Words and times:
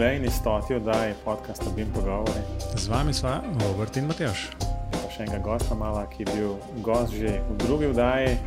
jubilejni 0.00 0.30
stoti 0.30 0.74
oddaji 0.74 1.14
podcasta 1.24 1.64
Bim 1.76 1.92
Pogovori. 1.94 2.40
Z 2.76 2.88
vami 2.88 3.12
sva 3.14 3.42
Robert 3.60 3.96
in 3.96 4.06
Matjaš. 4.08 4.46
Pa 4.94 5.10
še 5.12 5.26
enega 5.26 5.42
gosta 5.44 5.76
mala, 5.76 6.06
ki 6.08 6.24
je 6.24 6.28
bil 6.30 6.54
gost 6.80 7.12
že 7.12 7.34
v 7.44 7.56
drugi 7.60 7.90
oddaji. 7.90 8.38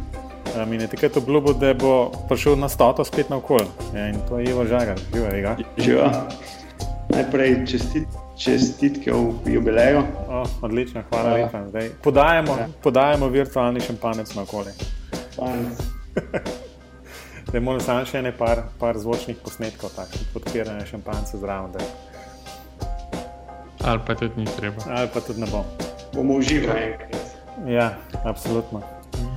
Mi 0.66 0.82
je 0.82 0.88
takrat 0.90 1.20
obljubil, 1.22 1.54
da 1.62 1.76
bo 1.78 2.10
prišel 2.26 2.58
na 2.58 2.72
stoto 2.74 3.06
spet 3.06 3.30
na 3.30 3.38
okolje. 3.38 3.70
Ja, 3.94 4.08
in 4.10 4.18
to 4.26 4.42
je 4.42 4.50
Ivo 4.50 4.66
Žagar, 4.66 4.98
živa 5.14 5.30
Riga. 5.30 5.54
Živa. 5.78 6.10
Najprej 7.14 7.56
čestit, 7.70 8.18
čestitke 8.34 9.14
v 9.14 9.54
jubileju. 9.54 10.02
O, 10.26 10.42
odlično, 10.66 11.06
hvala 11.14 11.38
ja. 11.38 11.46
lepa. 11.46 11.66
Zdaj, 11.70 11.90
podajamo, 12.02 12.58
ja. 12.66 12.68
podajamo 12.82 13.30
virtualni 13.30 13.86
šampanec 13.86 14.34
na 14.34 14.50
okolje. 14.50 14.74
Šampanec. 15.38 16.58
da 17.54 17.60
imamo 17.60 17.80
samo 17.80 18.02
še 18.06 18.22
nekaj 18.26 18.38
par, 18.38 18.60
par 18.82 18.98
zvočnih 18.98 19.38
posnetkov, 19.38 19.92
takšnih 19.94 20.30
podpiranja 20.34 20.88
šampanca 20.90 21.38
zraven. 21.38 21.76
Ali 23.86 24.02
pa 24.08 24.16
tudi 24.18 24.42
ni 24.42 24.48
treba. 24.58 24.82
Ali 24.90 25.12
pa 25.14 25.22
tudi 25.22 25.44
ne 25.44 25.50
bom. 25.52 25.68
Bomo 26.16 26.40
uživali. 26.42 26.96
Ja, 27.70 27.92
absolutno. 28.26 28.82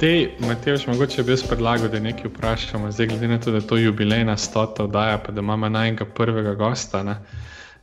Dej, 0.00 0.30
Matej, 0.40 0.78
mogoče 0.88 1.26
bi 1.28 1.36
jaz 1.36 1.44
predlagal, 1.44 1.92
da 1.92 2.00
nekaj 2.00 2.30
vprašamo. 2.32 2.88
Zdaj, 2.90 3.12
glede 3.12 3.28
na 3.28 3.40
to, 3.40 3.52
da 3.52 3.60
je 3.60 3.66
to 3.68 3.76
jubilejna 3.76 4.36
stota 4.40 4.88
oddaja, 4.88 5.18
pa 5.18 5.32
da 5.32 5.44
imamo 5.44 5.68
najmenjega 5.68 6.08
prvega 6.16 6.54
gosta. 6.56 7.02
Ne? 7.02 7.18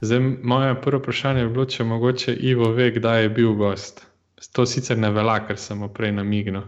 Zdaj, 0.02 0.20
moje 0.42 0.76
prvo 0.82 1.04
vprašanje 1.04 1.46
je 1.46 1.50
bilo, 1.50 1.66
če 1.66 1.84
mogoče 1.84 2.34
Ivo 2.34 2.72
ve, 2.74 2.90
kdaj 2.92 3.22
je 3.22 3.30
bil 3.30 3.54
gost. 3.54 4.02
To 4.58 4.66
sicer 4.66 4.98
ne 4.98 5.14
velja, 5.14 5.44
ker 5.46 5.62
sem 5.62 5.86
prej 5.94 6.18
namignil. 6.18 6.66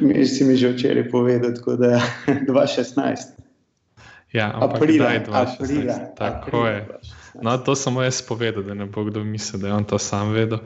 Mi 0.00 0.26
si 0.26 0.44
mi 0.44 0.56
že 0.56 0.72
včeraj 0.72 1.08
povedal, 1.10 1.52
da 1.76 1.86
je 2.26 2.44
2016. 2.48 3.42
Ja, 4.32 4.52
aprila, 4.54 5.12
aprila, 5.12 5.44
tako 6.16 6.36
aprila, 6.36 6.68
je. 6.68 6.86
No, 7.42 7.58
to 7.58 7.74
samo 7.74 8.02
jaz 8.02 8.22
povedal, 8.22 8.62
da 8.62 8.74
ne 8.74 8.86
bo 8.86 9.04
kdo 9.04 9.24
mislil, 9.24 9.60
da 9.60 9.68
je 9.68 9.74
on 9.74 9.84
to 9.84 9.98
sam 9.98 10.32
vedel. 10.32 10.58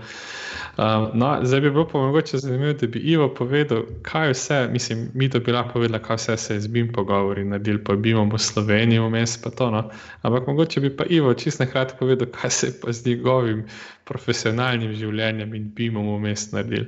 Um, 0.76 1.10
no, 1.14 1.38
zdaj 1.42 1.60
bi 1.60 1.70
bilo 1.70 1.88
pa 1.88 1.98
mogoče 1.98 2.38
zanimivo, 2.38 2.72
da 2.72 2.86
bi 2.86 2.98
Ivo 2.98 3.34
povedal, 3.34 3.82
kaj 4.02 4.30
vse, 4.30 4.68
mislim, 4.72 5.10
mi 5.14 5.30
to 5.30 5.40
bi 5.40 5.52
lahko 5.52 5.72
povedali, 5.72 6.02
kaj 6.02 6.16
vse 6.16 6.36
se 6.36 6.54
je 6.54 6.60
z 6.60 6.66
BIM 6.66 6.92
pogovori 6.92 7.44
naredili, 7.44 7.84
pa 7.84 7.96
bi 7.96 8.10
imamo 8.10 8.36
v 8.36 8.38
Sloveniji 8.38 8.98
vmes 8.98 9.42
pa 9.42 9.50
to. 9.50 9.70
No. 9.70 9.90
Ampak 10.22 10.46
mogoče 10.46 10.80
bi 10.80 10.96
pa 10.96 11.04
Ivo 11.04 11.34
čisto 11.34 11.64
na 11.64 11.70
kratko 11.70 11.98
povedal, 11.98 12.28
kaj 12.28 12.50
se 12.50 12.66
je 12.66 12.72
pa 12.82 12.92
z 12.92 13.06
njegovim 13.06 13.64
profesionalnim 14.04 14.92
življenjem 14.92 15.54
in 15.54 15.70
BIM-om 15.74 16.16
vmes 16.18 16.52
naredili. 16.52 16.86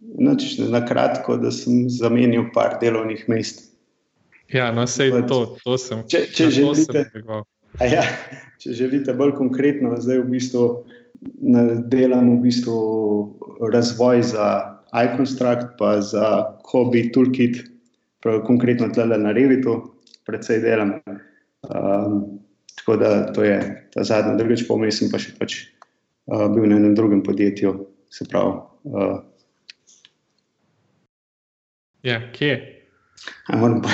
Noč, 0.00 0.58
na 0.58 0.82
kratko, 0.86 1.36
da 1.40 1.50
sem 1.52 1.86
zamenil 1.90 2.50
par 2.54 2.78
delovnih 2.80 3.24
mest. 3.28 3.64
Ja, 4.52 4.70
no, 4.72 4.86
sej 4.86 5.10
to, 5.26 5.56
to 5.64 5.78
sem. 5.80 6.04
Če, 6.10 6.26
če, 6.30 6.50
želite, 6.54 7.06
ja, 7.82 8.04
če 8.62 8.76
želite 8.78 9.16
bolj 9.16 9.34
konkretno, 9.40 9.96
zdaj 9.98 10.22
v 10.22 10.28
bistvu 10.36 10.66
delam 11.90 12.30
v 12.36 12.40
bistvu 12.42 12.78
razvoj 13.72 14.22
za 14.22 14.46
iConstruct, 14.94 15.76
pa 15.78 16.00
za 16.00 16.56
Hobby 16.70 17.12
Toolkit, 17.12 17.64
prav 18.22 18.44
konkretno 18.46 18.88
tle 18.94 19.18
na 19.18 19.32
Revitu, 19.32 19.80
predvsej 20.26 20.60
delam. 20.60 20.96
Um, 21.66 22.40
tako 22.76 22.96
da 22.96 23.32
to 23.32 23.44
je 23.44 23.58
ta 23.94 24.04
zadnji, 24.04 24.36
drugič 24.38 24.66
pa 24.68 24.74
vmes 24.74 25.00
sem 25.00 25.10
pa 25.10 25.18
še 25.18 25.34
pač 25.38 25.56
uh, 26.30 26.46
bil 26.52 26.68
na 26.68 26.78
enem 26.78 26.94
drugem 26.94 27.22
podjetju, 27.26 27.74
se 28.10 28.26
pravi. 28.30 28.60
Uh, 28.86 29.18
Ja, 32.06 32.20
kje? 32.32 32.54
Moram 33.50 33.82
pa. 33.82 33.90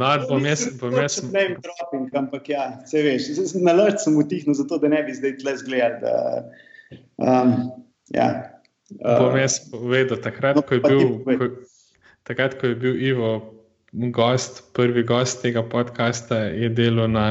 No, 0.00 0.08
bom 0.28 0.46
jaz, 0.46 0.64
bom 0.80 0.94
jaz. 0.96 1.20
Ne 1.22 1.30
vem, 1.36 1.56
dropping, 1.62 2.08
ampak 2.16 2.48
ja, 2.48 2.64
se 2.88 3.02
veš, 3.04 3.28
na 3.60 3.74
lrt 3.76 4.00
sem 4.02 4.16
utihnil, 4.18 4.56
zato 4.58 4.80
da 4.82 4.88
ne 4.90 5.02
bi 5.06 5.14
zdaj 5.14 5.36
tle 5.42 5.54
zgledal. 5.60 6.00
Da, 6.00 6.94
um, 7.20 7.52
ja. 8.16 8.28
Uh, 8.98 9.18
bom 9.20 9.36
jaz 9.38 9.60
povedal, 9.70 10.18
takrat, 10.24 10.58
no, 10.58 10.64
ko 10.66 10.80
je 10.80 10.82
bil, 10.86 11.38
ko, 11.38 11.50
takrat, 12.28 12.56
ko 12.60 12.72
je 12.72 12.78
bil 12.82 12.96
Ivo 13.12 13.32
gost, 14.16 14.64
prvi 14.74 15.04
gost 15.06 15.44
tega 15.44 15.62
podcasta, 15.62 16.48
je 16.50 16.72
delal 16.72 17.12
na, 17.12 17.26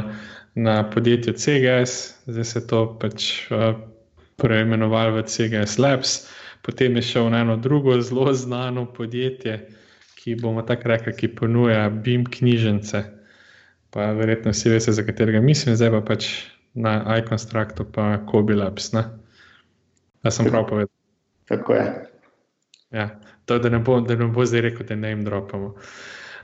na 0.55 0.83
podjetju 0.93 1.33
CGS, 1.33 2.13
zdaj 2.29 2.47
se 2.53 2.67
to 2.69 2.85
pač 3.01 3.31
uh, 3.49 3.73
preimenovalo 4.41 5.19
v 5.19 5.25
CGS 5.27 5.81
Labs. 5.81 6.21
Potem 6.61 6.95
je 6.95 7.01
šel 7.01 7.29
na 7.29 7.41
eno 7.41 7.57
drugo 7.57 8.01
zelo 8.01 8.33
znano 8.33 8.85
podjetje, 8.93 9.69
ki 10.15 10.35
bomo 10.35 10.61
tako 10.61 10.87
rekli, 10.87 11.13
ki 11.17 11.35
ponuja 11.35 11.89
BIM 11.89 12.25
knjižnice. 12.25 13.03
Pa 13.89 14.11
verjetno 14.11 14.51
vsi 14.51 14.69
veste, 14.69 14.91
za 14.91 15.03
katerega 15.03 15.41
mislim, 15.41 15.75
zdaj 15.75 15.91
pa 15.91 16.01
pač 16.01 16.27
na 16.73 17.17
iConstructu, 17.17 17.85
pa 17.91 18.25
Kobe 18.25 18.55
Labs. 18.55 18.91
Ne? 18.93 19.03
Da 20.23 20.31
sem 20.31 20.45
prav 20.45 20.67
povedal. 20.69 20.93
Tako 21.49 21.73
je. 21.73 21.85
Ja, 22.91 23.09
to, 23.45 23.57
da, 23.59 23.69
ne 23.69 23.79
bo, 23.79 23.99
da 24.01 24.15
ne 24.15 24.27
bo 24.27 24.45
zdaj 24.45 24.61
rekel, 24.61 24.85
da 24.87 24.95
ne 24.95 25.09
jim 25.09 25.25
dropamo. 25.25 25.73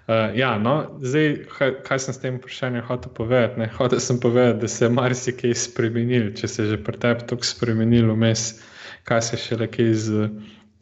Uh, 0.07 0.31
ja, 0.35 0.57
no, 0.57 0.97
zdaj, 1.03 1.45
kaj, 1.85 1.99
sem 1.99 2.13
s 2.15 2.23
tem 2.23 2.39
vprašanjem 2.39 2.83
hotel 2.87 3.13
povedati? 3.13 3.69
Hotel 3.77 3.99
sem 3.99 4.19
povedati, 4.19 4.59
da 4.59 4.67
se 4.67 4.85
je 4.85 4.89
marsikaj 4.89 5.53
spremenil, 5.53 6.31
če 6.33 6.47
se 6.47 6.63
je 6.63 6.69
že 6.73 6.81
pri 6.83 6.99
tebi 7.03 7.27
tako 7.29 7.45
spremenil 7.45 8.09
vmes. 8.15 8.49
Uh, 8.55 8.76
kaj 9.07 9.21
se 9.29 9.39
še 9.39 9.57
le 9.61 9.67
kaj 9.71 9.93
z, 10.03 10.29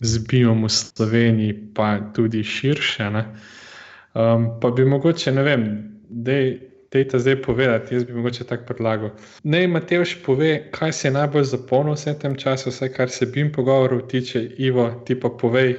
z 0.01 0.21
BIM-om 0.29 0.65
v 0.65 0.71
Sloveniji, 0.73 1.57
pa 1.77 1.97
tudi 2.15 2.43
širše. 2.43 3.09
Um, 3.13 4.47
pa 4.61 4.71
bi 4.71 4.85
mogoče, 4.85 5.33
ne 5.35 5.43
vem, 5.45 5.67
da 6.09 6.39
je 6.99 7.07
ta 7.11 7.19
zdaj 7.19 7.41
povedati, 7.43 7.95
jaz 7.95 8.05
bi 8.07 8.15
mogoče 8.15 8.47
tako 8.47 8.71
predlagal. 8.71 9.11
Naj 9.43 9.67
Mateoš 9.67 10.15
pove, 10.25 10.53
kaj 10.71 10.93
se 10.95 11.07
je 11.07 11.11
najbolj 11.17 11.43
zapolnilo 11.51 11.97
v 11.99 12.15
tem 12.21 12.37
času, 12.39 12.71
vse 12.71 12.89
kar 12.93 13.11
se 13.11 13.25
BIM 13.25 13.51
pogovorov 13.51 14.07
tiče, 14.07 14.41
Ivo, 14.57 14.89
ti 15.05 15.19
pa 15.19 15.29
povej. 15.29 15.75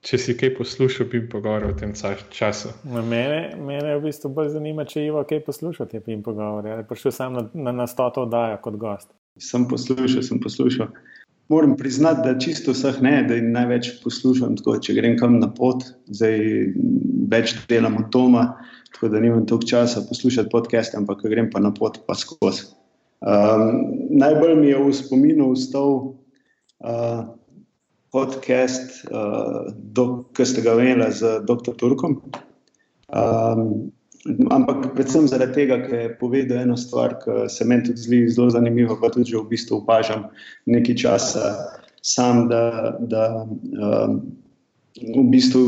Če 0.00 0.16
si 0.16 0.32
kaj 0.32 0.54
poslušal, 0.56 1.10
bi 1.12 1.18
pogovoril 1.28 1.74
v 1.74 1.76
tem 1.76 1.90
času. 2.32 2.70
Mene, 2.88 3.52
mene 3.60 3.98
v 3.98 4.06
bistvu 4.06 4.30
bolj 4.32 4.54
zanima, 4.54 4.86
če 4.88 5.02
Ivo 5.10 5.20
kaj 5.28 5.42
poslušal, 5.44 5.90
jim 5.92 6.22
pogovoril. 6.24 6.72
Ali 6.72 6.86
prišel 6.88 7.12
sam 7.12 7.36
na, 7.36 7.42
na, 7.52 7.74
na 7.82 7.86
stoto 7.86 8.24
oddajo 8.24 8.56
kot 8.64 8.78
gost? 8.80 9.12
Sem 9.36 9.68
poslušal, 9.68 10.24
sem 10.24 10.40
poslušal 10.40 10.88
moram 11.50 11.76
priznati, 11.76 12.22
da 12.24 12.38
čisto 12.38 12.72
vseh 12.72 13.00
ne, 13.02 13.22
da 13.28 13.34
jih 13.34 13.48
največ 13.50 13.90
poslušam. 14.04 14.54
Tako, 14.60 14.76
če 14.78 14.94
grem 14.94 15.16
kam 15.18 15.40
na 15.42 15.50
pot, 15.50 15.82
zdaj 16.06 16.38
več 17.30 17.56
delam 17.70 17.98
od 17.98 18.08
doma, 18.14 18.44
tako 18.94 19.10
da 19.10 19.22
nimam 19.22 19.46
toliko 19.50 19.68
časa 19.70 20.04
poslušati 20.08 20.50
podcast, 20.52 20.94
ampak 20.94 21.26
grem 21.26 21.50
pa 21.50 21.62
na 21.62 21.74
pot, 21.74 21.98
pa 22.06 22.14
skozi. 22.18 22.70
Um, 23.20 23.82
najbolj 24.16 24.54
mi 24.56 24.70
je 24.70 24.78
v 24.80 24.94
spominu 24.96 25.50
ustal 25.52 25.96
uh, 26.80 27.20
podcast, 28.14 29.02
uh, 29.10 30.22
ki 30.32 30.46
ste 30.46 30.64
ga 30.64 30.78
imeli 30.78 31.10
z 31.12 31.40
dr. 31.50 31.74
Turkom. 31.76 32.20
Um, 33.10 33.90
Ampak 34.28 34.92
predvsem 34.92 35.24
zaradi 35.28 35.62
tega, 35.62 35.78
ker 35.86 35.96
je 35.96 36.08
povedal 36.20 36.66
eno 36.66 36.76
stvar, 36.76 37.14
ki 37.22 37.46
se 37.48 37.64
meni 37.64 37.88
tudi 37.88 38.04
zdi 38.04 38.18
zelo 38.28 38.50
zanimiva, 38.52 38.98
pa 39.00 39.08
tudi 39.08 39.32
v 39.32 39.46
bistvu 39.48 39.80
opažam 39.80 40.26
nekaj 40.68 40.98
časa 41.00 41.54
sam, 42.04 42.48
da, 42.48 42.96
da 43.00 43.46
um, 43.48 44.20
v 45.00 45.24
bistvu 45.32 45.62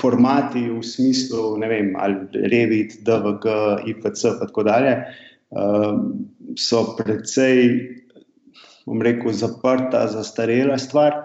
formati 0.00 0.64
v 0.70 0.80
smislu, 0.80 1.58
ne 1.60 1.68
vem, 1.68 1.92
ali 2.00 2.48
Revit, 2.48 3.02
DVG, 3.04 3.44
IPC 3.92 4.24
in 4.24 4.40
tako 4.46 4.64
dalje, 4.64 4.96
um, 5.52 6.24
so 6.56 6.96
precej, 6.96 7.84
bom 8.88 9.04
rekel, 9.04 9.32
zaprta, 9.32 10.06
zastarela 10.08 10.78
stvar. 10.80 11.20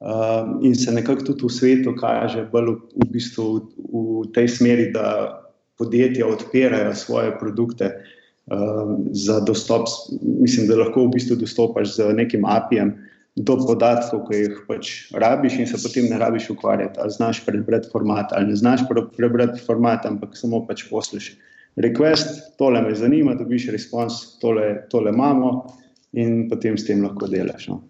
Um, 0.00 0.60
in 0.64 0.76
se 0.76 0.92
nekako 0.92 1.32
tudi 1.32 1.44
v 1.44 1.52
svetu 1.52 1.92
kaže 1.96 2.46
bolj 2.52 2.72
v, 2.72 2.76
v 3.04 3.08
bistvu 3.12 3.44
v, 3.76 4.04
v 4.24 4.32
tej 4.32 4.48
smeri, 4.48 4.86
da 4.92 5.39
podjetja 5.80 6.28
odpirajo 6.28 6.94
svoje 6.94 7.32
produkte 7.40 7.90
uh, 7.90 8.94
za 9.16 9.40
dostop. 9.40 9.88
Mislim, 10.20 10.68
da 10.68 10.78
lahko 10.84 11.08
v 11.08 11.14
bistvu 11.16 11.40
dostopaš 11.40 11.96
z 11.96 12.12
nekim 12.14 12.44
API-jem 12.44 12.94
do 13.40 13.56
podatkov, 13.62 14.24
ki 14.28 14.40
jih 14.42 14.56
pač 14.68 14.90
rabiš, 15.16 15.60
in 15.62 15.68
se 15.70 15.78
potem 15.80 16.08
ne 16.10 16.18
rabiš 16.20 16.50
ukvarjati. 16.54 17.00
Ali 17.00 17.14
znaš 17.14 17.44
prebrati 17.46 17.88
format, 17.92 18.32
ali 18.36 18.52
ne 18.52 18.56
znaš 18.56 18.84
prebrati 19.16 19.62
format, 19.66 20.06
ampak 20.06 20.36
samo 20.36 20.64
pač 20.66 20.88
poslušaj. 20.90 21.38
Request, 21.80 22.58
tole 22.58 22.82
me 22.82 22.94
zanima, 22.98 23.36
dobiš 23.38 23.68
respons, 23.72 24.38
tole, 24.42 24.88
tole 24.90 25.12
imamo, 25.14 25.52
in 26.12 26.48
potem 26.50 26.78
s 26.78 26.86
tem 26.88 27.04
lahko 27.04 27.30
delaš. 27.30 27.68
No. 27.70 27.80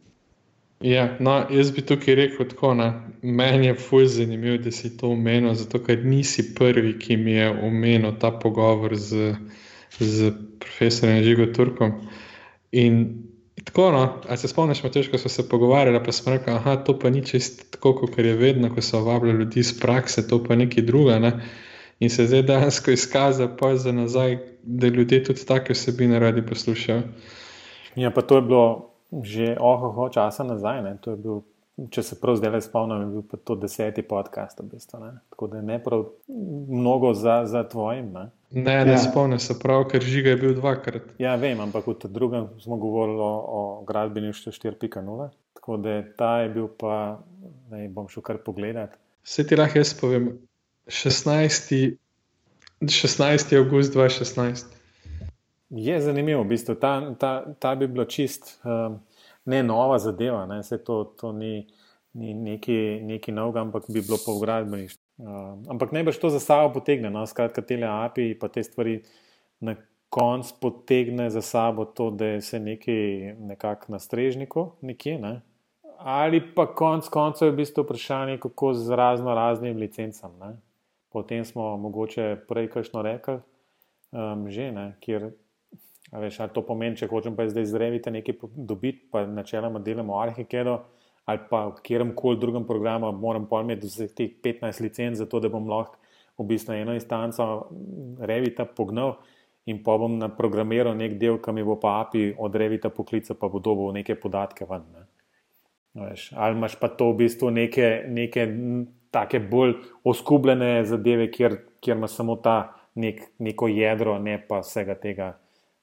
Ja, 0.81 1.17
no, 1.21 1.47
jaz 1.51 1.71
bi 1.77 1.83
tukaj 1.85 2.15
rekel 2.15 2.49
tako. 2.49 2.75
Ne. 2.75 2.93
Meni 3.23 3.67
je 3.67 3.75
fuj 3.75 4.07
zanimivo, 4.07 4.57
da 4.65 4.71
si 4.73 4.97
to 4.97 5.11
omenil, 5.13 5.55
zato 5.55 5.83
ker 5.85 6.05
nisi 6.05 6.55
prvi, 6.55 6.95
ki 6.99 7.17
mi 7.17 7.33
je 7.33 7.51
omenil 7.51 8.15
ta 8.21 8.31
pogovor 8.33 8.97
z, 8.97 9.35
z 9.99 10.33
profesorjem 10.59 11.23
Žigo 11.25 11.51
Turkom. 11.53 11.93
In 12.73 13.03
tako, 13.65 13.91
no, 13.93 14.23
ali 14.29 14.39
se 14.39 14.49
spomniš, 14.49 14.81
ko 15.11 15.19
smo 15.19 15.29
se 15.31 15.49
pogovarjali, 15.49 16.01
pa 16.05 16.13
smo 16.13 16.33
rekli, 16.33 16.55
da 16.65 16.77
to 16.85 16.99
pa 16.99 17.11
ni 17.11 17.27
čisto 17.27 17.65
tako, 17.71 17.95
kot 17.95 18.19
je 18.19 18.37
vedno, 18.37 18.75
ko 18.75 18.81
se 18.81 18.97
vabljajo 18.97 19.39
ljudi 19.39 19.61
iz 19.61 19.81
prakse, 19.81 20.29
to 20.29 20.45
pa 20.45 20.57
nekaj 20.57 20.83
druga. 20.83 21.19
Ne. 21.19 21.33
In 21.99 22.11
se 22.11 22.27
zdaj 22.27 22.43
dejansko 22.43 22.91
izkaza, 22.91 23.49
pa 23.57 23.77
za 23.77 23.93
nazaj, 23.93 24.39
da 24.63 24.87
ljudje 24.87 25.25
tudi 25.25 25.45
take 25.47 25.73
vsebine 25.73 26.19
radi 26.19 26.47
poslušajo. 26.47 27.03
Ja, 27.97 28.11
pa 28.11 28.23
to 28.23 28.37
je 28.37 28.43
bilo 28.43 28.90
že 29.23 29.57
ohoho 29.61 30.09
časa 30.09 30.45
nazaj. 30.45 30.83
Bil, 31.07 31.43
če 31.91 32.03
se 32.05 32.19
prav 32.21 32.37
zdaj 32.37 32.61
spomnim, 32.67 33.03
je 33.03 33.09
bil 33.15 33.41
to 33.45 33.57
deseti 33.59 34.03
podcast. 34.07 34.61
V 34.61 34.69
bistvu, 34.71 35.01
Tako 35.31 35.49
da 35.51 35.63
ne 35.63 35.79
prav 35.83 36.05
mnogo 36.29 37.15
za, 37.15 37.43
za 37.47 37.65
tvojim. 37.69 38.13
Ne, 38.13 38.31
ne, 38.51 38.77
ne 38.85 38.97
ja. 38.97 38.99
spomnim 38.99 39.39
se 39.39 39.59
prav, 39.59 39.87
ker 39.91 40.03
žiga 40.03 40.35
je 40.35 40.41
bil 40.41 40.55
dvakrat. 40.55 41.15
Ja, 41.19 41.37
vem, 41.37 41.61
ampak 41.61 41.87
v 41.87 41.97
drugem 42.09 42.49
smo 42.61 42.77
govorili 42.77 43.21
o, 43.21 43.33
o 43.61 43.63
gradbeništvu 43.89 44.53
4.0. 44.53 45.31
Tako 45.55 45.77
da 45.77 46.03
ta 46.17 46.39
je 46.41 46.49
bil 46.49 46.69
pa, 46.69 47.21
ne 47.71 47.89
bom 47.89 48.09
šel 48.09 48.23
kar 48.23 48.39
pogledat. 48.45 48.97
Se 49.25 49.47
ti 49.47 49.57
lahko 49.57 49.79
jaz 49.79 49.93
povem, 49.95 50.33
16. 50.89 51.97
16. 52.81 53.57
august 53.59 53.95
2016. 53.95 54.80
Je 55.71 56.01
zanimivo, 56.01 56.43
v 56.43 56.47
bistvu. 56.49 56.75
ta, 56.75 57.15
ta, 57.15 57.55
ta 57.59 57.75
bi 57.75 57.87
bila 57.87 58.05
čist 58.05 58.61
um, 58.65 58.99
ne 59.45 59.63
nova 59.63 59.99
zadeva, 59.99 60.47
ne? 60.47 60.63
se 60.63 60.85
to, 60.85 61.05
to 61.05 61.33
ni, 61.33 61.67
ni 62.13 62.35
neki, 62.35 63.01
neki 63.03 63.33
nov, 63.33 63.57
ampak 63.57 63.85
bi 63.89 64.03
bilo 64.03 64.19
po 64.27 64.39
gradbeništvu. 64.39 65.05
Um, 65.19 65.63
ampak 65.69 65.93
najbrž 65.93 66.19
to 66.19 66.31
za 66.31 66.41
sabo 66.41 66.73
potegne, 66.75 67.11
no? 67.11 67.27
skratka, 67.27 67.63
te 67.63 67.79
API 67.85 68.31
in 68.31 68.49
te 68.53 68.63
stvari 68.63 69.03
na 69.61 69.77
koncu 70.09 70.55
potegne 70.61 71.31
za 71.31 71.43
sabo 71.43 71.85
to, 71.85 72.11
da 72.11 72.41
se 72.41 72.59
nekaj 72.59 73.37
nekako 73.39 73.93
na 73.93 73.99
strežniku, 73.99 74.73
nekje. 74.81 75.19
Ne? 75.19 75.41
Ali 75.99 76.41
pa 76.55 76.67
konc 76.67 77.09
koncev 77.09 77.49
je 77.49 77.53
v 77.53 77.57
bistvu 77.57 77.85
vprašanje, 77.85 78.39
kako 78.39 78.73
z 78.75 78.91
razno 78.91 79.35
raznimi 79.35 79.81
licencami. 79.81 80.57
Potem 81.13 81.45
smo 81.45 81.77
mogoče 81.77 82.37
prej 82.49 82.71
kajšno 82.71 83.03
rekli, 83.03 83.39
um, 84.11 84.51
že 84.51 84.73
ne, 84.73 84.97
kjer 85.01 85.31
Veš, 86.11 86.41
to 86.55 86.63
pomeni, 86.67 86.97
če 86.99 87.07
hočem 87.07 87.37
pa 87.39 87.47
zdaj 87.47 87.69
zreviti 87.71 88.11
nekaj 88.11 88.41
dobiti, 88.57 89.05
pa 89.13 89.23
načeloma 89.27 89.79
delamo 89.79 90.19
arhikedo 90.19 90.81
ali 91.31 91.39
pa 91.51 91.67
v 91.69 91.75
katerem 91.77 92.15
koli 92.17 92.41
drugem 92.41 92.65
programu, 92.67 93.13
moram 93.13 93.45
pa 93.47 93.61
imeti 93.63 93.87
vse 93.87 94.09
teh 94.17 94.33
15 94.43 94.81
licenc, 94.83 95.19
zato 95.21 95.39
da 95.41 95.51
bom 95.53 95.69
lahko 95.69 96.01
v 96.41 96.47
bistvu 96.49 96.75
eno 96.75 96.95
instanco 96.97 97.69
revita 98.19 98.65
pognal 98.65 99.19
in 99.71 99.83
pa 99.85 99.95
bom 100.01 100.17
naprogramiral 100.19 100.97
nek 100.97 101.19
del, 101.21 101.39
ki 101.39 101.53
mi 101.55 101.63
bo 101.63 101.77
pa 101.79 102.01
API 102.01 102.33
od 102.39 102.57
revita 102.57 102.91
poklica, 102.91 103.37
pa 103.39 103.49
bo 103.53 103.61
dobil 103.63 103.93
neke 103.95 104.17
podatke 104.19 104.67
ven. 104.67 104.87
Ne. 104.97 105.05
Veš, 106.01 106.31
ali 106.35 106.57
imaš 106.57 106.79
pa 106.81 106.89
to 106.89 107.13
v 107.13 107.21
bistvu 107.25 107.51
neke, 107.55 107.91
neke 108.09 108.49
take 109.15 109.39
bolj 109.39 109.77
oskubljene 110.07 110.85
zadeve, 110.89 111.29
kjer, 111.31 111.59
kjer 111.83 111.99
imaš 111.99 112.17
samo 112.19 112.37
ta 112.43 112.57
nek, 112.95 113.23
neko 113.39 113.69
jedro, 113.71 114.19
ne 114.19 114.39
pa 114.49 114.65
vsega 114.65 114.97
tega 114.99 115.35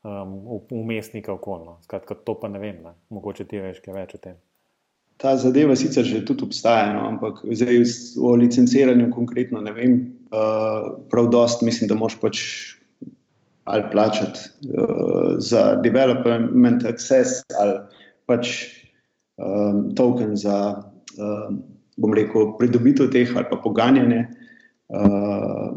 um, 0.04 0.60
umestnika 0.70 1.34
okolja. 1.34 1.78
Skratka, 1.82 2.16
to 2.16 2.36
pa 2.40 2.48
ne 2.48 2.60
vem, 2.60 2.82
ne. 2.84 2.94
mogoče 3.10 3.48
ti 3.48 3.62
veš 3.62 3.82
kaj 3.86 3.94
več 3.94 4.16
o 4.16 4.22
tem. 4.22 4.38
Ta 5.18 5.34
zadeva 5.38 5.76
sicer 5.76 6.06
že 6.06 6.22
tudi 6.26 6.46
obstaja, 6.46 6.92
no, 6.94 7.08
ampak 7.10 7.42
zdaj 7.42 7.82
o 8.22 8.36
licenciranju 8.38 9.10
konkretno 9.14 9.62
ne 9.66 9.74
vem. 9.74 10.00
Uh, 10.28 10.98
prav 11.10 11.32
dost 11.32 11.64
mislim, 11.66 11.88
da 11.90 11.96
moš 11.96 12.20
pač 12.22 12.42
ali 13.68 13.84
plačati 13.92 14.40
uh, 14.72 15.40
za 15.40 15.76
development 15.84 16.86
access 16.86 17.44
ali 17.60 17.80
pač 18.28 18.52
um, 19.40 19.96
token 19.96 20.36
za, 20.36 20.84
um, 21.18 21.64
bom 21.98 22.14
rekel, 22.14 22.54
pridobitev 22.60 23.10
teh 23.12 23.32
ali 23.36 23.50
pa 23.50 23.60
poganjanje. 23.64 24.28
Uh, 24.88 25.74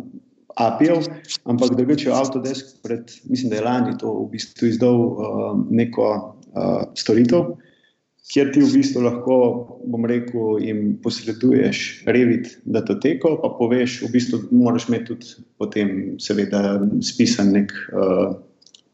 API-jev, 0.61 1.09
ampak 1.49 1.75
drugače 1.77 2.13
Autodesk, 2.15 2.77
pred, 2.85 3.11
mislim, 3.25 3.51
da 3.51 3.57
je 3.57 3.65
lani 3.65 3.97
to 3.99 4.13
v 4.23 4.29
bistvu 4.35 4.69
izdal 4.69 5.01
uh, 5.01 5.51
neko 5.71 6.09
uh, 6.13 6.83
storitev, 6.99 7.55
kjer 8.31 8.53
ti 8.55 8.63
v 8.63 8.69
bistvu 8.77 9.03
lahko, 9.03 9.37
bom 9.91 10.05
rekel, 10.07 10.61
jim 10.63 10.83
posreduješ 11.03 12.05
Revit 12.07 12.53
datoteko, 12.65 13.39
pa 13.43 13.51
poveš, 13.59 14.03
v 14.05 14.13
bistvu 14.15 14.45
moraš 14.55 14.87
imeti 14.91 15.11
tudi 15.11 15.49
potem, 15.59 15.97
seveda, 16.23 16.79
spisan 17.05 17.55
nek 17.57 17.75
uh, 17.91 18.37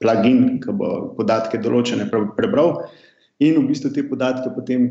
plugin, 0.00 0.60
ki 0.62 0.76
bo 0.76 1.12
podatke 1.18 1.60
določene 1.60 2.08
prebral 2.10 2.78
in 3.42 3.58
v 3.60 3.68
bistvu 3.68 3.92
te 3.92 4.04
podatke 4.06 4.52
potem 4.54 4.88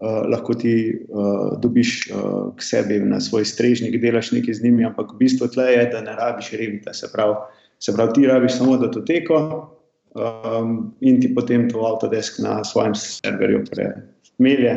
lahko 0.00 0.54
ti 0.54 0.74
uh, 1.08 1.60
dobiš 1.60 2.08
uh, 2.08 2.52
k 2.56 2.62
sebi 2.64 3.00
na 3.04 3.20
svoj 3.20 3.44
strežnik, 3.44 3.98
delaš 4.00 4.32
nekaj 4.32 4.54
z 4.54 4.64
njimi, 4.64 4.84
ampak 4.88 5.12
v 5.12 5.24
bistvu 5.24 5.48
tle 5.52 5.66
je, 5.72 5.82
da 5.92 6.00
ne 6.00 6.16
rabiš 6.16 6.52
revita. 6.56 6.94
Se 6.96 7.10
pravi, 7.12 7.36
se 7.78 7.92
pravi 7.96 8.16
ti 8.16 8.26
rabiš 8.26 8.56
samo 8.58 8.78
datoteko 8.80 9.36
um, 10.16 10.94
in 11.00 11.20
ti 11.20 11.34
potem 11.34 11.68
to 11.68 11.84
Autodesk 11.84 12.40
na 12.40 12.64
svojem 12.64 12.94
serverju 12.94 13.64
premelje, 13.68 14.76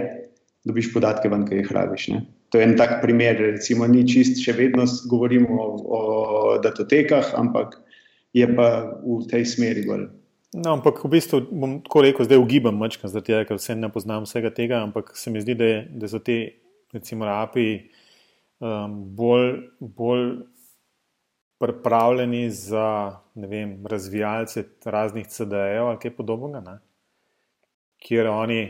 dobiš 0.67 0.91
podatke 0.93 1.31
ven, 1.31 1.47
ki 1.47 1.63
jih 1.63 1.71
rabiš. 1.71 2.07
Ne? 2.11 2.25
To 2.51 2.59
je 2.59 2.67
en 2.67 2.75
tak 2.77 2.99
primer, 3.01 3.39
recimo, 3.39 3.87
ni 3.87 4.03
čist, 4.07 4.37
še 4.43 4.53
vedno 4.59 4.83
govorimo 5.09 5.55
o, 5.55 5.69
o 5.87 6.01
datotekah, 6.63 7.31
ampak 7.39 7.79
je 8.35 8.45
pa 8.55 8.99
v 9.01 9.23
tej 9.31 9.47
smeri 9.47 9.87
bolj. 9.87 10.09
No, 10.53 10.75
ampak 10.77 11.01
v 11.01 11.09
bistvu 11.09 11.41
bom 11.49 11.79
tako 11.81 12.03
rekel, 12.05 12.25
zdaj 12.27 12.37
ugibam 12.37 12.77
mačka, 12.77 13.09
zato 13.09 13.39
ker 13.47 13.57
vse 13.57 13.73
ne 13.75 13.89
poznam 13.89 14.27
vsega 14.27 14.53
tega, 14.53 14.83
ampak 14.85 15.15
se 15.17 15.33
mi 15.33 15.41
zdi, 15.41 15.55
da, 15.57 15.65
je, 15.65 15.79
da 15.89 16.09
so 16.11 16.21
te, 16.21 16.37
recimo, 16.93 17.25
API 17.25 17.69
um, 18.61 18.99
bolj, 19.17 19.55
bolj 19.79 20.27
pripravljeni 21.63 22.49
za 22.51 23.17
vem, 23.35 23.79
razvijalce 23.87 24.65
raznih 24.85 25.27
CD-jev 25.27 25.87
ali 25.87 25.99
kaj 26.03 26.15
podobnega, 26.15 26.77
kjer 28.03 28.27
oni 28.27 28.61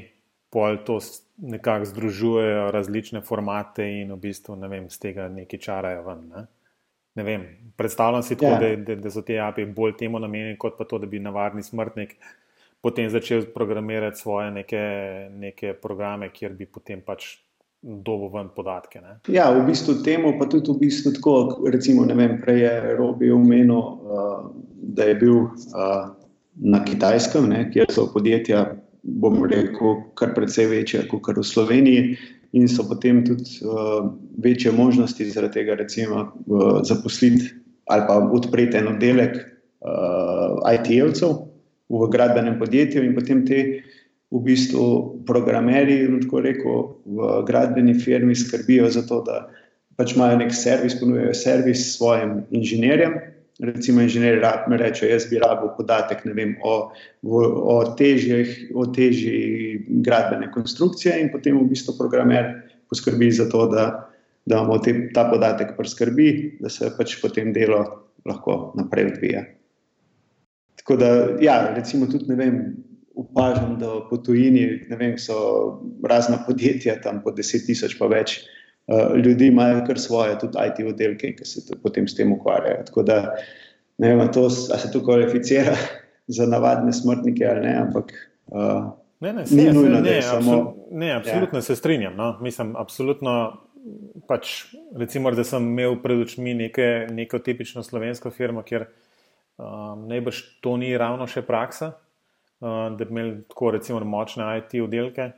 pol 0.53 0.77
to 0.85 0.99
nekako 1.37 1.85
združujejo 1.89 2.67
različne 2.71 3.21
formate 3.25 3.87
in 4.01 4.11
v 4.13 4.19
bistvu 4.21 4.55
vem, 4.69 4.89
z 4.89 4.99
tega 5.01 5.25
nekaj 5.27 5.59
čarajo 5.59 6.03
ven. 6.05 6.27
Ne? 6.29 6.43
Ne 7.15 7.23
vem, 7.23 7.43
predstavljam 7.77 8.23
si 8.23 8.35
tako, 8.35 8.53
ja. 8.53 8.59
da, 8.59 8.75
da, 8.75 8.95
da 9.01 9.11
so 9.11 9.21
te 9.21 9.39
API 9.39 9.65
bolj 9.65 9.97
temu 9.99 10.19
namenjeni, 10.19 10.57
kot 10.57 10.77
pa 10.77 10.87
to, 10.89 10.99
da 11.01 11.09
bi 11.09 11.21
navadni 11.21 11.63
smrtnik 11.63 12.17
potem 12.83 13.09
začel 13.09 13.45
programirati 13.55 14.19
svoje 14.19 14.51
neke, 14.51 14.81
neke 15.31 15.73
programe, 15.73 16.27
kjer 16.35 16.51
bi 16.57 16.67
potem 16.67 16.99
pač 17.01 17.37
dobil 17.83 18.27
ven 18.31 18.49
podatke. 18.55 18.99
Ne? 18.99 19.17
Ja, 19.31 19.49
v 19.55 19.63
bistvu 19.67 20.01
temu 20.03 20.33
pa 20.39 20.49
tudi 20.51 20.71
v 20.71 20.81
bistvu 20.83 21.13
tako, 21.15 21.35
recimo, 21.71 22.03
ne 22.07 22.15
vem, 22.15 22.37
prej 22.43 22.59
je 22.63 22.73
Robi 22.99 23.31
omenil, 23.31 23.79
uh, 23.79 24.51
da 24.95 25.07
je 25.07 25.15
bil 25.19 25.37
uh, 25.47 26.11
na 26.59 26.83
kitajskem, 26.83 27.47
ne, 27.51 27.65
kjer 27.71 27.91
so 27.91 28.09
podjetja, 28.11 28.65
bom 29.03 29.39
rekel, 29.47 29.99
kar 30.19 30.31
precej 30.35 30.69
večje 30.71 31.07
kot 31.11 31.39
v 31.39 31.43
Sloveniji 31.43 32.03
in 32.53 32.67
so 32.69 32.85
potem 32.85 33.23
tudi 33.25 33.59
uh, 33.65 34.05
večje 34.37 34.71
možnosti 34.71 35.29
zaradi 35.29 35.59
tega, 35.59 35.75
recimo, 35.75 36.31
uh, 36.45 36.81
zaposliti 36.85 37.49
ali 37.91 38.03
pa 38.07 38.17
odpreti 38.31 38.77
en 38.77 38.87
oddelek 38.87 39.35
uh, 39.35 40.61
IT-jevcev 40.73 41.33
v 41.89 42.07
gradbenem 42.13 42.55
podjetju, 42.59 43.03
in 43.03 43.15
potem 43.15 43.43
te 43.45 43.59
v 44.33 44.41
bistvu 44.41 44.85
programerji, 45.27 46.07
tako 46.23 46.41
rekel, 46.41 46.77
v 47.05 47.43
gradbeni 47.45 47.93
firmi 47.99 48.35
skrbijo 48.35 48.89
za 48.89 49.03
to, 49.05 49.21
da 49.27 49.43
pač 49.97 50.15
imajo 50.15 50.39
nek 50.41 50.55
servis, 50.55 50.95
ponujajo 50.99 51.35
servis 51.37 51.83
svojim 51.97 52.41
inženirjem. 52.55 53.19
Recimo, 53.63 54.01
inženirji 54.03 54.41
mi 54.67 54.77
rečejo, 54.77 55.11
jaz 55.13 55.25
bi 55.31 55.39
rabil 55.39 55.69
podatek 55.77 56.25
vem, 56.35 56.57
o, 56.67 56.91
o, 57.23 57.75
težjih, 57.95 58.49
o 58.75 58.85
težji 58.91 59.85
gradbene 60.03 60.49
konstrukcije, 60.51 61.15
in 61.21 61.29
potem 61.31 61.55
v 61.55 61.69
bistvu 61.71 61.95
programer 61.97 62.49
poskrbi 62.91 63.31
za 63.31 63.47
to, 63.49 63.69
da, 63.71 63.85
da 64.45 64.59
imamo 64.59 64.81
te, 64.83 64.93
ta 65.15 65.29
podatek 65.31 65.77
preskrbi, 65.77 66.57
da 66.59 66.69
se 66.69 66.91
pač 66.97 67.15
potem 67.21 67.53
delo 67.55 67.79
lahko 68.27 68.73
naprej 68.75 69.13
odvija. 69.13 69.45
Tako 70.83 70.99
da, 70.99 71.11
ja, 71.39 71.57
recimo, 71.75 72.09
tudi 72.11 72.33
ne 72.33 72.39
vem. 72.39 72.57
Upažam, 73.13 73.75
da 73.77 73.99
po 74.09 74.17
tujini 74.17 74.87
vem, 74.89 75.19
so 75.21 75.35
razna 76.01 76.39
podjetja, 76.47 76.95
tam 77.03 77.19
po 77.21 77.29
10.000 77.29 77.93
pa 77.99 78.07
več, 78.09 78.39
ljudi 79.25 79.47
imajo 79.47 79.83
kar 79.87 79.99
svoje, 79.99 80.39
tudi 80.39 80.57
IT 80.67 80.85
oddelke, 80.87 81.35
ki 81.35 81.45
se 81.45 81.61
potem 81.83 82.07
s 82.07 82.15
tem 82.15 82.31
ukvarjajo. 82.33 82.83
Tako 82.85 83.03
da 83.03 83.35
ne 83.97 84.15
vem, 84.15 84.31
to, 84.31 84.49
se 84.49 84.91
to 84.91 85.03
kvalificira 85.03 85.75
za 86.35 86.45
navadne 86.45 86.93
smrtnike 86.93 87.45
ali 87.45 87.67
ne, 87.67 87.75
ampak. 87.87 88.13
Uh, 88.47 88.91
ne, 89.19 89.33
ne, 89.33 89.43
ni 89.51 89.71
nujno, 89.71 90.01
ne, 90.01 90.21
samo, 90.21 90.75
ne, 90.91 91.11
absolutno 91.11 91.57
ja. 91.57 91.61
se 91.61 91.75
strinjam. 91.75 92.15
No? 92.15 92.37
Mislim, 92.41 92.75
absolutno. 92.75 93.57
Pač, 94.27 94.69
recimo, 94.95 95.31
da 95.35 95.43
sem 95.43 95.65
imel 95.67 95.97
pred 95.99 96.21
očmi 96.23 96.53
neke, 96.55 97.07
neko 97.11 97.41
tipično 97.43 97.81
slovensko 97.83 98.29
firmo, 98.31 98.61
kjer 98.63 98.85
um, 99.59 100.05
najbrž 100.07 100.39
to 100.63 100.77
ni 100.79 100.93
ravno 100.97 101.27
še 101.27 101.43
praksa, 101.43 101.89
uh, 102.63 102.69
da 102.95 103.03
bi 103.03 103.11
imeli 103.11 103.33
tako, 103.51 103.73
recimo, 103.75 103.99
močne 104.07 104.47
IT 104.61 104.77
oddelke. 104.85 105.33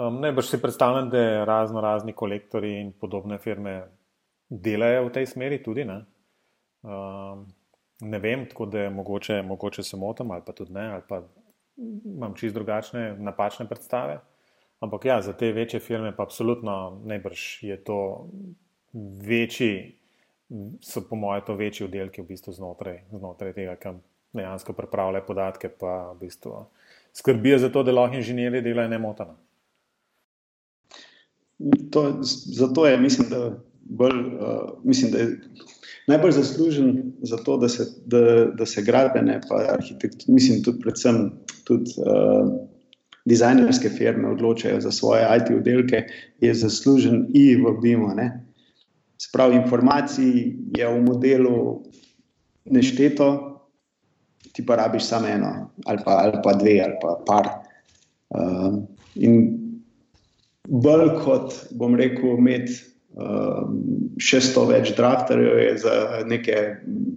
Um, 0.00 0.20
Najbrž 0.20 0.46
si 0.46 0.62
predstavljam, 0.62 1.10
da 1.10 1.44
razno 1.44 1.80
razni 1.80 2.12
kolektori 2.12 2.72
in 2.80 2.92
podobne 2.92 3.38
firme 3.38 3.82
delajo 4.48 5.08
v 5.08 5.12
tej 5.12 5.26
smeri 5.26 5.58
tudi. 5.62 5.84
Ne? 5.84 6.04
Um, 6.82 7.44
ne 8.00 8.18
vem, 8.18 8.46
tako 8.48 8.66
da 8.66 8.86
je 8.86 8.90
mogoče, 8.90 9.42
mogoče 9.42 9.82
se 9.82 9.96
motim 9.96 10.30
ali 10.30 10.42
pa 10.46 10.52
tudi 10.52 10.72
ne, 10.72 10.86
ali 10.92 11.02
pa 11.08 11.22
imam 12.04 12.34
čist 12.34 12.54
drugačne, 12.54 13.16
napačne 13.18 13.66
predstave. 13.68 14.20
Ampak 14.80 15.04
ja, 15.04 15.20
za 15.22 15.32
te 15.32 15.52
večje 15.52 15.80
firme 15.80 16.16
pa 16.16 16.22
absolutno 16.22 17.00
najbrž 17.04 17.62
je 17.62 17.76
to 17.84 18.28
večji, 19.26 19.96
so 20.80 21.02
po 21.10 21.16
mojem 21.16 21.44
to 21.46 21.54
večji 21.54 21.84
oddelki 21.84 22.22
v 22.22 22.26
bistvu 22.32 22.52
znotraj, 22.52 23.02
znotraj 23.10 23.52
tega, 23.52 23.76
kam 23.76 24.00
dejansko 24.32 24.72
pripravljajo 24.72 25.26
podatke, 25.26 25.68
pa 25.68 26.12
v 26.14 26.18
bistvu 26.24 26.64
skrbijo 27.12 27.58
za 27.58 27.68
to, 27.68 27.82
da 27.82 27.92
lahko 27.92 28.16
inženirji 28.16 28.62
delajo 28.62 28.88
nemoteno. 28.88 29.36
Zato 32.46 32.86
je, 32.86 32.98
mislim, 32.98 33.28
da, 33.30 33.58
bolj, 33.84 34.18
uh, 34.18 34.84
mislim, 34.84 35.12
da 35.12 35.18
je 35.18 35.40
najbolj 36.06 36.32
zaslužen 36.32 37.12
za 37.22 37.36
to, 37.36 37.56
da 37.56 37.68
se, 37.68 37.86
da, 38.06 38.44
da 38.44 38.66
se 38.66 38.82
gradbene, 38.82 39.40
pa 39.48 39.64
arhitekture, 39.72 40.32
mislim, 40.32 40.62
tudi 40.62 40.80
predvsem 40.80 41.32
tudi, 41.64 41.90
uh, 41.98 42.48
dizajnerske 43.24 43.88
firme 43.88 44.28
odločajo 44.28 44.80
za 44.80 44.90
svoje 44.90 45.26
IT 45.36 45.50
oddelke, 45.56 46.04
je 46.40 46.54
zaslužen 46.54 47.26
i 47.34 47.56
v 47.56 47.74
BIM-u. 47.82 48.10
Sprav 49.20 49.52
informacij 49.52 50.56
je 50.76 50.88
v 50.88 51.02
modelu 51.04 51.82
nešteto, 52.64 53.28
ti 54.52 54.66
pa 54.66 54.76
rabiš 54.76 55.04
samo 55.04 55.28
eno, 55.28 55.70
ali 55.86 55.98
pa, 56.04 56.10
ali 56.24 56.40
pa 56.44 56.52
dve, 56.52 56.80
ali 56.80 56.96
pa 57.02 57.20
par. 57.26 57.48
Uh, 58.30 58.82
in 59.14 59.49
bolj 60.70 61.10
kot 61.24 61.56
bom 61.76 61.98
rekel, 61.98 62.38
imeti 62.38 62.78
še 64.20 64.40
sto 64.44 64.66
več 64.70 64.92
drafterjev 64.96 65.58
je 65.58 65.72
za 65.82 65.94
neke 66.30 66.58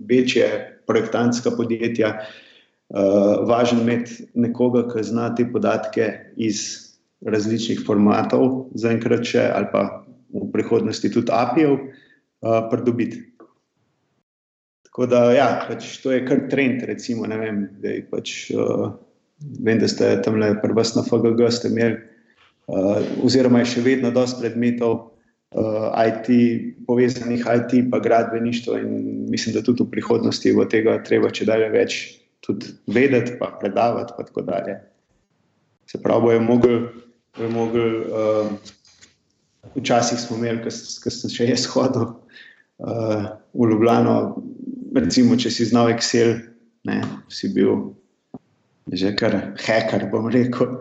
večje 0.10 0.48
projektantska 0.90 1.54
podjetja. 1.56 2.18
Uh, 2.94 3.48
važno 3.50 3.80
je 3.80 3.84
imeti 3.84 4.26
nekoga, 4.38 4.84
ki 4.90 5.02
zna 5.08 5.32
te 5.34 5.46
podatke 5.50 6.10
iz 6.38 6.60
različnih 7.26 7.82
formatov, 7.88 8.68
zaenkrat 8.78 9.24
še 9.26 9.48
ali 9.50 9.70
pa 9.72 10.04
v 10.34 10.50
prihodnosti 10.54 11.10
tudi 11.10 11.34
API-jev, 11.34 11.78
uh, 11.80 12.60
pridobiti. 12.70 13.24
Tako 14.90 15.08
da, 15.10 15.24
ja, 15.34 15.48
pač 15.66 15.88
to 16.04 16.14
je 16.14 16.22
kar 16.28 16.44
trend. 16.52 16.84
Recimo, 16.86 17.26
vem, 17.26 17.64
da 17.82 17.96
pač, 18.12 18.52
uh, 18.54 18.92
vem, 19.42 19.82
da 19.82 19.90
ste 19.90 20.12
tam 20.22 20.38
le 20.42 20.52
prvi 20.62 20.86
na 20.94 21.06
FGG, 21.08 21.50
ste 21.50 21.74
imeli, 21.74 21.98
oziroma 23.24 23.64
je 23.64 23.72
še 23.76 23.84
vedno 23.86 24.12
dosti 24.16 24.44
predmetov 24.44 24.94
uh, 25.56 25.90
IT, 26.00 26.30
povezanih 26.88 27.44
IT, 27.44 27.76
pa 27.92 28.00
gradbeništvo. 28.00 28.78
In 28.80 28.92
mislim, 29.32 29.56
da 29.58 29.64
tudi 29.66 29.84
v 29.84 29.92
prihodnosti 29.92 30.54
bo 30.56 30.66
tega 30.70 31.00
treba 31.04 31.32
če 31.34 31.50
dalje 31.50 31.70
več 31.74 32.00
tudi 32.44 32.74
vedeti, 32.88 33.38
pa 33.40 33.54
predavati. 33.60 34.16
Pa 34.18 34.28
tako 34.28 34.46
dalje. 34.48 34.80
Se 35.92 36.02
pravi, 36.02 36.30
bojo 36.30 36.46
mogli. 36.46 36.80
bojo 37.38 37.50
mogli 37.50 37.90
uh, 38.08 38.56
Včasih 39.76 40.20
smo 40.20 40.38
imeli, 40.38 40.60
ko 40.64 41.10
sem 41.12 41.32
še 41.32 41.48
jaz 41.48 41.66
hodil 41.72 42.04
uh, 42.04 43.30
v 43.56 43.70
Ljubljano, 43.72 44.16
recimo, 44.96 45.38
če 45.40 45.50
si 45.54 45.70
znal 45.70 45.94
Excel, 45.94 46.36
ne, 46.88 47.00
si 47.32 47.50
bil 47.56 47.94
že 48.92 49.14
kar 49.16 49.56
hacker, 49.64 50.10
bom 50.12 50.28
rekel. 50.28 50.76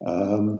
Um, 0.00 0.56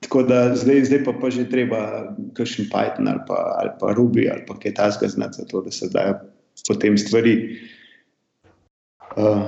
tako 0.00 0.22
da 0.22 0.56
zdaj, 0.56 0.84
zdaj 0.84 1.04
pa, 1.04 1.12
pa 1.20 1.30
že 1.30 1.48
treba 1.50 2.14
kakšen 2.34 2.70
Python 2.72 3.10
ali 3.10 3.22
pa, 3.26 3.38
ali 3.60 3.70
pa 3.80 3.94
Ruby 3.94 4.28
ali 4.32 4.46
pa 4.46 4.58
kaj 4.58 4.74
tasga 4.74 5.08
znati, 5.08 5.42
zato 5.42 5.62
da 5.62 5.70
se 5.70 5.88
dajo 5.92 6.14
potem 6.68 6.98
stvari 6.98 7.58
uh, 9.16 9.46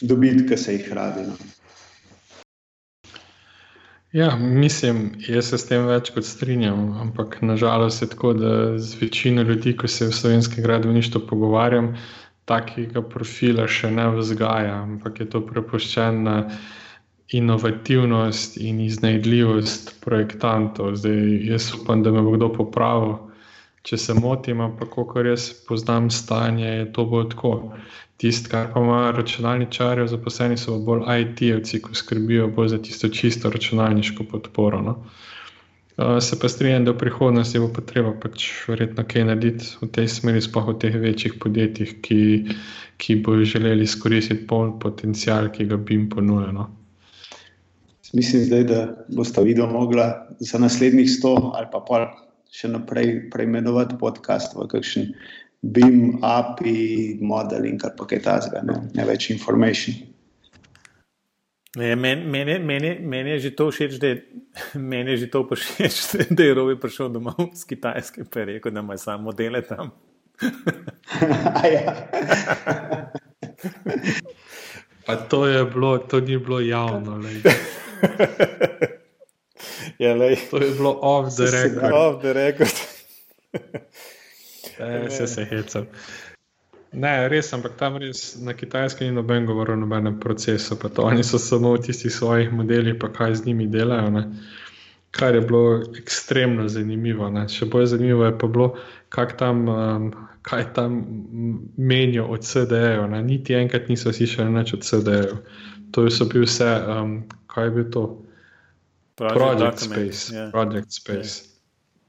dobiti, 0.00 0.46
ki 0.48 0.56
se 0.56 0.72
jih 0.72 0.92
radi. 0.92 1.26
No. 1.26 1.34
Ja, 4.12 4.36
mislim, 4.36 5.12
jaz 5.28 5.48
se 5.48 5.58
s 5.58 5.66
tem 5.70 5.86
več 5.88 6.10
kot 6.12 6.26
strinjam, 6.28 6.90
ampak 7.00 7.38
nažalost 7.40 8.02
je 8.02 8.10
tako, 8.12 8.34
da 8.36 8.78
z 8.78 8.98
večino 9.00 9.42
ljudi, 9.42 9.72
ko 9.76 9.88
se 9.88 10.10
v 10.10 10.12
slovenskem 10.12 10.64
gradbeništvu 10.64 11.22
pogovarjam, 11.30 11.94
takega 12.44 13.00
profila 13.02 13.64
še 13.68 13.88
ne 13.90 14.10
vzgaja, 14.12 14.74
ampak 14.82 15.22
je 15.22 15.28
to 15.32 15.40
prepuščeno 15.46 16.26
na 16.26 16.36
inovativnost 17.32 18.56
in 18.56 18.80
iznajdljivost 18.80 19.94
projektantov. 20.04 20.96
Zdaj, 20.96 21.46
jaz 21.46 21.72
upam, 21.74 22.02
da 22.02 22.12
me 22.12 22.22
bo 22.22 22.34
kdo 22.36 22.52
popravil, 22.52 23.14
če 23.82 23.98
se 23.98 24.14
motim, 24.14 24.60
ampak 24.60 24.92
kako 24.94 25.24
jaz 25.26 25.48
poznam 25.68 26.10
stanje, 26.10 26.66
je 26.66 26.92
to 26.92 27.04
bo 27.08 27.24
tako. 27.24 27.54
Tisto, 28.22 28.50
kar 28.52 28.68
pa 28.74 28.80
ima 28.80 29.10
računalničarje, 29.16 30.06
zaposleni 30.12 30.56
so 30.56 30.76
bolj 30.78 31.08
IT-jevci, 31.22 31.80
ki 31.82 31.96
skrbijo 31.98 32.46
bolj 32.54 32.68
za 32.76 32.78
tisto 32.78 33.08
čisto 33.08 33.50
računalniško 33.50 34.28
podporo. 34.30 34.82
No. 34.82 34.98
Uh, 35.96 36.18
se 36.20 36.38
pa 36.40 36.48
strinjam, 36.48 36.84
da 36.84 36.92
v 36.92 37.00
prihodnosti 37.00 37.58
bo 37.58 37.68
treba 37.86 38.12
pač 38.20 38.46
verjetno 38.68 39.04
kaj 39.08 39.26
narediti 39.28 39.66
v 39.80 39.88
tej 39.96 40.06
smeri, 40.08 40.40
sploh 40.40 40.70
v 40.70 40.76
teh 40.84 40.94
večjih 41.00 41.34
podjetjih, 41.42 41.96
ki, 42.04 42.20
ki 42.96 43.18
bojo 43.24 43.44
želeli 43.44 43.88
izkoristiti 43.88 44.46
poln 44.46 44.78
potencial, 44.80 45.50
ki 45.52 45.66
ga 45.68 45.76
bi 45.76 45.98
jim 45.98 46.06
ponujeno. 46.12 46.70
No. 48.12 48.18
Mislim, 48.18 48.44
zdaj, 48.44 48.64
da 48.64 49.06
boste 49.08 49.42
videli, 49.42 49.72
mogla 49.72 50.28
za 50.38 50.58
naslednjih 50.58 51.10
sto 51.10 51.52
ali 51.54 51.66
pa 51.72 51.80
pol 51.80 52.06
še 52.52 52.68
naprej 52.68 53.30
preimenovati 53.32 53.96
podcast 54.00 54.52
v 54.56 54.68
kakšen 54.68 55.12
BIM, 55.62 56.18
API, 56.22 57.18
modeling, 57.24 57.80
kar 57.80 57.94
pa 57.96 58.04
kaj 58.10 58.20
tasga, 58.22 58.60
ne, 58.66 58.82
ne 58.92 59.06
več 59.08 59.30
informacij. 59.32 59.94
Meni 61.78 61.96
men, 61.96 62.26
men, 62.66 62.84
men 63.08 63.26
je 63.32 63.38
že 63.46 63.50
to 63.56 63.70
všeč, 63.72 63.96
da 63.96 64.12
je, 64.12 64.16
je, 65.08 65.16
že 65.16 65.30
to 65.32 65.46
všeč, 65.48 66.00
da 66.36 66.44
je 66.44 66.54
Robi 66.54 66.76
prišel 66.76 67.08
domov 67.08 67.54
z 67.56 67.64
Kitajske 67.64 68.26
in 68.26 68.28
rekel, 68.28 68.72
da 68.72 68.84
ima 68.84 68.98
samo 69.00 69.32
modele 69.32 69.62
tam. 69.64 69.94
ja. 71.72 71.96
pa 75.06 75.16
to, 75.16 75.46
bilo, 75.72 75.98
to 75.98 76.20
ni 76.20 76.36
bilo 76.36 76.60
javno. 76.60 77.22
Ja, 79.98 80.14
to 80.50 80.56
je 80.58 80.70
bilo 80.70 80.98
off 81.02 81.34
the 81.36 81.46
record. 81.50 81.92
Off 81.92 82.20
the 82.22 82.32
record. 82.32 82.72
Vse 85.08 85.26
se 85.26 85.44
hecam. 85.44 85.86
Ne, 86.92 87.28
res, 87.28 87.48
ampak 87.56 87.78
tam 87.80 87.96
res 87.96 88.34
na 88.44 88.52
kitajskem 88.52 89.08
ni 89.08 89.14
noben 89.16 89.46
govor 89.48 89.70
o 89.72 89.76
nobenem 89.76 90.18
procesu. 90.20 90.76
Oni 91.00 91.24
so 91.24 91.38
samo 91.38 91.72
v 91.72 91.80
tistih 91.86 92.12
svojih 92.12 92.52
modelih, 92.52 92.98
pa 93.00 93.08
kaj 93.08 93.34
z 93.40 93.46
njimi 93.46 93.66
delajo. 93.66 94.10
Ne. 94.10 94.24
Kar 95.10 95.34
je 95.34 95.40
bilo 95.40 95.80
ekstremno 95.96 96.68
zanimivo. 96.68 97.30
Ne. 97.30 97.46
Še 97.48 97.68
bolj 97.72 97.86
zanimivo 97.94 98.26
je 98.28 98.36
pa 98.38 98.46
bilo, 98.48 98.68
tam, 99.38 99.64
um, 99.68 100.12
kaj 100.42 100.72
tam 100.76 101.00
menijo 101.76 102.26
od 102.28 102.44
CD-jev. 102.44 103.08
Niti 103.24 103.56
enkrat 103.56 103.88
niso 103.88 104.12
slišali 104.12 104.52
več 104.52 104.74
od 104.76 104.84
CD-jev. 104.84 105.36
To 105.92 106.10
so 106.10 106.24
bili 106.24 106.46
vse, 106.48 106.68
um, 106.88 107.22
kaj 107.46 107.68
je 107.68 107.70
bil 107.70 107.88
to? 107.92 108.04
Project, 109.14 109.38
Project 109.38 109.78
Space. 109.78 110.20
Yeah. 110.32 110.50
Project 110.50 110.92
Space. 110.92 111.42
Yeah. 111.42 111.52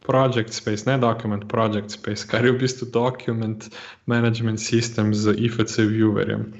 Project 0.03 0.53
Space, 0.53 0.83
ne 0.85 0.97
Document 0.97 1.47
Project 1.47 1.91
Space, 1.91 2.27
kar 2.27 2.45
je 2.45 2.51
v 2.51 2.59
bistvu 2.59 2.91
Document 2.91 3.69
Management 4.05 4.59
System 4.59 5.13
z 5.15 5.31
IFC 5.31 5.77
Viewerjem. 5.77 6.51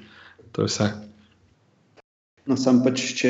To 0.52 0.62
je 0.62 0.68
vse. 0.68 0.88
No, 2.48 2.56
sam 2.60 2.84
pač, 2.84 3.04
če 3.20 3.30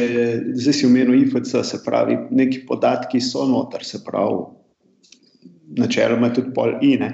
zdaj 0.57 0.73
si 0.73 0.85
umenil 0.89 1.17
IFC, 1.21 1.61
se 1.65 1.81
pravi, 1.85 2.17
neki 2.33 2.63
podatki 2.69 3.21
so 3.21 3.45
noter, 3.49 3.85
se 3.85 4.01
pravi, 4.05 4.45
načeloma 5.77 6.29
tudi 6.33 6.53
pol 6.53 6.77
INE. 6.81 7.09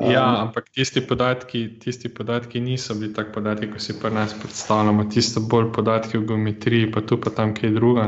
Ja, 0.00 0.24
ampak 0.40 0.70
tisti 0.72 1.00
podatki, 1.04 1.66
tisti 1.80 2.08
podatki 2.08 2.60
niso 2.60 2.94
bili 2.94 3.12
tako 3.14 3.32
podatki, 3.32 3.68
kot 3.72 3.82
si 3.84 3.98
pri 4.00 4.10
nas 4.14 4.32
predstavljamo. 4.40 5.04
Tisto 5.12 5.40
bolj 5.40 5.68
podatki 5.72 6.18
o 6.18 6.24
geometriji, 6.28 6.90
pa 6.92 7.00
tu 7.00 7.18
pa 7.20 7.30
tam 7.30 7.54
kaj 7.54 7.74
druga, 7.76 8.06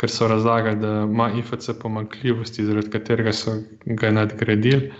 ker 0.00 0.10
so 0.10 0.28
razlagali, 0.28 0.80
da 0.80 0.92
ima 1.04 1.30
IFC 1.38 1.74
pomankljivosti, 1.82 2.64
zaradi 2.64 2.90
katerega 2.90 3.32
so 3.32 3.58
ga 3.84 4.10
nadgradili. 4.10 4.92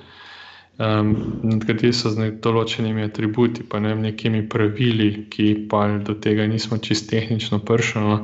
Um, 0.81 1.15
nadgradili 1.43 1.93
so 1.93 2.13
z 2.13 2.31
določenimi 2.45 3.05
atributi, 3.05 3.65
pa 3.69 3.81
ne 3.81 3.95
nekimi 3.97 4.43
pravili, 4.49 5.27
ki 5.31 5.69
pa 5.71 5.87
do 6.05 6.15
tega 6.17 6.47
nismo 6.49 6.79
čist 6.79 7.11
tehnično 7.11 7.61
pršali. 7.65 8.07
No. 8.09 8.21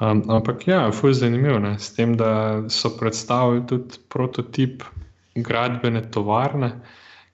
Um, 0.00 0.22
ampak 0.28 0.66
ja, 0.68 0.84
fuj 0.92 1.16
zanimivo, 1.16 1.58
ne? 1.58 1.78
s 1.78 1.94
tem, 1.96 2.16
da 2.16 2.64
so 2.68 2.92
predstavili 2.98 3.64
tudi 3.68 4.00
prototip 4.12 4.84
gradbene 5.36 6.02
tovarne, 6.10 6.70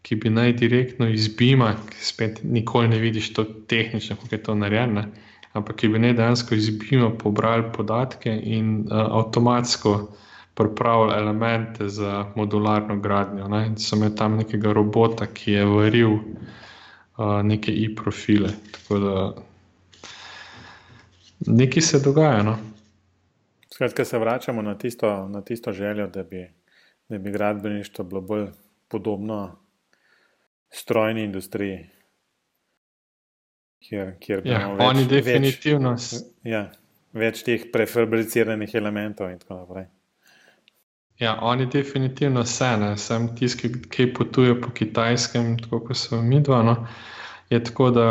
ki 0.02 0.16
bi 0.16 0.30
naj 0.30 0.52
direktno 0.52 1.09
iz 1.09 1.28
BIM-a, 1.28 1.75
spet 2.00 2.40
nikoli 2.42 2.88
ne 2.88 2.99
vidiš 2.99 3.32
to 3.32 3.44
tehnično, 3.44 4.16
kako 4.16 4.35
je 4.35 4.42
to 4.42 4.54
narejeno, 4.54 5.04
ampak 5.52 5.76
ki 5.76 5.88
bi 5.88 5.99
naj 5.99 6.16
dejansko 6.18 6.54
iz 6.54 6.71
BIM-a 6.71 7.11
pobrali 7.18 7.64
podatke 7.73 8.35
in 8.42 8.80
uh, 8.80 8.99
avtomatsko 9.23 9.94
pripravili 10.54 11.14
elemente 11.16 11.88
za 11.88 12.26
modularno 12.37 12.97
gradnjo. 13.00 13.49
Ne? 13.49 13.66
In 13.66 13.76
so 13.76 13.97
imeli 13.97 14.16
tam 14.16 14.37
nekega 14.37 14.73
robota, 14.73 15.26
ki 15.26 15.52
je 15.52 15.64
varil 15.64 16.12
uh, 16.12 17.40
neke 17.42 17.73
i-profile. 17.73 18.50
Tako 18.73 18.99
da 18.99 19.32
nekaj 21.47 21.82
se 21.82 22.00
dogaja. 22.04 22.42
No? 22.42 22.59
Skratka, 23.73 24.04
se 24.04 24.18
vračamo 24.18 24.62
na 24.62 24.78
tisto, 24.78 25.28
na 25.28 25.40
tisto 25.40 25.73
željo, 25.73 26.06
da 26.06 26.23
bi, 26.23 26.47
da 27.09 27.18
bi 27.18 27.30
gradbeništvo 27.30 28.04
bilo 28.04 28.21
bolj 28.21 28.47
podobno 28.88 29.62
strojni 30.73 31.25
industriji. 31.25 31.81
Kjer, 33.83 34.14
kjer 34.21 34.45
ja, 34.47 34.69
več, 34.73 34.85
oni 34.87 35.09
definitivno. 35.11 35.97
Več, 35.99 36.23
ja, 36.47 36.67
več 37.19 37.43
teh 37.47 37.67
prefabriciranih 37.73 38.75
elementov 38.79 39.33
in 39.33 39.41
tako 39.43 39.59
naprej. 39.59 39.88
Ja, 41.23 41.37
oni 41.43 41.67
definitivno 41.71 42.45
se 42.45 42.71
ne, 42.79 42.95
sem 42.99 43.29
tisti, 43.37 43.69
ki 43.91 44.09
potuje 44.14 44.55
po 44.61 44.71
kitajskem, 44.75 45.57
tako 45.61 45.83
kot 45.88 45.99
so 45.99 46.23
mi 46.23 46.41
dva. 46.43 46.62
No. 46.67 46.76
Je 47.52 47.61
tako, 47.61 47.91
da 47.93 48.07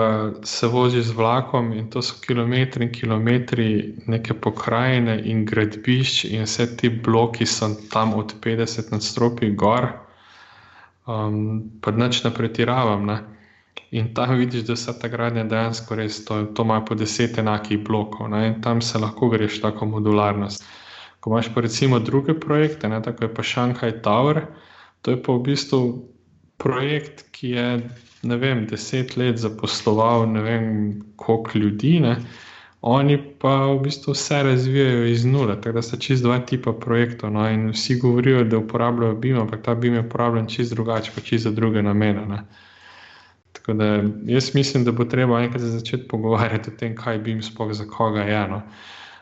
se 0.46 0.68
vozi 0.70 1.02
z 1.02 1.16
vlakom 1.18 1.72
in 1.74 1.90
to 1.90 2.04
so 2.06 2.20
kilometri 2.22 2.86
in 2.86 2.92
kilometri 2.94 3.96
neke 4.08 4.36
pokrajine 4.38 5.18
in 5.26 5.46
gradbišč, 5.50 6.28
in 6.30 6.46
vse 6.46 6.68
ti 6.78 6.92
bloki 6.94 7.48
so 7.50 7.72
tam 7.92 8.14
od 8.14 8.36
50 8.44 8.92
nadstropij 8.94 9.56
gor. 9.58 9.90
Um, 11.12 11.64
pa 11.82 11.92
neč 11.92 12.24
ne 12.24 12.32
pretiravam. 12.34 13.06
Ne. 13.06 13.18
In 13.92 14.14
tam 14.16 14.38
vidiš, 14.40 14.64
da 14.68 14.76
se 14.80 14.94
ta 15.00 15.10
gradnja 15.12 15.44
dejansko 15.44 15.96
res, 16.00 16.22
to, 16.26 16.44
to 16.56 16.64
ima 16.64 16.80
po 16.86 16.96
deset 16.96 17.38
enakih 17.42 17.82
blokov 17.84 18.30
ne, 18.32 18.46
in 18.48 18.62
tam 18.64 18.82
se 18.82 19.00
lahko 19.00 19.28
greš 19.34 19.60
tako 19.64 19.90
modularnost. 19.92 20.64
Ko 21.20 21.34
imaš 21.34 21.52
pa 21.54 21.62
recimo 21.62 22.00
druge 22.00 22.38
projekte, 22.40 22.90
ne, 22.90 23.02
tako 23.04 23.28
je 23.28 23.34
pa 23.34 23.44
Shanghai 23.44 23.92
Tower, 24.04 24.46
to 25.02 25.12
je 25.12 25.20
pa 25.24 25.36
v 25.36 25.44
bistvu 25.50 25.82
projekt, 26.62 27.26
ki 27.36 27.52
je 27.58 27.68
ne 28.24 28.38
vem, 28.38 28.64
deset 28.70 29.18
let 29.18 29.42
zaposloval 29.42 30.28
ne 30.30 30.42
vem 30.46 30.66
koliko 31.16 31.58
ljudi, 31.58 32.00
ne, 32.00 32.16
oni 32.82 33.18
pa 33.40 33.66
v 33.66 33.80
bistvu 33.84 34.14
vse 34.14 34.44
razvijajo 34.44 35.06
iz 35.06 35.26
nule, 35.26 35.56
tako 35.62 35.76
da 35.76 35.82
sta 35.82 35.98
čist 35.98 36.24
dva 36.24 36.40
tipa 36.40 36.74
projektov. 36.74 37.32
No, 37.32 37.46
in 37.50 37.70
vsi 37.70 38.00
govorijo, 38.02 38.44
da 38.44 38.58
uporabljajo 38.58 39.16
BIM, 39.16 39.38
ampak 39.38 39.62
ta 39.64 39.76
BIM 39.76 39.94
je 39.94 40.00
uporabljen 40.00 40.48
čist 40.48 40.74
drugače, 40.74 41.12
pa 41.16 41.22
čist 41.22 41.44
za 41.44 41.52
druge 41.52 41.82
namene. 41.82 42.26
Ne. 42.26 42.44
Tako 43.52 43.74
da 43.74 43.86
jaz 44.26 44.56
mislim, 44.56 44.86
da 44.86 44.92
bo 44.92 45.06
treba 45.06 45.42
enkrat 45.42 45.62
začeti 45.62 46.08
pogovarjati 46.08 46.70
o 46.70 46.78
tem, 46.78 46.96
kaj 46.96 47.18
bi 47.18 47.32
jim 47.32 47.42
sploh 47.42 47.74
za 47.74 47.86
koga 47.86 48.22
je. 48.22 48.48
No. 48.48 48.62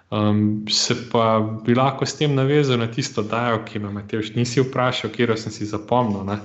Um, 0.10 0.66
se 0.70 0.96
pa 1.12 1.60
bi 1.66 1.75
lahko 1.75 2.06
s 2.06 2.18
tem 2.18 2.36
navezal 2.36 2.78
na 2.78 2.88
tisto 2.88 3.22
dajo, 3.22 3.66
ki 3.66 3.80
me 3.80 4.04
je 4.12 4.24
še 4.24 4.34
nisi 4.39 4.62
vprašal, 4.62 5.12
kjer 5.12 5.36
sem 5.38 5.51
si 5.51 5.66
zapomnil. 5.66 6.24
Ne. 6.24 6.39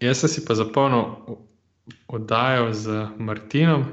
Jaz 0.00 0.20
sem 0.20 0.28
si 0.28 0.44
pa 0.44 0.54
zapomnil 0.54 1.40
oddajo 2.08 2.72
z 2.72 3.06
Martinom 3.18 3.86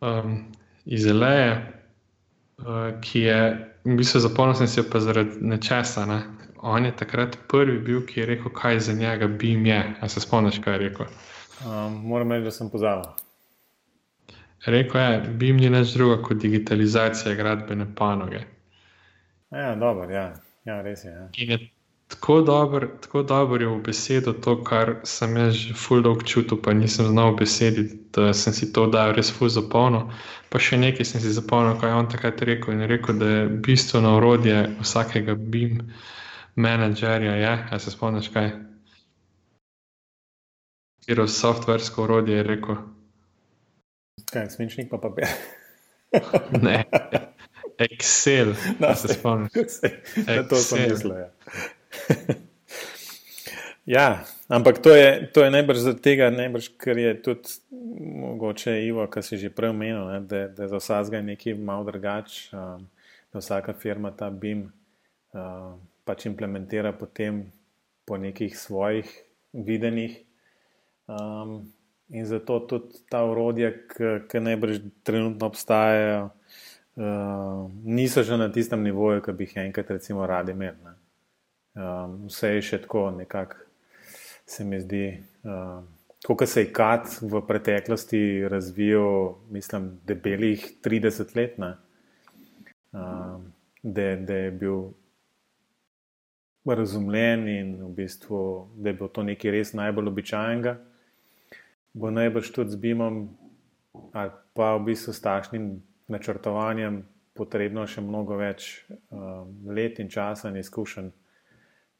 um, 0.00 0.38
iz 0.84 1.06
Eleje, 1.06 1.52
uh, 2.58 3.00
ki 3.00 3.26
je, 3.26 3.40
v 3.84 3.98
bistvu, 3.98 4.20
zapomnil 4.20 4.58
sem 4.58 4.70
si 4.70 4.80
jo 4.80 4.86
pa 4.90 5.00
zaradi 5.00 5.40
nečesa. 5.40 6.06
Ne 6.06 6.22
on 6.66 6.84
je 6.84 6.96
takrat 6.96 7.38
prvi 7.48 7.78
bil, 7.78 8.06
ki 8.06 8.20
je 8.20 8.26
rekel, 8.26 8.52
kaj 8.52 8.80
za 8.80 8.92
njega 8.92 9.26
bi 9.26 9.48
jim 9.48 9.66
je. 9.66 9.94
A 10.00 10.08
se 10.08 10.20
spomniš, 10.20 10.58
kaj 10.58 10.74
je 10.74 10.78
rekel? 10.78 11.06
Um, 11.66 11.94
moram 12.06 12.32
reči, 12.32 12.44
da 12.44 12.50
sem 12.50 12.70
pozabil. 12.70 13.04
Rekl 14.66 14.98
je, 14.98 15.20
bi 15.38 15.46
jim 15.46 15.56
ni 15.56 15.70
nič 15.70 15.94
druga 15.94 16.22
kot 16.22 16.36
digitalizacija 16.36 17.34
gradbene 17.34 17.86
panoge. 17.94 18.40
Ja, 19.50 19.74
dobro, 19.74 20.10
ja. 20.10 20.32
ja, 20.64 20.82
res 20.82 21.04
je. 21.04 21.10
Ja. 21.10 21.28
In 21.36 21.50
je 21.50 21.58
tako 22.08 22.42
dobro 22.42 22.88
dober 23.22 23.64
v 23.66 23.82
besedo 23.82 24.32
to, 24.32 24.62
kar 24.64 25.00
sem 25.04 25.36
jaz 25.36 25.54
že 25.54 25.74
fuldo 25.74 26.12
občutil, 26.12 26.58
pa 26.62 26.72
nisem 26.72 27.06
znal 27.06 27.34
besedi, 27.36 27.88
da 28.12 28.32
sem 28.34 28.52
si 28.52 28.72
to 28.72 28.86
dal 28.86 29.12
res 29.12 29.30
fuldo 29.30 29.54
zapolnil. 29.60 30.10
Pa 30.50 30.58
še 30.58 30.78
nekaj 30.78 31.04
sem 31.04 31.20
si 31.20 31.32
zapolnil, 31.34 31.80
kaj 31.80 31.90
je 31.90 31.96
on 31.96 32.08
takrat 32.08 32.42
rekel. 32.42 32.74
In 32.74 32.80
je 32.80 32.86
rekel, 32.86 33.18
da 33.18 33.26
je 33.26 33.48
bistveno 33.48 34.16
orodje 34.16 34.76
vsakega 34.80 35.34
BIM 35.34 35.82
menedžerja 36.56 37.34
je, 37.36 37.54
a 37.70 37.78
se 37.78 37.90
spomniš 37.90 38.30
kaj? 38.32 38.50
Kjer 41.06 41.22
softversko 41.28 42.02
urodje 42.02 42.36
je 42.36 42.42
rekel? 42.42 42.76
Kaj, 44.32 44.50
svinčnik 44.54 44.90
pa 44.90 44.98
papir? 44.98 45.26
ne, 46.66 46.84
Excel, 47.78 48.54
da 48.78 48.94
se 48.94 49.14
spomniš. 49.14 49.52
Na 50.26 50.42
to 50.48 50.56
sem 50.56 50.86
mislil. 50.88 51.18
Ja. 51.18 51.30
ja, 53.96 54.24
ampak 54.48 54.78
to 54.78 54.94
je, 54.94 55.30
to 55.34 55.44
je 55.44 55.50
najbrž 55.50 55.78
za 55.78 55.94
tega, 55.94 56.30
najbrž, 56.30 56.70
ker 56.78 56.98
je 56.98 57.14
tudi 57.22 57.48
mogoče 58.26 58.78
Ivo, 58.86 59.06
kar 59.06 59.22
si 59.22 59.38
že 59.40 59.50
prej 59.50 59.74
omenil, 59.74 60.06
ne, 60.10 60.20
da, 60.20 60.46
da 60.48 60.68
za 60.68 60.82
vsakega 60.82 61.22
je 61.22 61.28
nekaj 61.32 61.58
malo 61.58 61.84
drugač, 61.88 62.48
um, 62.52 62.86
da 63.32 63.42
vsaka 63.42 63.74
firma 63.74 64.10
ta 64.10 64.30
BIM. 64.30 64.68
Um, 65.36 65.76
pač 66.06 66.26
implementira 66.30 66.94
potem 66.94 67.50
po 68.06 68.16
nekih 68.16 68.54
svojih 68.54 69.10
videnjih. 69.52 70.22
Um, 71.10 71.72
in 72.08 72.26
zato 72.26 72.60
tudi 72.62 73.02
ta 73.10 73.24
urodja, 73.26 73.72
ki 74.30 74.40
najbrž 74.40 74.78
trenutno 75.02 75.50
obstajajo, 75.50 76.30
uh, 76.94 77.66
niso 77.82 78.22
že 78.22 78.38
na 78.38 78.46
tistem 78.52 78.86
nivoju, 78.86 79.22
ki 79.22 79.34
bi 79.34 79.50
jih 79.50 79.58
enkrat, 79.66 79.90
recimo, 79.98 80.26
radi 80.26 80.54
imeli. 80.54 80.94
Um, 81.76 82.22
vse 82.30 82.54
je 82.56 82.62
še 82.62 82.80
tako, 82.86 83.10
nekako 83.12 83.60
se 84.46 84.64
mi 84.64 84.80
zdi. 84.80 85.06
Uh, 85.44 85.84
Kot 86.26 86.48
se 86.48 86.64
je 86.64 86.72
KAT 86.74 87.20
v 87.22 87.38
preteklosti 87.46 88.48
razvijal, 88.48 89.36
mislim, 89.52 89.92
debelih 90.08 90.64
30 90.82 91.36
let, 91.36 91.58
uh, 91.58 91.76
da, 93.82 94.06
da 94.16 94.34
je 94.34 94.50
bil 94.50 94.88
razumljen 96.74 97.48
in 97.48 97.74
v 97.84 97.88
bistvu, 97.94 98.68
da 98.76 98.88
je 98.88 98.94
bilo 98.94 99.08
to 99.08 99.22
nekaj 99.22 99.50
res 99.50 99.72
najbolj 99.72 100.08
običajnega, 100.08 100.76
bo 101.92 102.10
najbrž 102.10 102.50
tudi 102.50 102.74
z 102.74 102.80
BIM-om 102.80 103.28
ali 104.12 104.30
pa 104.54 104.74
v 104.76 104.88
bistvu 104.90 105.12
s 105.12 105.22
takšnim 105.22 105.68
načrtovanjem 106.08 107.04
potrebno 107.36 107.86
še 107.86 108.00
mnogo 108.00 108.36
več 108.40 108.84
um, 108.88 109.52
let 109.68 110.00
in 110.00 110.08
časa 110.08 110.50
in 110.50 110.58
izkušenj, 110.60 111.12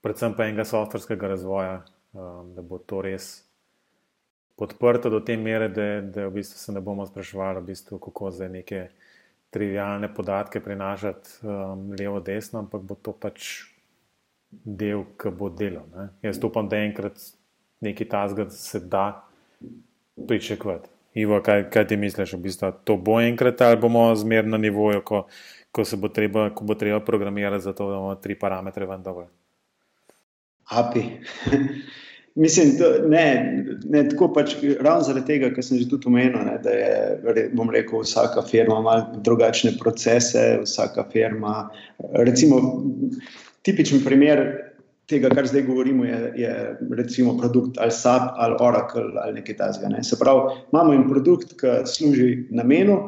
predvsem 0.06 0.36
pa 0.38 0.46
enega 0.46 0.64
softverskega 0.64 1.34
razvoja, 1.34 1.80
um, 2.14 2.54
da 2.54 2.62
bo 2.62 2.78
to 2.78 3.02
res. 3.02 3.42
Podprto 4.56 5.10
do 5.10 5.20
te 5.20 5.36
mere, 5.36 5.68
da, 5.68 5.86
da 6.00 6.28
v 6.30 6.38
bistvu 6.38 6.60
se 6.60 6.72
ne 6.72 6.80
bomo 6.80 7.04
spraševali, 7.06 7.60
v 7.60 7.72
bistvu, 7.72 7.98
kako 8.00 8.30
zdaj 8.32 8.52
neke 8.54 8.86
trivijalne 9.50 10.08
podatke 10.14 10.60
prinašati 10.60 11.40
um, 11.42 11.88
levo, 11.98 12.20
desno, 12.20 12.62
ampak 12.62 12.84
bo 12.86 12.94
to 12.94 13.12
pač 13.12 13.66
del, 14.50 15.04
ki 15.18 15.32
bo 15.34 15.50
delal. 15.50 15.88
Ne? 15.92 16.08
Jaz 16.28 16.38
upam, 16.44 16.68
da 16.70 16.80
enkrat 16.80 17.18
nekaj 17.84 18.08
tasga 18.08 18.46
se 18.50 18.80
da 18.80 19.24
pričakovati. 20.28 20.88
Ivo, 21.16 21.40
kaj, 21.42 21.66
kaj 21.72 21.86
ti 21.88 21.96
misliš, 21.96 22.36
v 22.36 22.44
bistvu 22.46 22.70
to 22.84 22.96
bo 22.96 23.18
enkrat 23.20 23.60
ali 23.64 23.80
bomo 23.80 24.08
zmerno 24.14 24.56
na 24.56 24.60
nivoju, 24.62 25.02
ko, 25.04 25.24
ko 25.72 25.84
se 25.84 25.96
bo 25.96 26.08
treba, 26.08 26.50
ko 26.54 26.64
bo 26.64 26.76
treba 26.76 27.00
programirati 27.00 27.64
za 27.64 27.72
to, 27.72 27.90
da 27.90 27.98
bomo 27.98 28.14
tri 28.14 28.38
parametre 28.38 28.86
ven 28.86 29.02
dobro? 29.02 29.28
Api. 30.70 31.04
Mislim, 32.36 32.76
da 32.76 33.08
ne, 33.08 33.54
ne 33.84 34.02
tako 34.08 34.28
pač 34.36 34.58
ravno 34.80 35.00
zaradi 35.06 35.24
tega, 35.26 35.48
kar 35.54 35.64
sem 35.64 35.78
že 35.80 35.86
tudi 35.88 36.10
omenil, 36.10 36.42
ne, 36.44 36.58
da 36.60 36.74
je, 36.74 37.46
bom 37.56 37.70
rekel, 37.72 38.02
vsaka 38.04 38.42
firma 38.44 38.82
ima 38.82 38.96
drugačne 39.24 39.72
procese, 39.80 40.42
vsaka 40.66 41.06
firma, 41.12 41.70
recimo, 42.12 42.60
tipičen 43.64 44.04
primer 44.04 44.44
tega, 45.08 45.30
kar 45.32 45.48
zdaj 45.48 45.64
govorimo, 45.70 46.04
je, 46.04 46.32
je 46.36 46.52
recimo 46.98 47.38
produkt 47.38 47.80
ali 47.80 47.90
SAP 47.90 48.36
ali 48.36 48.60
Oracle 48.60 49.06
ali 49.22 49.40
nekaj 49.40 49.56
takega. 49.56 49.94
Ne. 49.96 50.04
Se 50.04 50.18
pravi, 50.20 50.60
imamo 50.72 50.92
en 50.92 51.08
produkt, 51.08 51.56
ki 51.60 51.78
služi 51.88 52.30
namenu, 52.50 52.98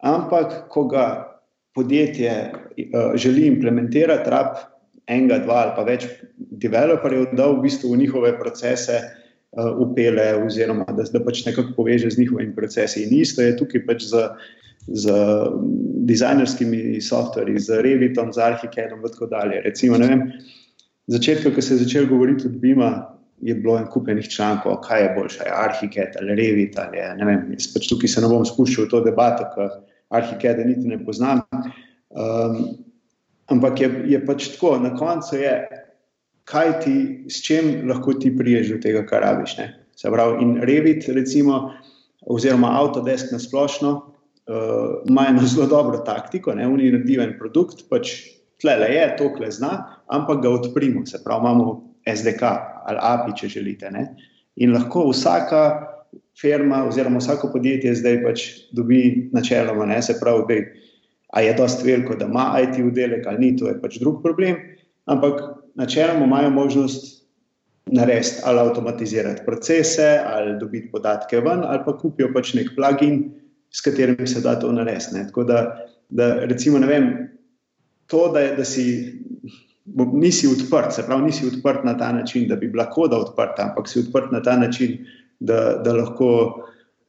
ampak 0.00 0.62
ko 0.72 0.86
ga 0.88 1.06
podjetje 1.74 2.32
uh, 2.48 3.12
želi 3.20 3.46
implementirati, 3.52 4.30
rab 4.30 4.71
enega, 5.12 5.40
dva 5.44 5.60
ali 5.66 5.76
pa 5.76 5.84
več 5.88 6.08
developerjev, 6.62 7.30
da 7.38 7.50
v 7.52 7.62
bistvu 7.66 7.92
v 7.92 8.02
njihove 8.04 8.32
procese 8.40 8.98
uh, 9.02 9.70
upele, 9.84 10.32
oziroma 10.46 10.88
da, 10.96 11.04
da 11.04 11.22
pač 11.24 11.44
nekako 11.46 11.76
poveže 11.76 12.10
z 12.10 12.24
njihovimi 12.24 12.54
procesi. 12.56 13.06
In 13.06 13.14
isto 13.20 13.44
je 13.44 13.56
tukaj 13.60 13.86
pač 13.86 14.10
za 14.10 14.30
z 14.86 15.12
dizajnerskimi 16.06 17.00
softverji, 17.00 17.58
z 17.58 17.82
Revitom, 17.82 18.32
z 18.32 18.38
Arhicadom 18.38 19.00
in 19.04 19.12
tako 19.12 19.26
dalje. 19.26 19.60
Recimo, 19.62 19.98
vem, 19.98 20.32
začetka, 21.06 21.54
ko 21.54 21.62
se 21.62 21.74
je 21.74 21.84
začel 21.84 22.06
govoriti 22.06 22.46
od 22.46 22.58
Bima, 22.58 23.08
je 23.42 23.54
bilo 23.54 23.78
en 23.78 23.86
kupenih 23.90 24.28
člankov, 24.28 24.80
kaj 24.86 25.02
je 25.02 25.14
boljše, 25.16 25.46
Arhicad 25.46 26.16
ali 26.20 26.34
Revit. 26.34 26.78
Ali 26.78 26.98
je, 26.98 27.14
ne 27.18 27.26
vem, 27.26 27.46
jaz 27.54 27.70
pač 27.74 27.88
tukaj 27.90 28.08
se 28.08 28.22
ne 28.22 28.30
bom 28.30 28.44
spuščal 28.46 28.86
v 28.86 28.90
to 28.90 29.02
debato, 29.06 29.46
ker 29.54 29.70
Arhicada 30.10 30.66
niti 30.66 30.88
ne 30.88 30.98
poznam. 31.04 31.42
Um, 32.10 32.58
Ampak 33.50 33.80
je, 33.80 33.88
je 34.12 34.20
pač 34.26 34.52
tako, 34.54 34.76
na 34.78 34.92
koncu 34.96 35.36
je, 35.36 35.54
kaj 36.44 36.72
ti, 36.84 36.96
s 37.30 37.42
čim 37.44 37.88
lahko 37.88 38.14
ti 38.14 38.30
priješ 38.36 38.74
do 38.74 38.78
tega, 38.82 39.02
kar 39.06 39.22
rabiš. 39.24 39.56
Ne? 39.58 39.68
Se 39.96 40.10
pravi, 40.10 40.42
in 40.42 40.56
Revit, 40.62 41.08
recimo, 41.08 41.72
oziroma 42.26 42.72
Autodesk 42.78 43.32
na 43.32 43.38
splošno, 43.42 43.92
uh, 43.92 45.02
ima 45.08 45.26
eno 45.28 45.46
zelo 45.46 45.66
dobro 45.66 45.98
taktiko, 46.06 46.54
ne, 46.54 46.66
oni 46.66 46.90
naredijo 46.90 47.22
en 47.22 47.36
produkt, 47.38 47.86
pač 47.90 48.14
tle 48.62 48.76
le 48.78 48.90
je, 48.94 49.06
to 49.18 49.30
kle 49.34 49.50
zna, 49.50 49.72
ampak 50.06 50.42
ga 50.42 50.52
odprimo, 50.54 51.06
se 51.06 51.22
pravi, 51.24 51.42
imamo 51.42 51.72
SDK 52.06 52.52
ali 52.86 52.98
API, 53.00 53.34
če 53.38 53.48
želite. 53.48 53.90
Ne. 53.90 54.06
In 54.62 54.74
lahko 54.74 55.08
vsaka 55.10 55.62
firma 56.38 56.84
oziroma 56.88 57.20
vsako 57.22 57.52
podjetje 57.52 57.94
zdaj 57.94 58.22
pač 58.24 58.46
dobi 58.74 59.30
načeloma, 59.32 59.86
ne, 59.86 60.00
se 60.02 60.18
pravi, 60.20 60.46
da 60.48 60.60
a 61.32 61.40
je 61.40 61.54
dost 61.56 61.84
veliko, 61.84 62.14
da 62.14 62.28
ima 62.28 62.46
IT 62.60 62.78
vdelek 62.92 63.26
ali 63.26 63.38
ni, 63.38 63.56
to 63.56 63.68
je 63.68 63.78
pač 63.80 63.96
drug 64.00 64.20
problem, 64.22 64.56
ampak 65.08 65.40
načeloma 65.74 66.26
imajo 66.26 66.50
možnost 66.50 67.22
narediti 67.86 68.42
ali 68.44 68.60
avtomatizirati 68.60 69.42
procese, 69.46 70.20
ali 70.26 70.58
dobiti 70.60 70.90
podatke 70.92 71.40
ven, 71.40 71.64
ali 71.64 71.80
pa 71.86 71.96
kupijo 71.98 72.28
pač 72.34 72.54
nek 72.54 72.74
plugin, 72.76 73.24
s 73.72 73.80
katerim 73.80 74.26
se 74.26 74.40
da 74.40 74.58
to 74.60 74.72
narediti. 74.72 75.24
Tako 75.26 75.44
da, 75.44 75.62
da 76.08 76.34
recimo, 76.44 76.78
ne 76.78 76.86
vem, 76.86 77.08
to, 78.06 78.28
da, 78.32 78.46
da 78.56 78.64
si. 78.64 79.18
Nisi 80.12 80.46
odprt, 80.46 80.92
se 80.94 81.02
pravi, 81.02 81.24
nisi 81.26 81.46
odprt 81.46 81.82
na 81.84 81.96
ta 81.98 82.12
način, 82.12 82.44
da 82.48 82.54
bi 82.56 82.68
bila 82.70 82.84
koda 82.90 83.18
odprta, 83.18 83.64
ampak 83.66 83.88
si 83.90 83.98
odprt 83.98 84.30
na 84.32 84.38
ta 84.42 84.54
način, 84.56 85.00
da, 85.40 85.80
da 85.84 85.92
lahko 85.96 86.28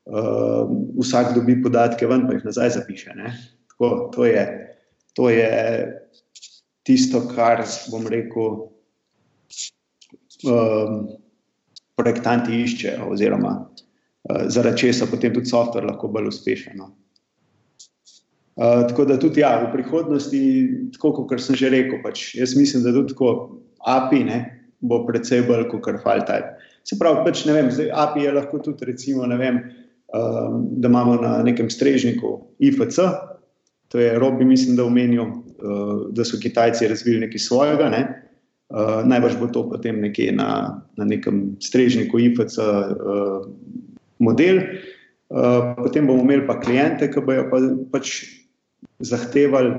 uh, 0.10 0.72
vsak 0.98 1.36
dobi 1.36 1.60
podatke 1.64 2.10
ven, 2.10 2.26
pa 2.28 2.34
jih 2.34 2.48
nazaj 2.50 2.74
zapiše. 2.80 3.14
Tako, 3.74 4.12
to, 4.14 4.26
je, 4.26 4.44
to 5.18 5.30
je 5.30 5.50
tisto, 6.86 7.24
kar 7.36 7.64
bom 7.92 8.06
rekel, 8.08 8.60
um, 10.48 11.06
projektanti 11.98 12.64
iščejo, 12.64 13.10
oziroma 13.14 13.54
uh, 13.64 14.44
zaradi 14.52 14.86
česa 14.86 15.08
potem 15.12 15.34
tudi 15.36 15.52
softver 15.52 15.88
lahko 15.88 16.10
bolj 16.14 16.32
uspešen. 16.34 16.78
No. 16.80 16.92
Uh, 18.54 18.84
tako 18.90 19.08
da 19.10 19.18
tudi 19.18 19.42
ja, 19.42 19.56
v 19.64 19.72
prihodnosti, 19.74 20.42
tako 20.94 21.26
kot 21.26 21.42
sem 21.42 21.58
že 21.58 21.72
rekel, 21.74 22.02
pač, 22.04 22.34
jaz 22.38 22.54
mislim, 22.58 22.84
da 22.86 22.94
tudi 22.94 23.18
API 23.90 24.24
ne, 24.28 24.40
bo 24.84 25.02
precej 25.08 25.46
bolj 25.48 25.70
kot 25.72 26.04
FileType. 26.04 26.70
Se 26.84 27.00
pravi, 27.00 27.24
pač, 27.26 27.46
vem, 27.48 27.72
zdaj, 27.72 27.90
API 27.96 28.28
je 28.28 28.36
lahko 28.36 28.60
tudi, 28.62 28.86
recimo, 28.86 29.26
vem, 29.40 29.62
uh, 30.14 30.52
da 30.78 30.92
imamo 30.92 31.16
na 31.22 31.38
nekem 31.46 31.72
strežniku 31.72 32.36
IFC, 32.60 33.00
to 33.94 34.02
je 34.02 34.18
Robi, 34.20 34.46
mislim, 34.46 34.76
da 34.76 34.88
omenijo, 34.90 35.24
uh, 35.24 36.08
da 36.12 36.26
so 36.26 36.42
Kitajci 36.42 36.90
razvili 36.90 37.28
nekaj 37.28 37.40
svojega. 37.40 37.90
Ne, 37.94 38.04
Uh, 38.74 39.04
najbrž 39.06 39.36
bo 39.38 39.48
to 39.54 39.62
potem 39.70 40.00
nekje 40.02 40.32
na, 40.34 40.82
na 40.98 41.06
nekem 41.06 41.60
strežniku 41.62 42.18
IFC 42.18 42.58
uh, 42.58 43.46
model. 44.18 44.64
Potem 45.78 46.08
bomo 46.08 46.24
imeli 46.24 46.48
pa 46.48 46.56
klijente, 46.62 47.06
ki 47.12 47.22
bojo 47.22 47.44
pa, 47.52 47.60
pač 47.94 48.24
zahtevali 49.02 49.78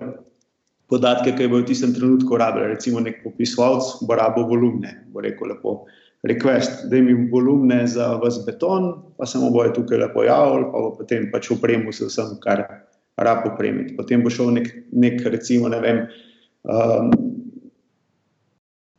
podatke, 0.90 1.34
ki 1.34 1.50
bojo 1.50 1.64
v 1.64 1.68
tistem 1.72 1.94
trenutku 1.94 2.38
rabili. 2.38 2.74
Recimo 2.74 3.02
nek 3.02 3.22
popisovalec 3.24 4.04
bo 4.06 4.18
rabo 4.18 4.46
volumne, 4.50 4.94
bo 5.10 5.24
rekel 5.24 5.54
lepo. 5.54 5.84
Request, 6.24 6.86
da 6.88 6.96
jim 6.96 7.26
volumne 7.32 7.82
za 7.90 8.14
vas 8.22 8.38
beton, 8.46 8.94
pa 9.18 9.26
samo 9.28 9.50
bojo 9.52 9.74
tukaj 9.76 10.00
lepo 10.06 10.24
javljali, 10.24 10.70
pa 10.72 10.84
bo 10.86 10.94
potem 10.96 11.28
pač 11.34 11.50
upremo 11.52 11.92
se 11.92 12.08
vsem, 12.08 12.38
kar 12.40 12.64
rabo 13.16 13.52
opremiti. 13.52 13.96
Potem 13.96 14.22
bo 14.22 14.30
šel 14.30 14.52
nek, 14.58 14.68
nek 14.92 15.22
recimo, 15.30 15.68
ne 15.68 15.80
vem, 15.80 16.00
um, 16.66 17.10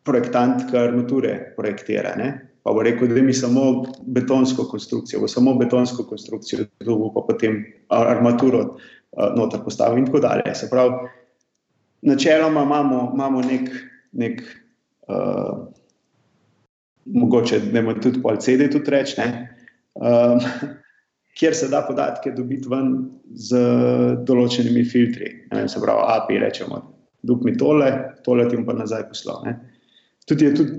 projektant, 0.05 0.67
ki 0.69 0.77
armature 0.79 1.35
projektira. 1.57 2.15
Ne? 2.19 2.29
Pa 2.65 2.73
bo 2.73 2.83
rekel, 2.85 3.11
da 3.13 3.21
mi 3.21 3.33
samo 3.33 3.85
betonsko 4.15 4.67
konstrukcijo, 4.69 5.21
bo 5.21 5.29
samo 5.29 5.55
betonsko 5.59 6.05
konstrukcijo, 6.09 6.65
da 6.79 6.91
bo 6.91 7.11
pa 7.13 7.25
potem 7.27 7.63
armaturo 7.93 8.63
uh, 8.65 9.31
noter 9.35 9.63
postavil 9.65 10.01
in 10.01 10.09
tako 10.09 10.23
dalje. 10.25 10.55
Se 10.55 10.69
pravi, 10.71 11.09
načeloma 12.05 12.63
imamo, 12.63 13.09
imamo 13.13 13.41
nek, 13.41 13.69
nek 14.11 14.41
uh, 15.07 15.67
mogoče, 17.05 17.59
da 17.59 17.79
imamo 17.79 17.99
tudi 17.99 18.21
pol 18.21 18.39
CD, 18.41 18.69
tudi 18.71 18.91
reči, 18.93 19.21
um, 19.21 20.39
kjer 21.35 21.55
se 21.55 21.67
da 21.71 21.83
podatke 21.83 22.31
dobiti 22.31 22.69
ven 22.71 22.91
z 23.35 23.59
določenimi 24.27 24.85
filtri. 24.87 25.31
Ne, 25.51 25.67
se 25.71 25.81
pravi, 25.83 26.05
API 26.15 26.41
rečemo, 26.43 26.81
duh 27.27 27.41
mi 27.43 27.55
tole, 27.59 27.91
tole 28.23 28.47
ti 28.49 28.59
bom 28.59 28.67
pa 28.69 28.77
nazaj 28.77 29.07
poslal. 29.11 29.43
Ne 29.47 29.55
tudi, 30.25 30.53
tudi 30.55 30.71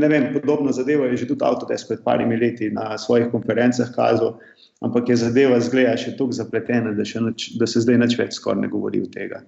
ne 0.00 0.08
vem, 0.08 0.32
podobno 0.32 0.72
zadevo 0.72 1.04
je 1.04 1.16
že 1.16 1.28
tudi 1.28 1.44
Autodesk 1.44 1.88
pred 1.88 2.00
parimi 2.04 2.36
leti 2.36 2.70
na 2.70 2.98
svojih 2.98 3.28
konferencah 3.30 3.92
kazal, 3.94 4.38
ampak 4.80 5.08
je 5.08 5.16
zadeva 5.16 5.60
zgleda 5.60 5.96
še 5.96 6.16
tako 6.16 6.32
zapletena, 6.32 6.92
da, 6.96 7.04
nač, 7.20 7.50
da 7.60 7.66
se 7.66 7.80
zdaj 7.80 8.16
več 8.18 8.36
skoraj 8.40 8.64
ne 8.64 8.68
govori 8.72 9.00
o 9.00 9.08
tega. 9.12 9.42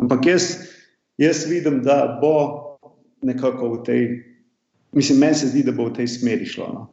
Ampak 0.00 0.26
jaz, 0.26 0.68
jaz 1.20 1.44
vidim, 1.48 1.82
da 1.84 2.18
bo 2.20 2.76
nekako 3.22 3.76
v 3.76 3.82
tej, 3.84 4.02
mislim, 4.96 5.20
meni 5.20 5.34
se 5.34 5.48
zdi, 5.48 5.64
da 5.64 5.72
bo 5.72 5.88
v 5.88 5.96
tej 6.00 6.08
smeri 6.08 6.48
šlo. 6.48 6.68
No. 6.72 6.88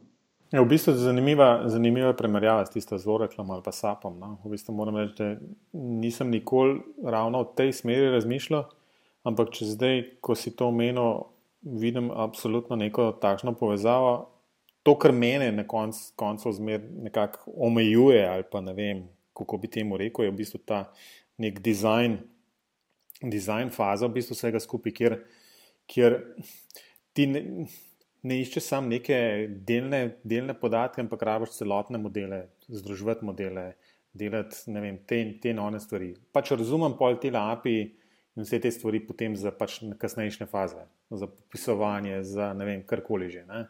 Je 0.48 0.56
ja, 0.56 0.62
v 0.62 0.68
bistvu 0.70 0.94
zanimiva, 0.96 1.68
zanimiva 1.68 2.14
primerjava 2.16 2.62
s 2.66 2.70
tisto 2.72 2.96
Zoreklom 2.98 3.50
ali 3.50 3.62
pa 3.62 3.72
Sapom. 3.72 4.14
No. 4.18 4.38
V 4.44 4.54
bistvu 4.54 4.72
moram 4.72 4.96
reči, 4.96 5.12
da 5.18 5.34
nisem 5.76 6.30
nikoli 6.32 6.78
ravno 7.04 7.42
v 7.42 7.50
tej 7.56 7.72
smeri 7.76 8.08
razmišljal, 8.14 8.62
ampak 9.28 9.52
če 9.52 9.68
zdaj, 9.74 10.00
ko 10.24 10.32
si 10.32 10.54
to 10.56 10.70
omenil, 10.72 11.26
vidim 11.60 12.08
absolutno 12.08 12.78
neko 12.80 13.10
takšno 13.20 13.52
povezavo. 13.60 14.30
To, 14.88 14.94
kar 14.96 15.12
mene 15.12 15.50
na 15.52 15.66
konc, 15.68 15.98
koncu 16.16 16.52
zmer 16.56 16.80
nekako 16.80 17.52
omejuje, 17.68 18.22
ali 18.24 18.46
pa 18.48 18.62
ne 18.64 18.72
vem, 18.72 19.04
kako 19.36 19.58
bi 19.60 19.68
temu 19.68 20.00
rekel, 20.00 20.24
je 20.24 20.32
v 20.32 20.38
bistvu 20.38 20.62
ta 20.64 20.86
nek 21.36 21.60
dizajn, 21.60 22.16
dizajn 23.20 23.74
faza 23.76 24.08
v 24.08 24.16
bistvu 24.16 24.38
vsega 24.38 24.64
skupaj, 24.64 24.96
kjer, 24.96 25.18
kjer 25.92 26.18
ti 27.12 27.28
ne, 27.28 27.44
ne 28.22 28.40
iščeš 28.42 28.64
samo 28.64 28.90
neke 28.90 29.18
delne, 29.66 30.18
delne 30.24 30.54
podatke, 30.58 31.02
ampak 31.04 31.22
rabiš 31.22 31.58
celotne 31.60 32.00
modele, 32.02 32.46
združiti 32.68 33.26
modele, 33.26 33.72
delati 34.18 34.74
vem, 34.74 34.98
te 35.06 35.50
in 35.50 35.58
one 35.62 35.80
stvari. 35.80 36.14
Pač 36.32 36.52
razumem 36.56 36.96
pol 36.98 37.18
te 37.22 37.30
API 37.34 37.80
in 38.38 38.46
vse 38.46 38.60
te 38.62 38.70
stvari 38.70 39.00
potem 39.06 39.36
za 39.36 39.52
pač 39.54 39.80
kasnejše 39.98 40.46
faze 40.46 40.86
za 41.10 41.26
popisovanje, 41.26 42.22
za 42.22 42.52
ne 42.52 42.64
vem, 42.64 42.82
karkoli 42.86 43.30
že. 43.30 43.44
Ne? 43.48 43.66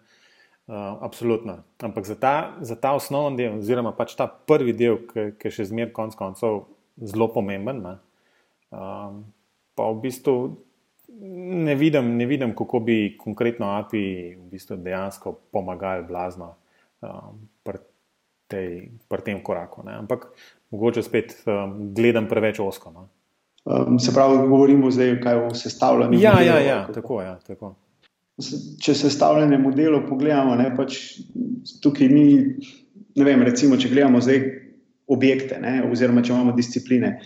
Uh, 0.68 0.74
absolutno. 1.00 1.62
Ampak 1.80 2.04
za 2.04 2.14
ta, 2.14 2.56
za 2.60 2.76
ta 2.76 2.92
osnovni 2.92 3.36
del, 3.36 3.58
oziroma 3.58 3.92
pač 3.96 4.12
ta 4.18 4.26
prvi 4.28 4.74
del, 4.76 5.00
ki 5.08 5.48
je 5.48 5.54
še 5.54 5.68
zmeraj 5.70 5.94
konec 5.96 6.18
koncev 6.18 6.66
zelo 6.98 7.30
pomemben, 7.32 7.80
ne? 7.80 7.94
Um, 8.68 9.22
pa 9.72 9.86
v 9.88 10.02
bistvu 10.02 10.34
ne 11.64 11.74
vidim, 11.74 12.16
ne 12.16 12.26
vidim, 12.26 12.54
kako 12.56 12.80
bi 12.80 13.16
konkretno 13.18 13.66
API 13.66 14.36
v 14.36 14.50
bistvu 14.50 14.76
dejansko 14.76 15.32
pomagali 15.52 16.04
blazno 16.08 16.54
um, 17.00 17.40
pri, 17.62 17.78
tej, 18.46 18.68
pri 19.08 19.24
tem 19.24 19.42
koraku. 19.42 19.82
Ne? 19.86 19.96
Ampak 19.98 20.28
mogoče 20.70 21.02
spet 21.02 21.34
um, 21.46 21.94
gledam 21.94 22.28
preveč 22.28 22.60
osko. 22.60 22.92
Ne? 22.92 23.06
Um, 23.64 23.98
se 23.98 24.14
pravi, 24.14 24.48
govorimo 24.48 24.90
zdaj 24.90 25.16
o 25.46 25.54
sestavljanju. 25.54 26.20
Ja, 26.20 26.40
ja, 26.42 26.58
ja, 26.58 26.86
tako, 26.94 27.22
ja, 27.22 27.38
tako. 27.46 27.74
Če 28.80 28.94
sestavljanje 28.94 29.58
modelov 29.58 30.04
pogledamo, 30.06 30.54
ne, 30.56 30.70
pač 30.76 31.18
tukaj 31.82 32.06
ni, 32.08 32.26
ne 33.18 33.26
vem, 33.26 33.42
recimo, 33.42 33.76
če 33.76 33.90
gledamo 33.90 34.20
zdaj 34.22 34.44
objekte, 35.10 35.58
ne, 35.58 35.80
oziroma 35.90 36.22
če 36.22 36.32
imamo 36.36 36.54
discipline, 36.54 37.16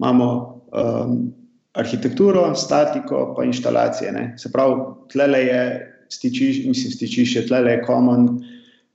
imamo 0.00 0.28
um, 0.72 1.18
arhitekturo, 1.72 2.54
statiko, 2.54 3.34
pa 3.36 3.44
inštalacije. 3.44 4.12
Ne. 4.12 4.34
Se 4.38 4.52
pravi, 4.52 4.80
tle 5.12 5.40
je 5.40 5.62
stičišče, 6.12 6.68
mislim, 6.68 6.92
stičišče, 6.92 7.46
tle 7.48 7.62
je 7.70 7.82
common. 7.86 8.28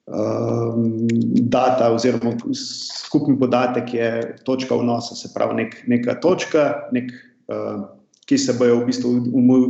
Um, 0.08 1.08
data, 1.52 1.90
oziroma 1.92 2.32
skupni 2.56 3.36
podatek 3.40 3.94
je 3.94 4.36
točka 4.48 4.76
vnosa, 4.76 5.16
se 5.16 5.34
pravi, 5.34 5.56
nek, 5.64 5.74
neka 5.88 6.16
točka, 6.24 6.70
nek, 6.96 7.12
uh, 7.52 7.82
ki 8.28 8.38
se 8.40 8.56
bojo 8.60 8.78
v 8.80 8.86
bistvu 8.88 9.12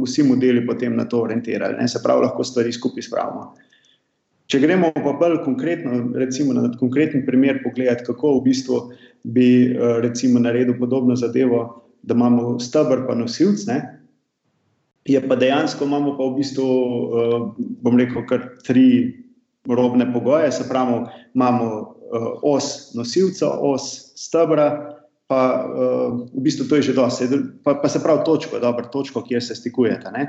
vsi 0.03 0.27
modeli 0.27 0.61
potem 0.67 0.93
na 0.97 1.07
to 1.09 1.23
orientirali. 1.25 1.79
Ne? 1.79 1.87
Se 1.87 2.03
pravi, 2.03 2.27
lahko 2.27 2.45
stvari 2.45 2.73
skupaj 2.73 3.07
spravimo. 3.07 3.47
Če 4.47 4.61
gremo 4.61 4.91
pa 4.93 5.15
bolj 5.17 5.41
konkretno, 5.43 6.03
recimo 6.15 6.53
na 6.53 6.69
konkreten 6.79 7.25
primer, 7.25 7.63
pogledati, 7.63 8.05
kako 8.05 8.37
v 8.37 8.45
bistvu 8.51 8.81
bi 9.23 9.49
uh, 9.73 9.97
recimo 10.05 10.39
naredil 10.39 10.77
podobno 10.77 11.17
zadevo, 11.17 11.86
da 12.03 12.15
imamo 12.15 12.59
stebr 12.59 13.05
pa 13.07 13.15
nosilc. 13.15 13.65
Ne? 13.67 13.77
Je 15.07 15.21
pa 15.27 15.35
dejansko 15.35 15.85
imamo 15.85 16.17
pa 16.17 16.27
v 16.27 16.35
bistvu, 16.41 16.65
uh, 16.67 17.47
bom 17.57 17.97
rekel, 17.99 18.25
kar 18.27 18.49
tri 18.67 19.15
robne 19.67 20.07
pogoje, 20.13 20.51
se 20.51 20.67
pravi, 20.69 21.05
imamo 21.35 21.65
uh, 21.79 22.27
os 22.43 22.93
nosilca, 22.95 23.49
os 23.49 24.13
stebra 24.15 24.97
pa 25.27 25.39
uh, 25.67 26.19
v 26.31 26.43
bistvu 26.43 26.67
to 26.67 26.79
je 26.79 26.91
že 26.91 26.93
dosti, 26.95 27.27
pa, 27.63 27.75
pa 27.75 27.89
se 27.91 27.99
pravi 28.03 28.23
točko, 28.25 28.59
dobro, 28.59 28.87
točko, 28.91 29.23
kjer 29.27 29.43
se 29.43 29.55
stikujete. 29.55 30.11
Ne? 30.11 30.27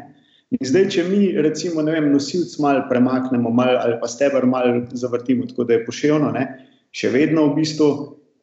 In 0.51 0.65
zdaj, 0.65 0.89
če 0.91 1.05
mi, 1.05 1.29
recimo, 1.37 1.83
nosilc 1.85 2.55
malo 2.59 2.87
premaknemo, 2.89 3.51
mal, 3.51 3.77
ali 3.79 3.99
pa 4.01 4.09
stebr 4.09 4.47
malo 4.47 4.87
zavrtimo, 4.91 5.47
tako 5.47 5.69
da 5.69 5.77
je 5.77 5.85
poševno, 5.87 6.33
ne? 6.33 6.47
še 6.91 7.11
vedno 7.13 7.51
v 7.51 7.61
bistvu, 7.61 7.89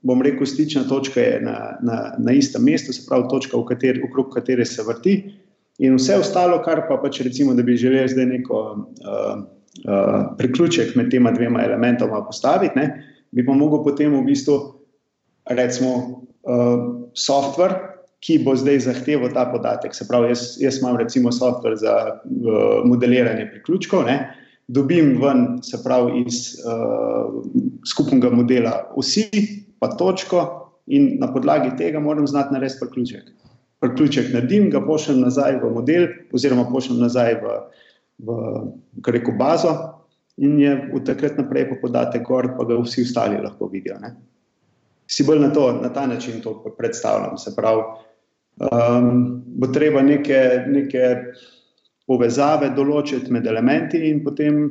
bom 0.05 0.21
rekel, 0.21 0.45
stična 0.45 0.83
točka 0.89 1.21
je 1.21 1.41
na, 1.41 1.57
na, 1.81 1.97
na 2.17 2.31
istem 2.31 2.63
mestu, 2.63 2.93
se 2.93 3.05
pravi 3.09 3.25
točka, 3.29 3.57
kateri, 3.67 4.03
okrog 4.05 4.29
katere 4.33 4.65
se 4.65 4.83
vrti. 4.85 5.15
In 5.83 5.97
vse 5.97 6.19
ostalo, 6.21 6.61
kar 6.63 6.85
pa 6.87 6.99
pač 7.01 7.19
recimo, 7.25 7.53
da 7.53 7.63
bi 7.65 7.75
želeli 7.77 8.11
zdaj 8.13 8.25
neko 8.25 8.61
uh, 8.75 9.41
uh, 9.83 10.13
priključek 10.37 10.95
med 10.95 11.09
tema 11.11 11.33
dvema 11.35 11.63
elementoma 11.65 12.21
postaviti, 12.25 12.79
ne? 12.79 12.87
bi 13.35 13.43
pa 13.45 13.53
mogel 13.53 13.81
potem 13.83 14.13
v 14.13 14.21
bistvu, 14.29 14.59
recimo, 15.51 15.91
uh, 16.47 16.77
software, 17.17 17.81
ki 18.23 18.39
bo 18.45 18.55
zdaj 18.57 18.79
zahteval 18.85 19.33
ta 19.33 19.43
podatek. 19.51 19.93
Se 19.93 20.07
pravi, 20.07 20.31
jaz, 20.31 20.55
jaz 20.61 20.79
imam 20.79 20.95
recimo 21.01 21.33
software 21.33 21.75
za 21.81 21.97
uh, 22.13 22.85
modeliranje 22.85 23.49
priključkov, 23.51 24.05
ne? 24.05 24.19
dobim 24.67 25.17
ven, 25.21 25.59
se 25.61 25.77
pravi, 25.83 26.23
iz 26.25 26.55
uh, 26.63 27.43
skupnega 27.85 28.31
modela 28.33 28.79
vsi, 28.95 29.27
pa 29.85 29.93
točko, 29.97 30.43
in 30.85 31.15
na 31.21 31.31
podlagi 31.33 31.71
tega 31.77 32.01
moram 32.01 32.27
znati 32.27 32.53
narediti 32.53 32.81
priključek. 32.81 33.31
Priključek 33.81 34.33
naredim, 34.33 34.69
ga 34.73 34.81
pošljem 34.81 35.21
nazaj 35.21 35.59
v 35.61 35.71
model, 35.73 36.07
oziroma 36.33 36.67
pošljem 36.69 37.01
nazaj 37.05 37.37
v, 37.41 37.57
v 38.25 38.37
rekel, 39.13 39.37
bazo, 39.37 39.73
in 40.37 40.59
je 40.59 40.75
v 40.91 41.01
takrat 41.07 41.37
naprej 41.39 41.69
po 41.69 41.81
podatek 41.87 42.25
gor, 42.27 42.51
pa 42.57 42.67
ga 42.67 42.77
vsi 42.81 43.05
ostali 43.07 43.41
lahko 43.41 43.69
vidijo. 43.71 43.99
Ne? 44.01 44.15
si 45.07 45.23
bolj 45.23 45.39
na, 45.39 45.49
to, 45.53 45.79
na 45.81 45.89
ta 45.93 46.07
način 46.07 46.41
to 46.41 46.75
predstavljam. 46.77 47.37
Se 47.37 47.55
pravi, 47.55 47.81
um, 48.57 49.43
bo 49.45 49.67
treba 49.67 50.01
neke, 50.01 50.65
neke 50.67 51.15
povezave 52.07 52.71
določiti 52.75 53.33
med 53.33 53.47
elementi 53.47 54.01
in 54.09 54.23
potem 54.23 54.65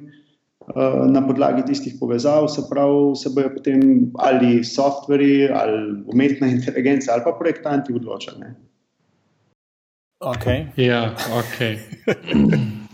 na 1.10 1.26
podlagi 1.26 1.62
tistih 1.66 1.94
povezav 2.00 2.48
se, 2.48 2.62
pravi, 2.70 3.16
se 3.16 3.30
bojo 3.34 3.50
potem 3.54 3.80
ali 4.14 4.64
softveri, 4.64 5.48
ali 5.52 6.02
umetna 6.06 6.46
inteligenca, 6.56 7.12
ali 7.12 7.22
pa 7.24 7.36
projektanti 7.38 7.92
odločili. 7.92 8.46
Ok. 10.20 10.46
Ja, 10.76 11.14
ok. 11.36 11.58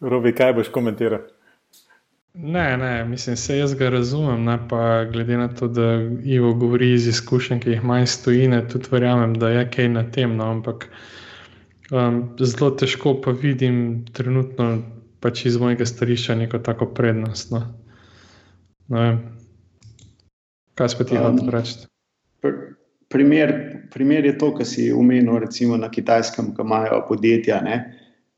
Robi, 0.00 0.32
kaj 0.34 0.52
boš 0.54 0.68
komentiral? 0.68 1.20
Ne, 2.34 2.76
ne, 2.76 3.04
mislim, 3.04 3.36
se 3.36 3.58
jaz 3.58 3.74
ga 3.74 3.90
razumem. 3.90 4.44
Ne, 4.44 4.58
pa 4.68 5.04
glede 5.04 5.36
na 5.36 5.48
to, 5.48 5.68
da 5.68 5.82
Ivo 6.24 6.54
govori 6.54 6.92
iz 6.92 7.06
izkušenj, 7.06 7.60
ki 7.60 7.70
jih 7.70 7.84
manj 7.84 8.06
stojine, 8.06 8.68
tudi 8.68 8.88
verjamem, 8.90 9.34
da 9.34 9.48
je 9.48 9.70
kaj 9.70 9.88
na 9.88 10.04
tem. 10.10 10.36
No, 10.36 10.50
ampak 10.50 10.88
um, 11.90 12.22
zelo 12.40 12.70
težko 12.70 13.20
pa 13.20 13.30
vidim 13.30 14.04
trenutno 14.12 14.78
pač 15.22 15.46
iz 15.46 15.56
mojega 15.60 15.86
stališča 15.86 16.34
neko 16.34 16.58
tako 16.58 16.90
prednost. 16.94 17.52
No. 17.54 17.62
No, 18.92 19.06
kaj 20.74 20.92
spet 20.92 21.12
ti 21.12 21.20
hočeš 21.20 21.46
um, 21.46 21.52
reči? 21.54 21.76
Primer, 23.12 23.52
primer 23.92 24.26
je 24.26 24.34
to, 24.40 24.50
kar 24.56 24.66
si 24.66 24.88
umenil, 24.92 25.38
recimo 25.44 25.76
na 25.76 25.90
kitajskem, 25.92 26.50
ki 26.56 26.64
imajo 26.64 27.02
podjetja. 27.08 27.60
Ne, 27.64 27.78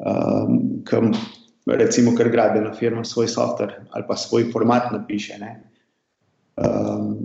um, 0.02 1.14
recimo, 1.66 2.12
ker 2.18 2.30
gradbena 2.30 2.74
firma 2.76 3.04
svoj 3.04 3.30
softver 3.32 3.78
ali 3.90 4.04
pa 4.08 4.16
svoj 4.16 4.50
format 4.52 4.92
napiše. 4.92 5.40
Um, 6.60 7.16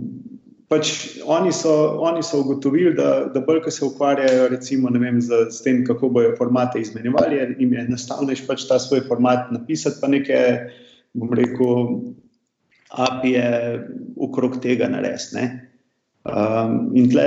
pač 0.70 0.90
oni, 1.26 1.50
so, 1.52 1.72
oni 1.98 2.22
so 2.22 2.44
ugotovili, 2.44 2.94
da, 2.94 3.26
da 3.34 3.42
bolj, 3.42 3.64
ko 3.64 3.72
se 3.74 3.84
ukvarjajo 3.84 4.48
recimo, 4.52 4.92
vem, 4.94 5.18
z, 5.20 5.48
z 5.50 5.64
tem, 5.66 5.82
kako 5.86 6.12
bojo 6.14 6.36
formate 6.38 6.80
izmenjevali, 6.80 7.40
jim 7.58 7.74
je 7.74 7.86
enostavnejši 7.88 8.46
pač 8.46 8.68
ta 8.68 8.78
svoj 8.78 9.02
format 9.08 9.50
napisati, 9.50 9.98
pa 10.02 10.10
nekaj, 10.12 10.46
bom 11.18 11.34
rekel, 11.34 11.74
API-je 12.90 13.50
okrog 14.18 14.60
tega 14.62 14.88
narediti. 14.90 15.36
Ne? 15.38 15.44
Um, 16.30 16.90
in 16.98 17.10
tle, 17.10 17.26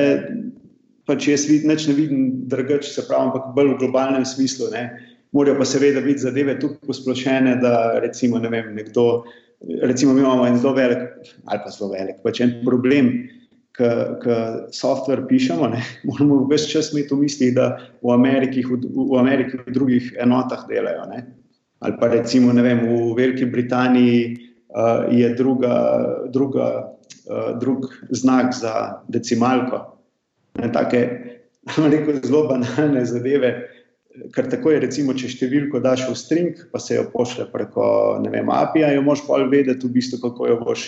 pač 1.08 1.28
jaz 1.28 1.48
vid, 1.52 1.68
ne 1.68 1.76
vidim 1.76 2.46
drugače, 2.52 2.96
se 2.96 3.08
pravi, 3.08 3.30
ampak 3.30 3.52
bolj 3.58 3.76
v 3.76 3.82
globalnem 3.84 4.28
smislu. 4.28 4.72
Ne? 4.72 4.88
morajo 5.34 5.58
pa 5.58 5.66
seveda 5.66 6.02
biti 6.02 6.20
zadeve 6.20 6.60
tako 6.60 6.76
posplošene, 6.88 7.56
da 7.62 8.00
recimo, 8.00 8.40
ne 8.40 8.50
vem, 8.54 8.76
nekdo, 8.76 9.24
recimo, 9.82 10.14
mi 10.14 10.22
imamo 10.22 10.48
en 10.48 10.58
zelo 10.58 10.74
velik, 10.74 11.00
ali 11.46 11.60
pa 11.64 11.72
zelo 11.72 11.92
velik, 11.92 12.20
pač 12.24 12.42
en 12.44 12.60
problem, 12.66 13.12
ki 13.74 14.36
softver 14.76 15.24
pišemo, 15.28 15.68
ne, 15.74 15.82
moramo 16.08 16.44
več 16.50 16.68
čas 16.72 16.92
imeti 16.94 17.16
v 17.16 17.24
mislih, 17.26 17.54
da 17.58 17.70
v 18.04 18.14
Ameriki, 18.14 18.66
v, 18.68 18.78
v 18.84 19.18
Ameriki 19.20 19.58
v 19.62 19.74
drugih 19.74 20.12
enotah 20.22 20.68
delajo. 20.70 21.08
Ne. 21.10 21.24
Ali 21.84 21.98
pa 22.00 22.08
recimo, 22.08 22.54
vem, 22.54 22.86
v 22.86 23.12
Veliki 23.18 23.46
Britaniji 23.50 24.38
uh, 24.72 25.10
je 25.12 25.34
druga, 25.36 25.76
druga, 26.32 26.68
uh, 27.28 27.60
drug 27.60 27.90
znak 28.16 28.54
za 28.56 29.04
decimalko. 29.12 29.82
Ne, 30.62 30.70
take, 30.72 31.02
rekel, 31.94 32.22
zelo 32.24 32.46
banalne 32.48 33.04
zadeve, 33.10 33.56
ker 34.34 34.50
tako 34.50 34.74
je, 34.74 34.82
recimo, 34.84 35.16
če 35.18 35.32
številko 35.34 35.82
daš 35.84 36.06
v 36.10 36.18
string, 36.18 36.66
pa 36.72 36.82
se 36.82 36.98
jo 36.98 37.08
pošle 37.14 37.48
preko 37.52 37.86
vem, 38.24 38.52
API, 38.54 38.86
jo 38.96 39.06
moš 39.06 39.26
pa 39.28 39.42
vedeti, 39.42 39.88
v 39.88 39.98
bistvu, 39.98 40.22
kako 40.24 40.50
jo 40.52 40.58
boš 40.62 40.88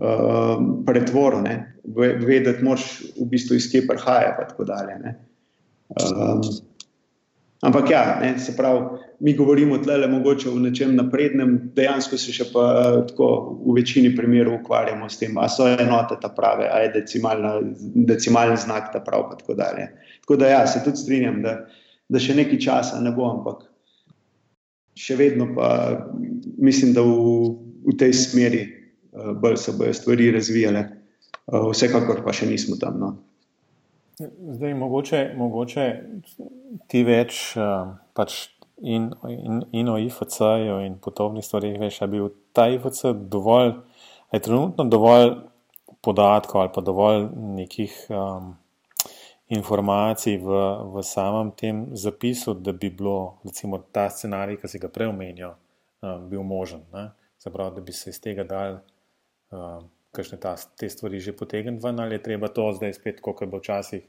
uh, 0.00 0.56
pretvoril. 0.88 1.46
Vedeti 1.90 2.64
moš, 2.66 2.90
v 3.16 3.28
bistvu, 3.32 3.60
iz 3.60 3.70
kje 3.72 3.86
prihaja. 3.88 4.34
Um, 5.90 6.44
ampak 7.66 7.90
ja, 7.90 8.02
ne, 8.20 8.36
se 8.38 8.54
pravi, 8.56 9.00
mi 9.24 9.34
govorimo 9.36 9.80
tle, 9.82 9.98
mogoče 10.08 10.52
o 10.52 10.60
nečem 10.60 10.94
naprednem, 10.96 11.56
dejansko 11.76 12.20
se 12.20 12.32
še 12.32 12.46
pa 12.52 12.64
tako 13.08 13.32
v 13.64 13.80
večini 13.80 14.12
primerov 14.16 14.60
ukvarjamo 14.60 15.08
s 15.10 15.20
tem, 15.20 15.36
ali 15.40 15.52
so 15.52 15.66
enote 15.68 16.20
ta 16.22 16.30
prave, 16.32 16.68
ali 16.70 16.88
je 16.88 17.04
decimalni 18.12 18.56
znak 18.60 18.92
ta 18.94 19.02
prav. 19.04 19.32
Tako, 19.40 19.56
tako 19.56 20.40
da 20.40 20.52
ja, 20.52 20.64
se 20.68 20.84
tudi 20.84 21.00
strinjam. 21.00 21.42
Da, 21.44 21.62
da 22.10 22.18
še 22.18 22.34
nekaj 22.34 22.58
časa 22.58 23.00
ne 23.00 23.12
bo, 23.14 23.28
ampak 23.30 23.64
še 24.98 25.16
vedno 25.16 25.48
pa 25.54 25.70
mislim, 26.58 26.92
da 26.96 27.04
v, 27.06 27.16
v 27.86 27.96
tej 27.98 28.14
smeri 28.16 28.62
uh, 28.66 29.32
bolj 29.38 29.56
se 29.62 29.74
bodo 29.78 29.94
stvari 29.94 30.30
razvijale. 30.34 30.86
Uh, 31.46 31.70
vsekakor 31.70 32.24
pa 32.26 32.34
še 32.36 32.50
nismo 32.50 32.76
tam. 32.80 32.98
No. 33.00 33.10
Zdaj, 34.20 34.74
mogoče, 34.76 35.20
mogoče 35.38 35.86
ti 36.90 37.04
več 37.06 37.54
uh, 37.56 37.94
pač 38.14 38.50
in, 38.82 39.08
in, 39.30 39.62
in 39.72 39.88
o 39.88 39.96
IFC-ju 40.00 40.80
in 40.84 40.98
podobnih 41.00 41.44
stvarih 41.44 41.78
veš, 41.80 42.02
ali 42.04 42.18
je 42.18 42.18
bil 42.18 42.34
ta 42.56 42.68
IFC 42.68 43.14
dovolj, 43.32 43.72
ali 44.28 44.40
je 44.40 44.44
trenutno 44.44 44.84
dovolj 44.90 45.32
podatkov 46.04 46.66
ali 46.66 46.74
pa 46.74 46.84
dovolj 46.84 47.28
nekih. 47.60 47.96
Um, 48.12 48.59
informacij 49.50 50.38
v, 50.38 50.50
v 50.94 51.02
samem 51.02 51.50
tem 51.50 51.86
zapisu, 51.90 52.54
da 52.54 52.72
bi 52.72 52.90
bilo 52.90 53.40
recimo, 53.44 53.82
ta 53.92 54.06
scenarij, 54.08 54.60
ki 54.62 54.70
si 54.70 54.78
ga 54.78 54.88
prej 54.88 55.10
omenil, 55.10 55.56
um, 56.06 56.28
bil 56.30 56.44
možen. 56.46 56.84
Zaprav, 57.42 57.72
da 57.74 57.82
bi 57.82 57.92
se 57.92 58.12
iz 58.14 58.20
tega 58.22 58.46
dal 58.46 58.78
um, 59.50 59.88
kakšne 60.14 60.38
ta, 60.38 60.54
te 60.54 60.86
stvari 60.90 61.18
že 61.18 61.34
potegniti 61.34 61.82
ven, 61.82 61.98
ali 61.98 62.14
je 62.14 62.22
treba 62.22 62.48
to 62.48 62.70
zdaj 62.78 62.94
spet, 62.94 63.18
kot 63.20 63.42
je 63.42 63.50
bilo 63.50 63.58
včasih, 63.58 64.06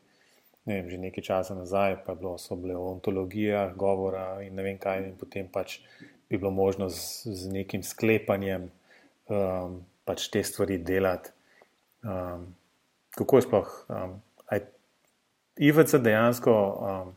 ne 0.69 0.77
vem, 0.77 0.89
že 0.93 1.01
nekaj 1.01 1.25
časa 1.25 1.57
nazaj, 1.57 2.03
pa 2.05 2.13
bilo, 2.13 2.37
so 2.37 2.55
bile 2.55 2.77
o 2.77 2.91
ontologijah 2.93 3.73
govora 3.73 4.43
in 4.45 4.53
ne 4.53 4.65
vem 4.65 4.77
kaj, 4.77 5.07
in 5.09 5.15
potem 5.17 5.49
pač 5.49 5.79
bi 6.29 6.37
bilo 6.37 6.53
možno 6.53 6.89
z, 6.89 7.33
z 7.33 7.49
nekim 7.49 7.81
sklepanjem 7.81 8.69
um, 9.25 9.81
pač 10.05 10.29
te 10.29 10.43
stvari 10.45 10.77
delati. 10.77 11.33
Um, 12.05 12.51
kako 13.17 13.41
je 13.41 13.47
sploh? 13.49 13.73
Um, 13.89 14.21
IVC 15.59 15.97
dejansko, 16.03 16.53
um, 16.87 17.13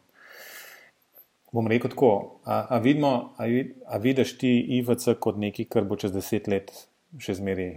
bom 1.55 1.69
rekel 1.71 1.93
tako, 1.93 2.41
a, 2.45 2.67
a, 2.77 2.79
vidimo, 2.83 3.35
a, 3.39 3.47
a 3.87 3.99
vidiš 3.99 4.39
ti 4.39 4.53
IVC 4.79 5.19
kot 5.21 5.39
nekaj, 5.39 5.69
kar 5.71 5.87
bo 5.87 5.99
čez 6.01 6.13
deset 6.15 6.49
let 6.51 6.73
še 7.23 7.37
zmeri 7.39 7.69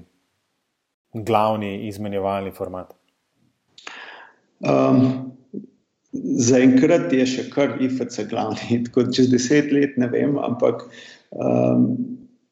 glavni 1.13 1.88
izmenjevalni 1.88 2.52
format? 2.56 2.93
Um, 4.65 5.34
Zaenkrat 6.17 7.12
je 7.13 7.26
še 7.30 7.43
kar 7.52 7.76
IFC 7.84 8.24
glavni, 8.32 8.80
tako 8.88 9.06
da 9.06 9.13
čez 9.20 9.30
deset 9.30 9.70
let 9.76 9.98
ne 10.02 10.10
vem, 10.10 10.38
ampak 10.41 10.88
um, 11.36 11.91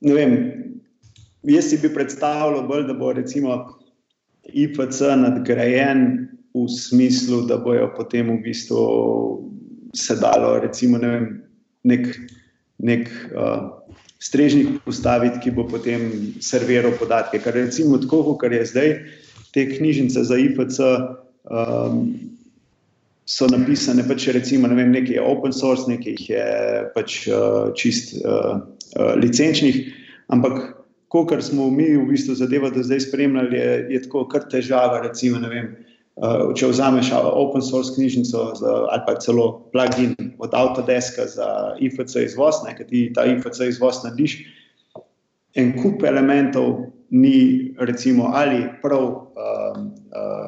ne 0.05 0.13
vem. 0.13 0.35
Jaz 1.45 1.69
si 1.69 1.79
bi 1.81 1.89
predstavljal, 1.93 2.65
bolj, 2.69 2.87
da 2.89 2.95
bo 2.97 3.11
recimo 3.13 3.57
IFC 4.45 5.01
nadgrajen 5.21 6.05
v 6.55 6.71
smislu, 6.71 7.41
da 7.41 7.57
bojo 7.57 7.89
potem 7.97 8.29
v 8.31 8.41
bistvu 8.43 8.79
se 9.95 10.15
dalo, 10.15 10.59
recimo, 10.59 10.97
ne 10.97 11.07
vem, 11.07 11.25
nek, 11.83 12.07
nek 12.79 13.09
uh, 13.35 13.75
strežnik 14.23 14.79
postaviti, 14.85 15.41
ki 15.43 15.55
bo 15.55 15.67
potem 15.67 16.07
serviral 16.43 16.95
podatke. 16.99 17.41
Ker 17.43 17.59
recimo 17.59 17.99
tako, 17.99 18.37
kot 18.39 18.55
je 18.55 18.63
zdaj, 18.71 18.95
te 19.55 19.67
knjižnice 19.67 20.23
za 20.23 20.37
IFC 20.39 20.79
um, 20.83 21.99
so 23.27 23.47
napisane, 23.51 24.05
pač 24.07 24.29
recimo, 24.35 24.71
ne 24.71 24.79
vem, 24.79 24.95
nekaj 24.95 25.19
je 25.19 25.27
open 25.27 25.55
source, 25.55 25.89
nekaj 25.91 26.15
je 26.29 26.47
pač 26.95 27.25
uh, 27.27 27.75
čist 27.75 28.15
uh, 28.23 28.63
uh, 28.95 29.13
licenčnih, 29.19 29.83
ampak. 30.31 30.71
Kar 31.15 31.39
smo 31.39 31.69
mi 31.71 31.85
v 31.95 32.09
bistvu 32.09 32.33
zadevo 32.35 32.67
do 32.75 32.81
zdaj 32.83 33.05
spremljali, 33.05 33.55
je, 33.55 33.75
je 33.93 33.99
tako 34.03 34.25
kar 34.27 34.49
težava. 34.51 34.97
Recimo, 34.99 35.39
vem, 35.47 35.69
uh, 35.71 35.94
če 36.55 36.69
vzameš 36.71 37.09
open 37.11 37.63
source 37.63 37.91
knjižnico 37.95 38.43
za, 38.55 38.73
ali 38.87 39.03
pa 39.07 39.17
celo 39.19 39.47
plugin 39.73 40.15
od 40.39 40.53
Autodeska 40.55 41.27
za 41.27 41.47
IFC 41.79 42.15
izvoz, 42.23 42.61
ki 42.77 42.87
ti 42.87 43.01
ta 43.15 43.25
IFC 43.27 43.59
izvoz 43.67 43.99
narediš, 44.05 44.37
en 45.59 45.73
kup 45.81 46.03
elementov 46.07 46.85
ni, 47.11 47.75
recimo, 47.79 48.31
ali 48.33 48.63
prav 48.81 49.03
uh, 49.03 49.75
uh, 50.15 50.47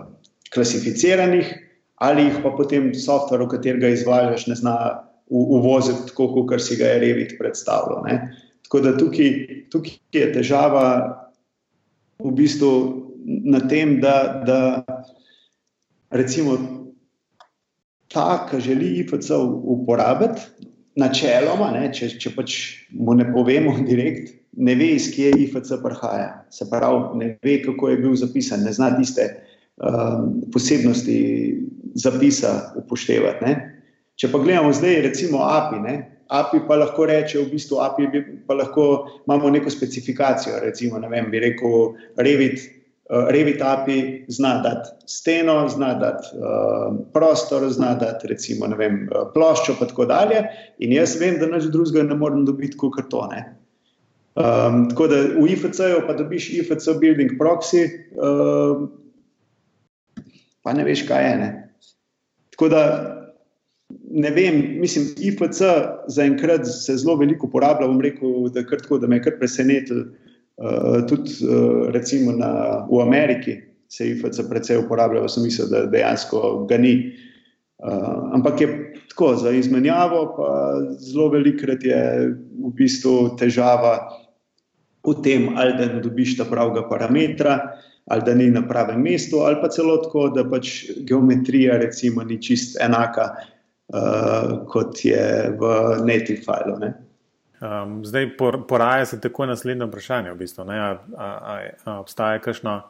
klasificiranih, 0.53 1.51
ali 1.95 2.29
jih 2.29 2.39
pa 2.43 2.51
potem 2.55 2.93
softver, 2.95 3.43
v 3.43 3.51
katerega 3.51 3.91
izvažaš, 3.91 4.47
ne 4.47 4.55
zna 4.55 4.77
uvoziti 5.27 6.07
tako, 6.07 6.45
kot 6.47 6.63
si 6.63 6.77
ga 6.79 6.93
je 6.93 6.99
Revit 7.03 7.35
predstavljal. 7.39 8.03
Ne? 8.07 8.19
Tako 8.67 8.79
da 8.83 8.97
tukaj, 8.97 9.31
tukaj 9.71 9.99
je 10.15 10.31
težava 10.33 10.87
v 12.23 12.31
bistvu 12.35 12.71
na 13.25 13.59
tem, 13.67 13.99
da, 14.01 14.43
da 14.47 14.59
recimo 16.09 16.57
ta, 18.13 18.47
ki 18.49 18.61
želi 18.63 18.99
IFC 18.99 19.31
uporabiti, 19.63 20.41
načeloma, 20.97 21.71
ne, 21.75 21.89
če, 21.93 22.09
če 22.19 22.33
pač 22.35 22.57
mu 22.95 23.15
ne 23.17 23.27
povemo 23.33 23.75
direkt, 23.89 24.33
ne 24.57 24.75
ve, 24.75 24.93
iz 24.97 25.11
kje 25.13 25.35
IFC 25.43 25.75
prihaja. 25.83 26.31
Se 26.53 26.69
pravi, 26.69 27.19
ne 27.19 27.31
ve, 27.45 27.59
kako 27.65 27.93
je 27.93 28.01
bil 28.01 28.15
zapisan, 28.17 28.65
ne 28.65 28.73
zna 28.73 28.93
tiste 28.97 29.27
um, 29.77 30.41
posebnosti 30.53 31.17
zapisa 31.97 32.73
upoštevati. 32.79 33.45
Ne. 33.45 33.57
Če 34.17 34.31
pa 34.33 34.41
gledamo 34.41 34.73
zdaj, 34.73 35.01
recimo 35.05 35.43
API, 35.45 35.81
ne, 35.83 35.97
API 36.33 36.63
pa 36.67 36.75
lahko 36.81 37.05
reče, 37.07 37.39
v 37.43 37.51
bistvu 37.53 37.77
API 37.85 38.23
pa 38.47 38.57
lahko 38.57 38.87
imamo 39.27 39.51
neko 39.53 39.69
specifikacijo, 39.71 40.57
recimo, 40.63 40.99
ne 40.99 41.11
vem, 41.11 41.29
bi 41.31 41.43
rekel 41.43 41.93
Revit. 42.17 42.65
Uh, 43.07 43.29
Revit 43.31 43.61
API 43.63 44.25
zna 44.27 44.57
dati 44.63 44.89
steno, 45.07 45.61
zna 45.71 45.93
dati 45.95 46.27
uh, 46.35 46.97
prostor, 47.13 47.69
zna 47.71 47.93
dati 47.95 48.27
recimo 48.27 48.67
vem, 48.75 49.05
uh, 49.07 49.29
ploščo, 49.31 49.77
in 49.79 49.87
tako 49.93 50.05
dalje. 50.09 50.41
In 50.83 50.91
jaz 50.91 51.15
vem, 51.19 51.37
da 51.39 51.47
nič 51.47 51.69
drugega 51.71 52.03
ne 52.03 52.17
morem 52.19 52.43
dobiti 52.45 52.75
kot 52.77 52.97
kartone. 52.97 53.45
Um, 54.37 54.83
tako 54.91 55.07
da 55.07 55.21
v 55.33 55.47
IFC-ju 55.49 56.03
pa 56.05 56.13
dobiš 56.13 56.49
IFC 56.59 56.91
Building 56.99 57.39
Proxy, 57.39 57.87
um, 58.21 58.91
pa 60.61 60.75
ne 60.77 60.83
veš, 60.85 61.07
kaj 61.07 61.23
je. 61.29 61.37
Ne? 61.39 61.49
Tako 62.53 62.69
da 62.69 62.83
ne 64.11 64.29
vem, 64.35 64.61
mislim, 64.81 65.07
IFC 65.17 65.63
zaenkrat 66.07 66.67
se 66.67 66.97
zelo 66.97 67.15
veliko 67.15 67.47
uporablja. 67.47 67.87
Bom 67.87 68.01
rekel, 68.01 68.49
da, 68.53 68.67
tako, 68.67 68.99
da 68.99 69.07
me 69.07 69.17
je 69.17 69.25
kar 69.25 69.39
presenetil. 69.39 70.05
Uh, 70.57 71.05
tudi 71.05 71.37
uh, 71.45 71.85
recimo 71.93 72.31
na, 72.33 72.81
v 72.89 73.01
Ameriki 73.01 73.61
se 73.87 74.09
IFC 74.09 74.41
precej 74.49 74.77
uporablja, 74.81 75.21
v 75.21 75.29
smislu, 75.29 75.67
da 75.69 75.85
dejansko 75.85 76.65
ga 76.69 76.77
ni. 76.81 77.13
Uh, 77.77 78.33
ampak 78.33 78.61
je 78.61 78.67
tako, 79.09 79.35
za 79.35 79.51
izmenjavo, 79.53 80.33
pa 80.37 80.49
zelo 80.99 81.29
velikrat 81.29 81.83
je 81.85 82.01
v 82.33 82.71
bistvu 82.73 83.37
težava 83.37 83.99
v 85.05 85.13
tem, 85.23 85.53
ali 85.55 85.77
da 85.77 85.85
ne 85.93 86.01
dobiš 86.01 86.39
ta 86.41 86.45
pravega 86.49 86.87
parametra, 86.89 87.59
ali 88.09 88.25
da 88.25 88.33
ni 88.33 88.49
na 88.51 88.65
pravem 88.67 89.01
mestu, 89.01 89.45
ali 89.45 89.61
pa 89.61 89.69
celo 89.69 90.01
tako, 90.03 90.29
da 90.35 90.43
pač 90.49 90.89
geometrija 91.07 91.77
recimo, 91.77 92.25
ni 92.25 92.41
čist 92.41 92.79
enaka, 92.81 93.29
uh, 93.93 94.65
kot 94.67 95.05
je 95.05 95.53
v 95.59 95.71
native 96.01 96.41
filu. 96.43 96.79
Ne? 96.81 96.95
Um, 97.61 98.05
zdaj 98.05 98.29
poraja 98.67 99.05
se 99.05 99.21
tako 99.21 99.45
naslednje 99.45 99.85
vprašanje. 99.85 100.31
V 100.31 100.37
bistvu, 100.37 100.65
a, 100.69 100.75
a, 101.17 101.25
a, 101.25 101.55
a 101.85 101.99
obstaja 101.99 102.39
kakšno 102.39 102.81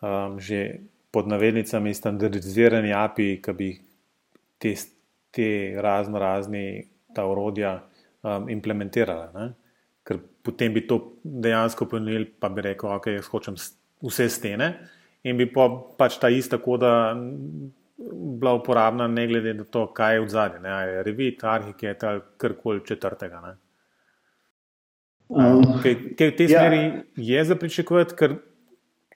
um, 0.00 0.40
že 0.40 0.80
pod 1.10 1.28
navednicami 1.28 1.94
standardizirani 1.94 2.92
API, 2.92 3.38
ki 3.42 3.52
bi 3.56 3.70
te, 4.58 4.74
te 5.30 5.48
razno 5.80 6.18
razni 6.18 6.88
ta 7.14 7.24
urodja 7.26 7.78
um, 8.22 8.48
implementirala? 8.50 9.30
Ne? 9.34 9.48
ker 10.08 10.20
potem 10.42 10.72
bi 10.72 10.86
to 10.88 10.98
dejansko 11.22 11.88
pomenil, 11.90 12.24
pa 12.40 12.48
bi 12.52 12.64
rekel, 12.70 12.94
ok, 12.96 13.10
jaz 13.18 13.28
hočem 13.28 13.58
vse 14.04 14.28
stene 14.32 14.70
in 15.28 15.36
bi 15.36 15.48
pa 15.52 15.66
pač 16.00 16.16
ta 16.22 16.30
ista 16.32 16.60
koda 16.62 17.12
bila 17.98 18.54
uporabna, 18.56 19.08
ne 19.10 19.26
glede 19.26 19.52
na 19.58 19.64
to, 19.66 19.88
kaj 19.92 20.14
je 20.14 20.20
v 20.22 20.28
zadnji, 20.32 20.70
ali 20.70 20.92
je 20.92 21.02
Revit, 21.02 21.42
Arhiket 21.44 22.04
ali 22.06 22.22
karkoli 22.38 22.84
četrtega. 22.86 23.40
Ne. 23.42 23.56
Um, 25.28 25.62
kaj, 25.82 25.94
kaj 26.16 26.30
v 26.30 26.36
tej 26.36 26.46
ja. 26.48 26.60
smeri 26.60 26.82
je 27.16 27.44
za 27.44 27.56
pričakovati, 27.60 28.16
ker 28.16 28.36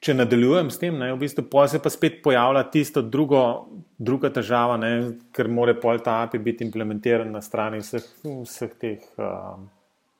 če 0.02 0.16
nadaljujem 0.18 0.70
s 0.70 0.80
tem, 0.82 0.96
ne, 0.98 1.12
v 1.14 1.20
bistvu 1.22 1.46
se 1.70 1.78
pa 1.82 1.90
spet 1.90 2.22
pojavlja 2.24 2.64
tisto 2.74 3.02
drugo, 3.02 3.68
druga 3.98 4.32
težava, 4.34 4.76
ne, 4.76 5.18
ker 5.32 5.48
mora 5.48 5.74
pol 5.78 6.02
ta 6.02 6.22
API 6.26 6.38
biti 6.38 6.66
implementiran 6.66 7.30
na 7.30 7.40
strani 7.40 7.78
vseh, 7.80 8.04
vseh 8.24 8.74
teh. 8.80 9.06
Um, 9.16 9.70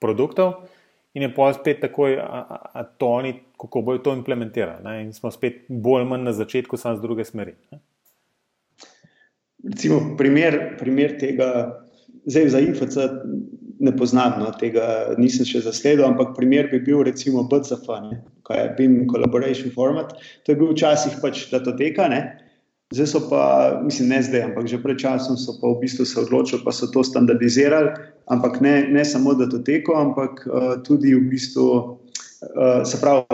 produktov, 0.02 0.66
in 1.14 1.22
je 1.22 1.30
pa 1.34 1.52
spet 1.54 1.78
takoj, 1.84 2.18
a 2.18 2.82
to 2.98 3.14
oni, 3.20 3.36
kako 3.60 3.84
bojo 3.86 4.02
to 4.02 4.16
implementirali. 4.18 4.82
Ne? 4.84 4.94
In 5.06 5.12
smo 5.14 5.30
spet 5.30 5.68
bolj 5.68 6.02
ali 6.02 6.10
manj 6.10 6.26
na 6.26 6.34
začetku, 6.34 6.80
samo 6.80 6.98
z 6.98 7.04
druge 7.04 7.26
smeri. 7.28 7.54
Ne? 7.70 7.78
Recimo, 9.62 10.00
primer, 10.18 10.58
primer 10.80 11.14
tega, 11.20 11.48
zdaj 12.26 12.48
za 12.50 12.62
IFC 12.64 12.96
ne 13.80 13.92
poznam, 13.96 14.38
no, 14.40 14.50
tega 14.58 15.14
nisem 15.18 15.46
še 15.48 15.64
zasledil, 15.64 16.04
ampak 16.06 16.34
primer 16.36 16.68
bi 16.72 16.80
bil 16.82 17.02
recimo 17.06 17.44
BCF, 17.48 17.88
kaj 18.46 18.60
je 18.60 18.70
BIM 18.78 18.94
Collaboration 19.10 19.72
Format. 19.74 20.14
To 20.44 20.52
je 20.52 20.58
bil 20.60 20.72
včasih 20.74 21.18
pač 21.22 21.46
datoteka, 21.52 22.08
ne? 22.12 22.22
Zdaj 22.92 23.08
so 23.08 23.20
pa, 23.30 23.42
mislim, 23.84 24.12
ne 24.12 24.20
zdaj, 24.22 24.42
ampak 24.50 24.68
že 24.68 24.82
pred 24.82 25.00
časom 25.00 25.36
so 25.40 25.56
pa 25.60 25.72
v 25.72 25.80
bistvu 25.80 26.04
se 26.04 26.20
odločili, 26.20 26.60
pa 26.60 26.72
so 26.76 26.90
to 26.92 27.00
standardizirali, 27.00 27.88
ampak 28.28 28.60
ne, 28.60 28.84
ne 28.92 29.04
samo 29.04 29.32
da 29.32 29.48
to 29.48 29.64
teko, 29.64 29.96
ampak 29.96 30.44
uh, 30.44 30.76
tudi 30.84 31.16
v 31.16 31.24
bistvu, 31.32 31.68
uh, 31.72 32.84
se 32.84 33.00
pravi, 33.00 33.24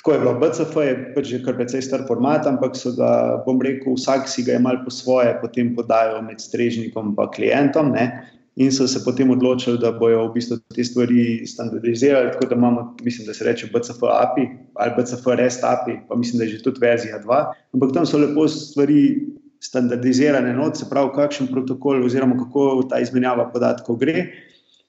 tako 0.00 0.12
je 0.12 0.20
bilo. 0.24 0.32
BCF 0.40 0.72
je 0.88 0.94
pač 1.12 1.24
že 1.28 1.42
kar 1.44 1.60
precej 1.60 1.84
star 1.84 2.08
format, 2.08 2.48
ampak 2.48 2.72
so 2.72 2.96
ga, 2.96 3.44
bom 3.44 3.60
rekel, 3.60 3.92
vsak 3.92 4.24
si 4.24 4.40
ga 4.40 4.56
je 4.56 4.64
mal 4.64 4.80
po 4.80 4.90
svoje, 4.90 5.36
potem 5.44 5.76
podajo 5.76 6.24
med 6.24 6.40
strežnikom 6.40 7.12
in 7.12 7.28
klientom. 7.36 7.92
Ne? 7.92 8.24
In 8.56 8.72
so 8.72 8.86
se 8.88 9.00
potem 9.04 9.30
odločili, 9.30 9.78
da 9.78 9.92
bodo 9.92 10.26
v 10.28 10.32
bistvu 10.34 10.58
te 10.74 10.84
stvari 10.84 11.46
standardizirali. 11.46 12.32
Tako 12.32 12.46
da 12.46 12.54
imamo, 12.54 12.96
mislim, 13.02 13.26
da 13.26 13.34
se 13.34 13.44
reče 13.44 13.70
BCF 13.72 14.02
API 14.02 14.48
ali 14.74 14.92
BCF 14.98 15.26
REST 15.26 15.64
API, 15.64 15.96
pa 16.08 16.16
mislim, 16.16 16.38
da 16.38 16.44
je 16.44 16.50
že 16.50 16.62
tudi 16.62 16.80
verzija 16.80 17.20
2. 17.24 17.44
Ampak 17.72 17.94
tam 17.94 18.06
so 18.06 18.18
lepo 18.18 18.48
stvari 18.48 19.20
standardizirane, 19.62 20.52
not, 20.54 20.76
se 20.76 20.88
pravi, 20.90 21.10
kakšen 21.14 21.46
protokol 21.46 22.04
oziroma 22.04 22.36
kako 22.36 22.82
ta 22.90 22.98
izmenjava 23.00 23.46
podatkov 23.52 23.96
gre. 23.96 24.26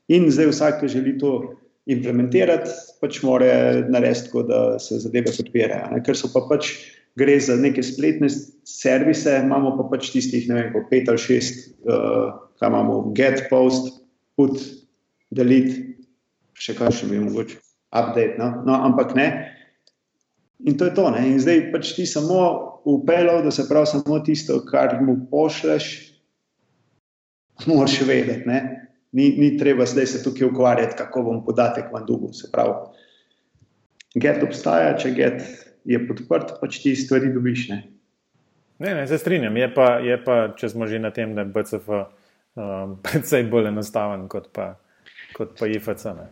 In 0.07 0.31
zdaj 0.31 0.49
vsak, 0.49 0.79
ki 0.81 0.87
želi 0.87 1.17
to 1.19 1.53
implementirati, 1.85 2.71
pač 3.01 3.21
mora 3.23 3.47
narediti 3.89 4.27
tako, 4.27 4.43
da 4.43 4.79
se 4.79 4.99
zadeve 4.99 5.31
podpirajo. 5.37 6.01
Ker 6.05 6.17
so 6.17 6.31
pa 6.33 6.43
pač. 6.49 6.73
Gre 7.19 7.35
za 7.39 7.55
neke 7.61 7.83
spletne 7.85 8.27
servise, 8.65 9.35
imamo 9.43 9.75
pa 9.77 9.85
pač 9.91 10.09
tistih, 10.09 10.47
ne 10.49 10.55
vem, 10.57 10.85
pet 10.89 11.11
ali 11.11 11.21
šest 11.21 11.67
uh, 11.85 12.31
kaj 12.63 12.71
imamo, 12.71 13.11
get, 13.13 13.49
post, 13.49 13.91
put, 14.37 14.59
delete, 15.33 15.97
še 16.55 16.75
kaj 16.77 16.93
še 16.95 17.09
bi 17.09 17.19
mogoče, 17.19 17.59
update. 17.91 18.37
No? 18.39 18.63
No, 18.63 18.77
ampak 18.87 19.15
ne. 19.17 19.27
In 20.63 20.77
to 20.79 20.87
je 20.87 20.95
to. 20.95 21.09
Ne? 21.11 21.25
In 21.27 21.41
zdaj 21.43 21.67
pač 21.73 21.91
ti 21.97 22.05
samo 22.07 22.39
upelo, 22.87 23.41
da 23.43 23.51
se 23.51 23.67
pravi 23.67 23.91
samo 23.91 24.21
tisto, 24.23 24.61
kar 24.69 24.95
mu 25.03 25.17
pošleš, 25.31 25.89
moraš 27.67 27.99
vedeti. 28.07 28.47
Ne? 28.47 28.61
Ni, 29.13 29.33
ni 29.37 29.53
treba 29.59 29.85
zdaj 29.85 30.07
se 30.09 30.23
tukaj 30.23 30.47
ukvarjati, 30.47 30.97
kako 30.97 31.27
bom 31.27 31.43
podatek 31.45 31.91
vam 31.93 32.05
dugo. 32.07 32.31
Se 32.33 32.47
pravi, 32.53 32.95
get 34.15 34.39
obstaja, 34.45 34.95
če 34.97 35.11
get 35.17 35.43
je 35.85 35.99
podprt, 36.07 36.57
pač 36.61 36.79
ti 36.83 36.95
stvari 36.95 37.33
dobiš. 37.33 37.67
Ne? 37.69 37.83
Ne, 38.79 38.95
ne, 38.95 39.07
se 39.07 39.17
strinjam. 39.17 39.57
Je 39.57 39.73
pa, 39.73 39.89
je 40.03 40.17
pa, 40.23 40.37
če 40.57 40.69
smo 40.69 40.87
že 40.87 40.99
na 40.99 41.11
tem, 41.15 41.35
da 41.35 41.45
je 41.45 41.51
BCF 41.53 41.89
um, 41.93 42.95
predvsej 43.05 43.49
bolj 43.51 43.71
enostaven 43.71 44.27
kot 44.31 44.49
pa, 44.55 44.73
kot 45.37 45.55
pa 45.59 45.69
IFC. 45.69 46.09
Ne. 46.17 46.29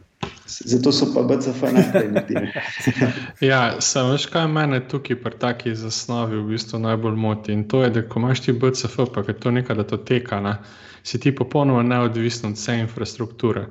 Zato 0.52 0.92
so 0.92 1.08
pa 1.14 1.24
BCF 1.24 1.62
najprej. 1.62 2.52
ja, 3.52 3.82
samo 3.82 4.16
veš, 4.16 4.28
kaj 4.34 4.48
mene 4.52 4.82
tukaj 4.88 5.20
pri 5.24 5.38
taki 5.40 5.76
zasnovi 5.76 6.42
v 6.42 6.50
bistvu 6.52 6.82
najbolj 6.82 7.16
moti. 7.16 7.56
In 7.56 7.64
to 7.70 7.84
je, 7.86 7.94
da 7.94 8.04
ko 8.04 8.20
imaš 8.20 8.44
ti 8.46 8.54
BCF, 8.54 9.00
pa 9.14 9.24
je 9.28 9.38
to 9.40 9.52
nekaj, 9.52 9.80
da 9.80 9.88
to 9.88 9.98
teka, 9.98 10.42
ne, 10.44 10.58
si 11.04 11.20
ti 11.20 11.36
popolnoma 11.36 11.84
neodvisen 11.84 12.52
od 12.52 12.60
vse 12.60 12.78
infrastrukture. 12.84 13.66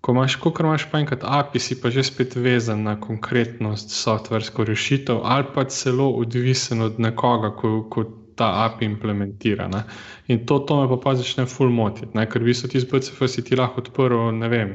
Ko 0.00 0.12
imaš, 0.12 0.36
kot 0.42 0.60
imaš 0.60 0.86
pa 0.90 1.00
enkrat 1.02 1.24
API, 1.24 1.60
si 1.60 1.80
pa 1.80 1.90
že 1.90 2.04
spet 2.06 2.36
vezan 2.36 2.82
na 2.86 2.96
konkretnost 3.00 3.90
softversko 3.90 4.64
rešitev, 4.64 5.20
ali 5.24 5.46
pa 5.54 5.64
celo 5.64 6.10
odvisen 6.20 6.82
od 6.82 7.00
nekoga, 7.00 7.50
ko, 7.56 7.82
ko 7.90 8.04
ta 8.38 8.64
API 8.64 8.86
implementira. 8.86 9.68
Ne? 9.68 9.82
In 10.26 10.46
to, 10.46 10.58
to 10.58 10.82
me 10.82 10.88
pa, 10.88 11.00
pa 11.02 11.14
začne 11.18 11.46
full 11.50 11.74
motiti, 11.74 12.14
ne? 12.14 12.26
ker 12.30 12.42
v 12.42 12.52
bistvu 12.52 12.70
ti 12.70 12.80
z 12.80 12.86
BCF 12.86 13.26
si 13.26 13.42
ti 13.42 13.58
lahko 13.58 13.82
odprl, 13.82 14.30
ne 14.38 14.50
vem, 14.52 14.74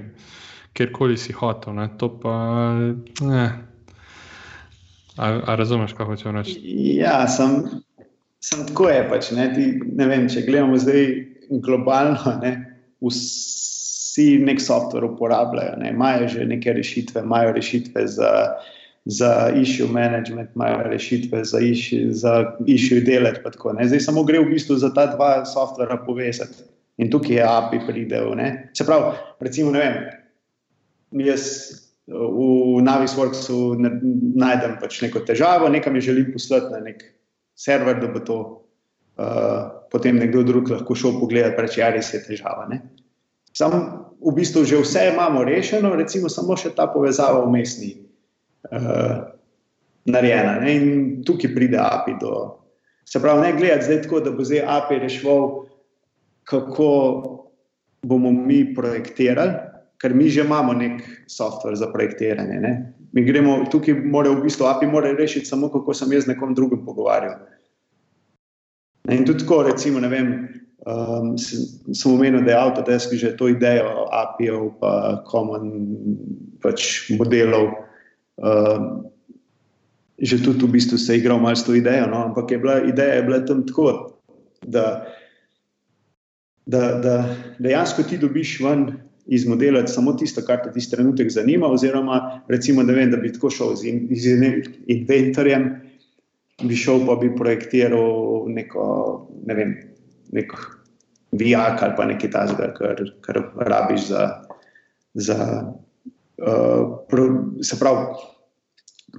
kjerkoli 0.76 1.18
si 1.18 1.36
hotel. 1.38 1.78
Ne? 1.80 1.88
To 1.98 2.12
pa 2.20 2.36
ne. 3.24 3.46
A, 5.18 5.30
a 5.46 5.56
razumeš, 5.56 5.94
kaj 5.94 6.10
hočeš 6.10 6.34
reči? 6.34 6.60
Ja, 6.98 7.24
sem, 7.30 7.62
sem 8.42 8.66
tako 8.68 8.90
je. 8.90 9.02
Pač, 9.10 9.32
ne? 9.38 9.48
Ti, 9.54 9.68
ne 9.94 10.08
vem, 10.10 10.26
če 10.28 10.42
gledamo 10.48 10.80
zdaj 10.82 11.06
globalno, 11.64 12.38
ne? 12.42 12.54
Vsi 14.14 14.38
nek 14.46 14.62
softver 14.62 15.04
uporabljajo, 15.04 15.78
ne? 15.82 15.90
imajo 15.90 16.28
že 16.28 16.46
neke 16.46 16.74
rešitve, 16.74 17.22
imajo 17.22 17.52
rešitve 17.52 18.08
za, 18.08 18.32
za 19.06 19.50
issue 19.58 19.88
management, 19.88 20.50
imajo 20.56 20.84
rešitve 20.84 21.44
za 21.44 21.60
issue, 21.60 22.14
za 22.14 22.58
issue 22.68 23.02
delati. 23.02 23.42
Zdaj 23.84 24.00
samo 24.00 24.24
gre 24.24 24.40
v 24.40 24.54
bistvu 24.54 24.78
za 24.78 24.94
ta 24.94 25.08
dva 25.16 25.46
softvera 25.46 25.98
povezati. 26.06 26.70
In 27.02 27.10
tukaj 27.10 27.36
je 27.36 27.44
API 27.44 27.80
pridel. 27.88 28.38
Se 28.78 28.86
pravi, 28.86 29.18
recimo, 29.42 29.72
ne 29.72 29.80
vem, 29.82 29.96
jaz 31.26 31.48
v 32.08 32.82
Navisworksu 32.86 33.80
najdem 34.36 34.78
pač 34.82 35.02
neko 35.02 35.24
težavo, 35.26 35.70
nekam 35.74 35.96
je 35.96 36.10
želim 36.12 36.34
poslati 36.34 36.70
na 36.70 36.84
nek 36.84 37.02
server, 37.56 37.98
da 37.98 38.12
bo 38.14 38.20
to 38.20 38.38
uh, 39.18 39.88
potem 39.90 40.20
nekdo 40.22 40.44
drug 40.44 40.70
lahko 40.70 40.96
šel 40.96 41.18
pogledati, 41.20 41.62
reči, 41.66 41.82
ja, 41.82 41.90
res 41.96 42.14
je 42.14 42.22
težava. 42.28 42.68
Ne? 42.70 42.84
Sam 43.54 43.74
v 44.24 44.34
bistvu 44.34 44.66
že 44.66 44.82
vse 44.82 45.12
imamo 45.14 45.44
rešeno, 45.44 45.96
recimo 45.96 46.30
samo 46.30 46.58
še 46.58 46.74
ta 46.76 46.88
povezava 46.90 47.44
v 47.46 47.54
mestni 47.54 47.92
uh, 48.72 49.30
narejena. 50.10 50.60
Ne? 50.64 50.70
In 50.74 50.88
tukaj 51.26 51.54
pride 51.54 51.78
API 51.78 52.18
do. 52.22 52.34
Se 53.06 53.22
pravi, 53.22 53.46
ne 53.46 53.58
gledati 53.60 53.86
zdaj 53.90 54.02
tako, 54.08 54.24
da 54.24 54.32
bo 54.32 54.48
zdaj 54.48 54.64
API 54.64 55.00
reševal, 55.04 55.44
kako 56.50 56.90
bomo 58.04 58.32
mi 58.32 58.66
projektirali 58.76 59.74
ker 60.04 60.12
mi 60.12 60.28
že 60.28 60.44
imamo 60.44 60.76
nek 60.76 61.00
softver 61.32 61.80
za 61.80 61.88
projektiranje. 61.88 62.60
Ne? 62.60 62.72
Mi 63.16 63.24
gremo 63.24 63.64
tukaj, 63.72 63.96
mora 64.04 64.36
v 64.36 64.44
bistvu 64.44 64.68
API 64.68 64.92
mora 64.92 65.14
rešiti 65.16 65.48
samo, 65.48 65.72
kako 65.72 65.96
sem 65.96 66.12
jaz 66.12 66.28
z 66.28 66.36
nekom 66.36 66.52
drugim 66.52 66.84
pogovarjal. 66.84 67.40
In 69.08 69.24
tudi 69.24 69.46
tako, 69.46 69.64
recimo, 69.64 70.04
ne 70.04 70.10
vem, 70.12 70.28
um, 70.86 71.38
sem 71.38 72.12
omenil, 72.12 72.44
da 72.44 72.52
je 72.52 72.58
Autodesk 72.58 73.14
že 73.14 73.36
to 73.38 73.48
idejo 73.48 74.08
API-ov, 74.12 74.80
pa 74.80 75.24
common 75.28 75.72
pač 76.64 77.10
modelov. 77.16 77.74
Um, 78.40 79.10
Že 80.24 80.46
tudi 80.46 80.70
v 80.70 80.78
bistvu 80.78 80.96
se 80.96 81.14
je 81.14 81.20
igral 81.20 81.42
malo 81.42 81.58
s 81.58 81.66
to 81.66 81.74
idejo, 81.74 82.06
no? 82.08 82.30
ampak 82.30 82.52
je 82.52 82.58
bila, 82.62 82.86
ideja 82.86 83.18
je 83.18 83.24
bila 83.26 83.40
tam 83.44 83.66
tako, 83.66 84.14
da, 84.62 85.10
da, 86.70 87.02
da 87.02 87.16
dejansko 87.60 88.06
ti 88.08 88.22
dobiš 88.22 88.62
ven 88.62 89.04
izmodelati 89.26 89.92
samo 89.92 90.14
tisto, 90.14 90.46
kar 90.46 90.62
te 90.64 90.72
tisti 90.72 90.96
trenutek 90.96 91.32
zanima, 91.34 91.68
oziroma 91.68 92.42
recimo, 92.48 92.84
da, 92.84 92.94
vem, 92.94 93.12
da 93.12 93.18
bi 93.18 93.34
tako 93.34 93.50
šel 93.50 93.76
z, 93.76 93.90
in, 93.90 94.08
z 94.16 94.38
inventorjem, 94.88 95.82
bi 96.64 96.76
šel 96.78 97.04
pa 97.10 97.18
bi 97.20 97.34
projektiral 97.36 98.46
neko, 98.54 98.86
ne 99.50 99.54
vem, 99.58 99.76
neko 100.34 100.58
vijak 101.32 101.84
ali 101.86 101.98
pa 101.98 102.06
nekaj 102.10 102.32
takega, 102.34 102.70
kar, 102.78 103.02
kar 103.22 103.42
rabiš 103.70 104.08
za, 104.10 104.28
za 105.14 105.38
uh, 105.64 107.00
pr, 107.10 107.26
se 107.62 107.80
pravi, 107.80 108.06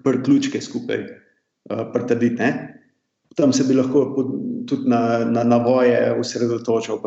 prključke 0.05 0.61
skupaj 0.61 1.05
uh, 1.05 1.87
pritrditi 1.93 2.53
tam 3.35 3.53
se 3.53 3.65
bi 3.65 3.75
lahko 3.75 4.05
tudi 4.67 4.89
na, 4.89 5.25
na 5.25 5.43
navoje 5.45 6.15
usredotočal. 6.21 7.01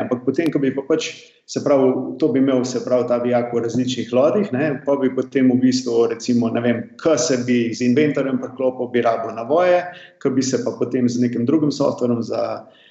Ampak 0.00 0.24
potem, 0.24 0.48
ko 0.52 0.58
bi 0.58 0.72
pa 0.74 0.82
pač 0.88 1.10
se 1.46 1.62
pravi, 1.64 2.16
to 2.18 2.28
bi 2.32 2.40
imel 2.40 2.64
se 2.64 2.80
pravi 2.84 3.08
ta 3.08 3.18
vijak 3.22 3.52
v 3.54 3.62
različnih 3.66 4.12
lodih, 4.12 4.52
ne, 4.52 4.70
pa 4.86 4.96
bi 4.96 5.12
potem 5.14 5.50
v 5.52 5.58
bistvu, 5.60 6.06
recimo, 6.14 6.48
ne 6.50 6.60
vem, 6.64 6.82
kaj 7.02 7.18
se 7.18 7.38
bi 7.46 7.58
z 7.74 7.90
inventorjem 7.90 8.40
preklopil, 8.40 8.88
bi 8.92 9.04
rabo 9.04 9.30
navoje, 9.36 9.84
ki 10.22 10.32
bi 10.34 10.42
se 10.42 10.64
pa 10.64 10.72
potem 10.78 11.08
z 11.08 11.22
nekim 11.22 11.46
drugim 11.46 11.72
softverom 11.72 12.22
za. 12.24 12.42
Uh, 12.64 12.82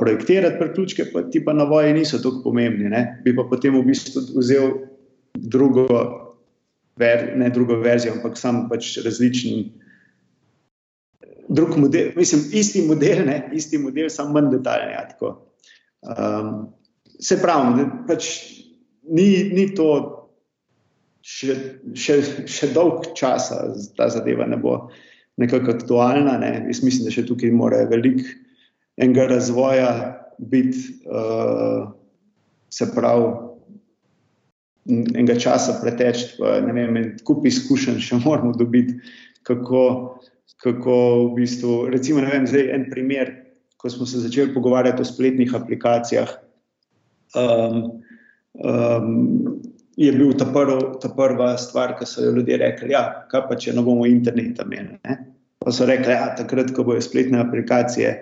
projektirati 0.00 0.58
priključke, 0.58 1.06
pa 1.12 1.22
ti 1.30 1.44
pa 1.44 1.52
navoji 1.52 1.92
niso 1.92 2.18
tako 2.18 2.42
pomembni. 2.44 2.88
Ne? 2.90 3.20
Bi 3.24 3.36
pa 3.36 3.46
potem 3.50 3.76
v 3.78 3.84
bistvu 3.86 4.22
vzel 4.36 4.72
drugo, 5.34 5.86
ver, 7.00 7.32
ne 7.36 7.48
drugo 7.50 7.78
verzijo, 7.80 8.14
ampak 8.18 8.38
sam 8.38 8.66
pač 8.68 8.96
različen 9.04 9.64
drug 11.48 11.76
model, 11.76 12.12
mislim, 12.16 12.42
isti 12.52 12.82
model, 12.88 13.24
ne, 13.26 13.50
isti 13.52 13.78
model, 13.78 14.08
samo 14.08 14.32
manj 14.32 14.50
detajlen. 14.56 14.92
Ja, 14.94 15.32
um, 16.02 16.52
se 17.20 17.36
pravi, 17.42 17.82
da 17.82 17.88
pač 18.08 18.30
ni, 19.10 19.26
ni 19.52 19.66
to 19.76 19.88
še, 21.24 21.56
še, 21.96 22.20
še 22.48 22.70
dolg 22.72 23.10
čas, 23.16 23.50
da 23.52 23.74
ta 23.96 24.08
zadeva 24.12 24.48
ne 24.48 24.56
bo 24.60 24.78
nekako 25.40 25.76
aktualna. 25.76 26.38
Ne. 26.40 26.52
Jaz 26.70 26.82
mislim, 26.84 27.08
da 27.08 27.14
še 27.14 27.26
tukaj 27.28 27.52
mora 27.52 27.84
veliko 27.90 28.24
enega 28.96 29.26
razvoja 29.30 29.90
biti, 30.38 31.00
uh, 31.08 31.90
se 32.70 32.90
pravi. 32.94 33.32
Enega 34.84 35.38
časa 35.40 35.78
preteč, 35.80 36.34
ne 36.38 36.72
vem, 36.76 36.96
kup 37.24 37.46
izkušenj 37.48 38.02
še 38.04 38.18
moramo 38.20 38.52
dobiti, 38.58 38.98
kako 39.48 39.84
kako 40.64 40.94
v 41.28 41.34
bistvu, 41.36 41.72
recimo, 41.92 42.24
ne 42.24 42.30
vem, 42.32 42.46
zdaj 42.48 42.70
en 42.72 42.88
primer, 42.88 43.32
ko 43.76 43.90
smo 43.92 44.06
se 44.08 44.22
začeli 44.24 44.54
pogovarjati 44.54 45.02
o 45.02 45.04
spletnih 45.04 45.54
aplikacijah. 45.54 46.30
Um, 47.36 48.00
um, 48.64 49.60
je 50.00 50.12
bil 50.12 50.32
ta, 50.38 50.46
prv, 50.48 50.96
ta 51.02 51.10
prva 51.12 51.52
stvar, 51.60 51.98
ki 51.98 52.08
so 52.08 52.24
jo 52.24 52.32
ljudje 52.38 52.56
rekli: 52.62 52.94
ja, 52.94 53.26
kaj 53.30 53.44
pa 53.50 53.58
če 53.60 53.76
ne 53.76 53.84
bomo 53.84 54.06
interneta 54.08 54.64
imeli. 54.64 54.96
Pa 55.60 55.72
so 55.72 55.84
rekli, 55.88 56.08
da 56.08 56.16
ja, 56.16 56.30
takrat, 56.38 56.72
ko 56.72 56.86
bojo 56.88 57.04
spletne 57.04 57.42
aplikacije 57.44 58.14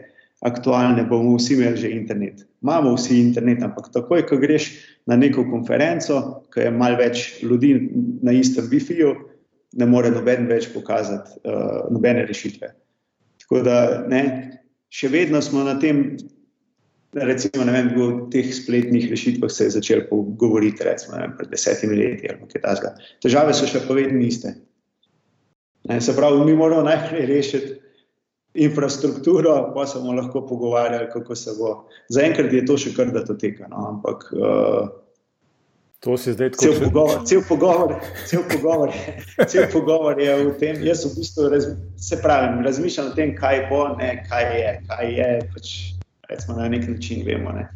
aktualne, 0.42 1.04
bomo 1.06 1.36
vsi 1.36 1.54
imeli 1.54 1.76
že 1.76 1.90
internet. 1.90 2.46
Imamo 2.62 2.94
vsi 2.96 3.18
internet, 3.20 3.62
ampak 3.62 3.92
takoj, 3.94 4.24
ko 4.26 4.38
greš 4.42 4.72
na 5.06 5.16
neko 5.16 5.44
konferenco, 5.50 6.42
ki 6.54 6.66
je 6.66 6.74
malo 6.74 6.98
več 6.98 7.42
ljudi 7.42 7.74
na 8.22 8.34
istem 8.34 8.66
Wi-Fi-ju, 8.70 9.14
ne 9.78 9.86
more 9.88 10.10
noben 10.10 10.46
več 10.50 10.68
pokazati 10.74 11.38
uh, 11.46 11.88
nobene 11.90 12.26
rešitve. 12.28 12.72
Tako 13.42 13.62
da 13.66 13.76
ne, 14.10 14.22
še 14.92 15.10
vedno 15.12 15.40
smo 15.42 15.64
na 15.64 15.78
tem, 15.80 16.18
recimo, 17.16 17.64
vem, 17.68 17.92
v 17.94 18.08
teh 18.34 18.50
spletnih 18.54 19.08
rešitvah 19.10 19.50
se 19.50 19.68
je 19.68 19.76
začelo 19.78 20.22
govoriti, 20.38 20.84
recimo, 20.86 21.18
vem, 21.22 21.36
pred 21.38 21.54
desetimi 21.54 21.96
leti 21.98 22.30
ali 22.30 22.50
kaj 22.50 22.66
takega. 22.66 22.92
Težave 23.24 23.54
so 23.56 23.70
še 23.70 23.84
pa 23.86 23.96
vedno 23.96 24.20
iste. 24.26 24.56
Ne, 25.88 25.98
se 26.02 26.14
pravi, 26.14 26.44
mi 26.46 26.54
moramo 26.54 26.86
najprej 26.86 27.26
rešiti 27.26 27.81
infrastrukturo, 28.54 29.72
pa 29.74 29.86
se 29.86 29.98
bomo 29.98 30.12
lahko 30.12 30.46
pogovarjali, 30.46 31.08
kako 31.12 31.34
se 31.34 31.50
bo. 31.58 31.88
Zaenkrat 32.08 32.52
je 32.52 32.64
to 32.66 32.76
še 32.78 32.92
kar 32.96 33.12
da 33.12 33.24
to 33.24 33.34
teka, 33.34 33.68
no, 33.70 33.86
ampak. 33.94 34.28
Uh, 34.32 34.90
To 36.02 36.16
si 36.18 36.32
zdaj 36.34 36.50
tako 36.50 36.66
rekel. 36.66 36.78
Cel 37.26 37.42
pogovor, 37.46 38.08
cel 38.26 38.42
pogovor, 38.50 38.94
cel 39.46 39.68
pogovor 39.70 40.18
je 40.18 40.32
v 40.34 40.54
tem, 40.58 40.80
jaz 40.82 41.04
v 41.06 41.12
bistvu 41.14 41.46
raz, 41.52 41.68
se 41.94 42.18
pravim, 42.18 42.58
razmišljam 42.66 43.12
o 43.12 43.14
tem, 43.14 43.36
kaj 43.38 43.68
bo, 43.70 43.84
ne, 44.00 44.16
kaj 44.26 44.48
je. 44.50 44.72
Kaj 44.88 45.12
je 45.14 45.28
pač, 45.54 45.70
recimo, 46.26 46.58
na 46.58 46.66
nek 46.74 46.88
način 46.90 47.22
vemo. 47.22 47.54
Ne. 47.54 47.68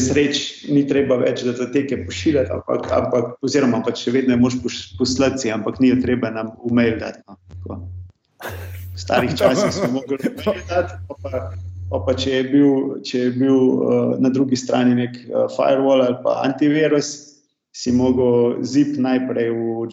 Sreč 0.00 0.64
ni 0.72 0.86
treba 0.88 1.20
več, 1.20 1.44
da 1.44 1.52
te 1.58 1.68
teke 1.74 2.06
pošiljati, 2.06 2.54
ampak, 2.56 2.88
ampak, 2.88 3.36
oziroma 3.44 3.82
pač 3.84 4.06
še 4.06 4.16
vedno 4.16 4.32
je 4.32 4.40
mož 4.40 4.56
poslati, 4.96 5.52
ampak 5.52 5.76
ni 5.82 5.92
jo 5.92 6.00
treba 6.00 6.32
nam 6.32 6.54
umail 6.64 6.96
dati. 7.02 7.20
No, 7.28 7.36
v 8.94 9.00
starih 9.00 9.34
časih 9.38 9.72
smo 9.72 9.90
mogli 9.98 10.18
dati, 10.68 10.94
pa 11.90 11.98
pa 12.06 12.14
če 12.16 12.30
je 12.30 12.44
bil, 12.48 12.70
če 13.04 13.18
je 13.18 13.30
bil 13.36 13.56
uh, 13.56 14.14
na 14.20 14.32
drugi 14.32 14.56
strani 14.56 14.96
nek 14.96 15.18
uh, 15.28 15.44
firewall 15.52 16.04
ali 16.04 16.16
pa 16.24 16.40
antivirus, 16.46 17.32
si 17.72 17.92
mogel 17.92 18.60
zip 18.64 18.96
najprej 19.00 19.50
v 19.50 19.88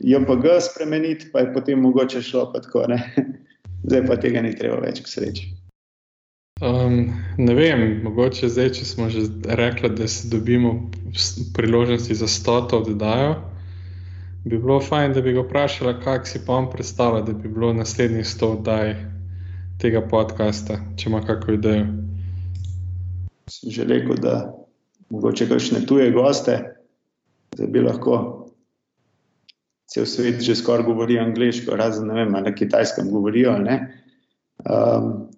JPG 0.00 0.60
spremeniti, 0.64 1.28
pa 1.32 1.44
je 1.44 1.52
potem 1.52 1.80
mogoče 1.80 2.22
šlo 2.24 2.48
pa 2.52 2.60
tako. 2.64 2.86
Ne? 2.88 3.00
Zdaj 3.88 4.06
pa 4.08 4.16
tega 4.20 4.42
ni 4.42 4.56
treba 4.56 4.80
več, 4.82 5.04
k 5.04 5.12
sreči. 5.12 5.48
Um, 6.58 7.14
ne 7.38 7.54
vem, 7.54 8.00
mogoče 8.02 8.48
zdaj, 8.50 8.72
če 8.74 8.84
smo 8.88 9.06
že 9.12 9.28
rekli, 9.46 9.92
da 9.94 10.08
se 10.10 10.26
dobimo 10.26 10.90
priložnosti 11.54 12.16
za 12.18 12.26
stoto 12.26 12.80
oddajo, 12.82 13.36
bi 14.48 14.58
bilo 14.58 14.80
fajn, 14.80 15.12
da 15.12 15.20
bi 15.20 15.32
ga 15.32 15.42
vprašala, 15.44 15.98
kak 16.00 16.26
si 16.26 16.40
pa 16.46 16.56
on 16.56 16.70
predstavlja, 16.70 17.20
da 17.26 17.32
bi 17.32 17.48
bilo 17.48 17.72
naslednjih 17.76 18.26
sto 18.26 18.52
oddaj 18.56 18.94
tega 19.80 20.02
podcasta, 20.08 20.78
če 20.96 21.10
ima 21.10 21.20
kakšno 21.26 21.54
idejo. 21.54 21.86
Sem 23.48 23.72
že 23.72 23.84
rekel, 23.88 24.16
da 24.22 24.34
mogoče 25.10 25.48
kakšne 25.48 25.84
tuje 25.86 26.10
goste, 26.12 26.58
da 27.56 27.66
bi 27.66 27.84
lahko 27.84 28.18
cel 29.88 30.06
svet 30.06 30.42
že 30.44 30.56
skoraj 30.56 30.84
govori 30.84 31.18
angliško, 31.18 31.76
razen 31.76 32.08
ne 32.08 32.20
vem, 32.20 32.32
na 32.32 32.54
kitajskem 32.54 33.10
govorijo. 33.10 33.56
Um, 34.68 35.28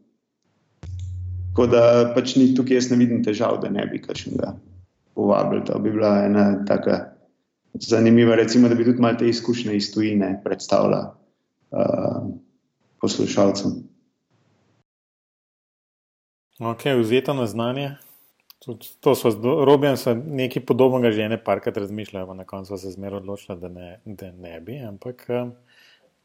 tako 1.51 1.67
da 1.71 1.85
pač 2.15 2.37
ni 2.37 2.55
tukaj, 2.55 2.79
jaz 2.79 2.91
ne 2.91 2.99
vidim 2.99 3.25
težav, 3.25 3.61
da 3.63 3.71
ne 3.71 3.87
bi 3.87 4.03
kakšnega 4.03 4.55
povabili. 5.15 5.65
To 5.67 5.79
bi 5.79 5.91
bila 5.91 6.19
ena 6.25 6.65
taka 6.67 7.10
zanimiva, 7.75 8.35
recimo, 8.35 8.69
da 8.69 8.75
bi 8.75 8.85
tudi 8.85 9.01
malo 9.01 9.19
te 9.19 9.29
izkušnje 9.29 9.77
iz 9.77 9.95
tujine 9.95 10.41
predstavila 10.45 11.17
uh, 11.71 12.29
poslušalcem. 13.01 13.71
Ok, 16.61 16.85
vzeto 17.01 17.35
na 17.35 17.47
znanje. 17.47 17.97
To 19.01 19.15
so 19.15 19.31
robijo, 19.65 19.97
so 19.97 20.13
nekaj 20.15 20.67
podobnega, 20.69 21.11
že 21.11 21.23
ene 21.25 21.39
parkrat 21.45 21.77
razmišljajo, 21.77 22.35
na 22.35 22.45
koncu 22.45 22.77
se 22.77 22.91
zmeraj 22.91 23.23
odločila, 23.23 23.57
da 23.57 23.69
ne, 23.69 24.01
da 24.05 24.29
ne 24.33 24.61
bi. 24.61 24.77
Ampak, 24.85 25.25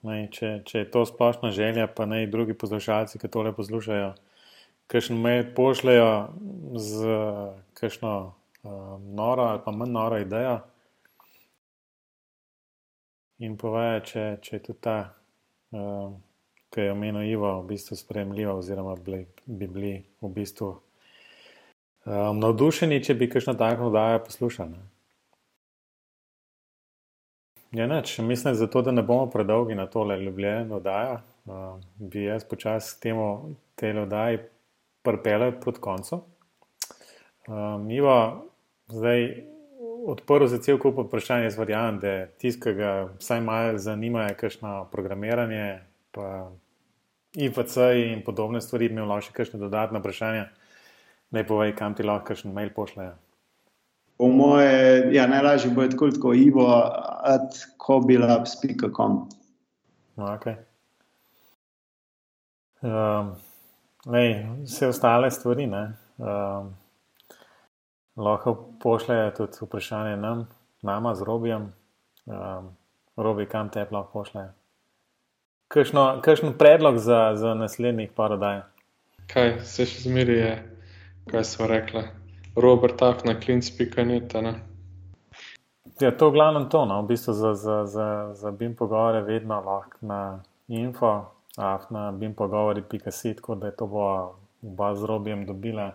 ne, 0.03 0.17
če, 0.31 0.59
če 0.67 0.79
je 0.79 0.89
to 0.91 1.05
splošna 1.07 1.53
želja, 1.55 1.87
pa 1.87 2.05
naj 2.05 2.27
drugi 2.27 2.53
poslušalci, 2.53 3.21
ki 3.21 3.31
tole 3.31 3.55
poslušajo, 3.55 4.11
kakšno 4.91 5.15
me 5.15 5.37
pošljajo 5.55 6.11
z 6.75 7.15
kakšno 7.79 8.11
um, 8.63 9.07
noro 9.15 9.47
ali 9.53 9.63
pa 9.65 9.71
manj 9.71 9.95
noro 9.95 10.19
idejo. 10.19 10.59
In 13.43 13.57
povejo, 13.59 13.99
če, 14.07 14.23
če 14.39 14.55
je 14.55 14.61
tudi 14.63 14.79
ta, 14.85 14.95
um, 15.75 16.15
ki 16.71 16.85
je 16.85 16.91
omenil 16.93 17.27
Ivo, 17.27 17.49
v 17.59 17.73
bistvu 17.73 17.97
sprejemljiva, 17.99 18.53
oziroma 18.55 18.93
bi, 18.95 19.25
bi 19.45 19.67
bili 19.67 19.95
v 20.23 20.29
bistvu 20.37 20.69
um, 20.71 22.39
navdušeni, 22.39 23.01
če 23.03 23.17
bi 23.19 23.27
kakšno 23.31 23.57
tako 23.59 23.89
oddajo 23.89 24.21
poslušali. 24.29 24.79
Ja, 27.75 27.89
neč, 27.91 28.13
mislim, 28.23 28.55
zato, 28.55 28.79
da 28.87 28.93
ne 28.95 29.03
bomo 29.03 29.27
predolgi 29.27 29.75
na 29.75 29.89
tole 29.91 30.15
ljubljeno 30.21 30.77
oddajo, 30.79 31.17
uh, 31.51 31.65
bi 31.99 32.23
jaz 32.29 32.45
počasi 32.47 33.01
temu 33.03 33.27
tele 33.75 34.05
oddaji 34.05 34.39
prpele 35.03 35.51
pod 35.59 35.81
koncu. 35.83 36.21
Um, 37.51 37.91
Ivo, 37.91 38.15
zdaj 38.87 39.27
odprl 40.05 40.47
za 40.47 40.59
cel 40.61 40.77
kup 40.81 40.99
vprašanj, 41.01 41.47
jaz 41.47 41.57
verjamem, 41.57 41.99
da 42.03 42.13
tisti, 42.41 42.61
ki 42.61 42.73
ga 42.77 42.91
vsaj 43.17 43.41
malo 43.41 43.77
zanima, 43.81 44.27
je 44.29 44.37
kakšno 44.39 44.75
programiranje, 44.91 45.79
pa 46.15 46.51
IFC 47.35 47.77
in 47.99 48.23
podobne 48.25 48.61
stvari, 48.61 48.89
imel 48.91 49.09
lahko 49.09 49.27
še 49.27 49.35
kakšne 49.35 49.59
dodatne 49.59 49.99
vprašanja. 49.99 50.45
Ne 51.35 51.43
povej, 51.47 51.73
kam 51.75 51.95
ti 51.97 52.05
lahko 52.05 52.37
še 52.37 52.51
mail 52.53 52.71
pošljejo. 52.75 53.15
Po 54.15 54.29
moje, 54.31 55.09
ja, 55.11 55.25
najlažje 55.27 55.73
bo 55.75 55.83
tako, 55.91 56.07
kot 56.21 56.37
Ivo, 56.39 56.69
at 57.27 57.57
kobilabs.com. 57.81 59.17
No, 60.15 60.29
okay. 60.31 60.55
um, 62.85 63.33
lej, 64.07 64.45
vse 64.63 64.87
ostale 64.87 65.31
stvari 65.31 65.67
um, 65.67 66.71
lahko 68.17 68.55
pošljejo 68.81 69.31
tudi 69.37 69.57
vprašanje 69.61 70.17
nam, 70.17 70.47
nama 70.81 71.15
z 71.15 71.21
Robijem. 71.21 71.73
Um, 72.25 72.69
Robi, 73.17 73.45
kam 73.45 73.69
te 73.69 73.87
lahko 73.91 74.19
pošljejo? 74.19 74.53
Kakšen 76.21 76.53
predlog 76.57 76.97
za, 76.97 77.33
za 77.35 77.53
naslednjih 77.53 78.11
par 78.15 78.35
oddaj? 78.37 78.61
Kaj 79.31 79.59
se 79.65 79.85
še 79.89 80.07
zmeri 80.09 80.39
je? 80.39 80.55
kaj 81.25 81.43
so 81.43 81.67
rekli, 81.67 82.03
Robert, 82.55 82.97
tak 82.97 83.25
na 83.25 83.39
klinc.net. 83.39 84.33
Ja, 85.99 86.11
to 86.17 86.25
je 86.25 86.31
glavno 86.31 86.65
to, 86.65 86.85
no? 86.85 87.01
v 87.01 87.07
bistvu 87.07 87.33
za, 87.33 87.53
za, 87.53 87.85
za, 87.85 88.33
za 88.33 88.51
BIM 88.51 88.75
pogovore 88.75 89.21
vedno 89.21 89.61
lahko 89.61 89.97
na 90.01 90.43
info, 90.67 91.25
af 91.57 91.89
na 91.89 92.11
BIM 92.11 92.33
pogovori.sit, 92.33 93.37
tako 93.37 93.55
da 93.55 93.67
je 93.67 93.75
to 93.75 93.87
bo 93.87 94.35
oba 94.63 94.95
z 94.95 95.03
robijem 95.03 95.45
dobila. 95.45 95.91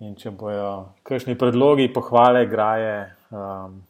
In 0.00 0.14
če 0.16 0.30
bojo 0.32 0.68
kakšni 1.04 1.36
predlogi, 1.36 1.90
pohvale, 1.92 2.46
graje, 2.48 3.16
um, 3.36 3.82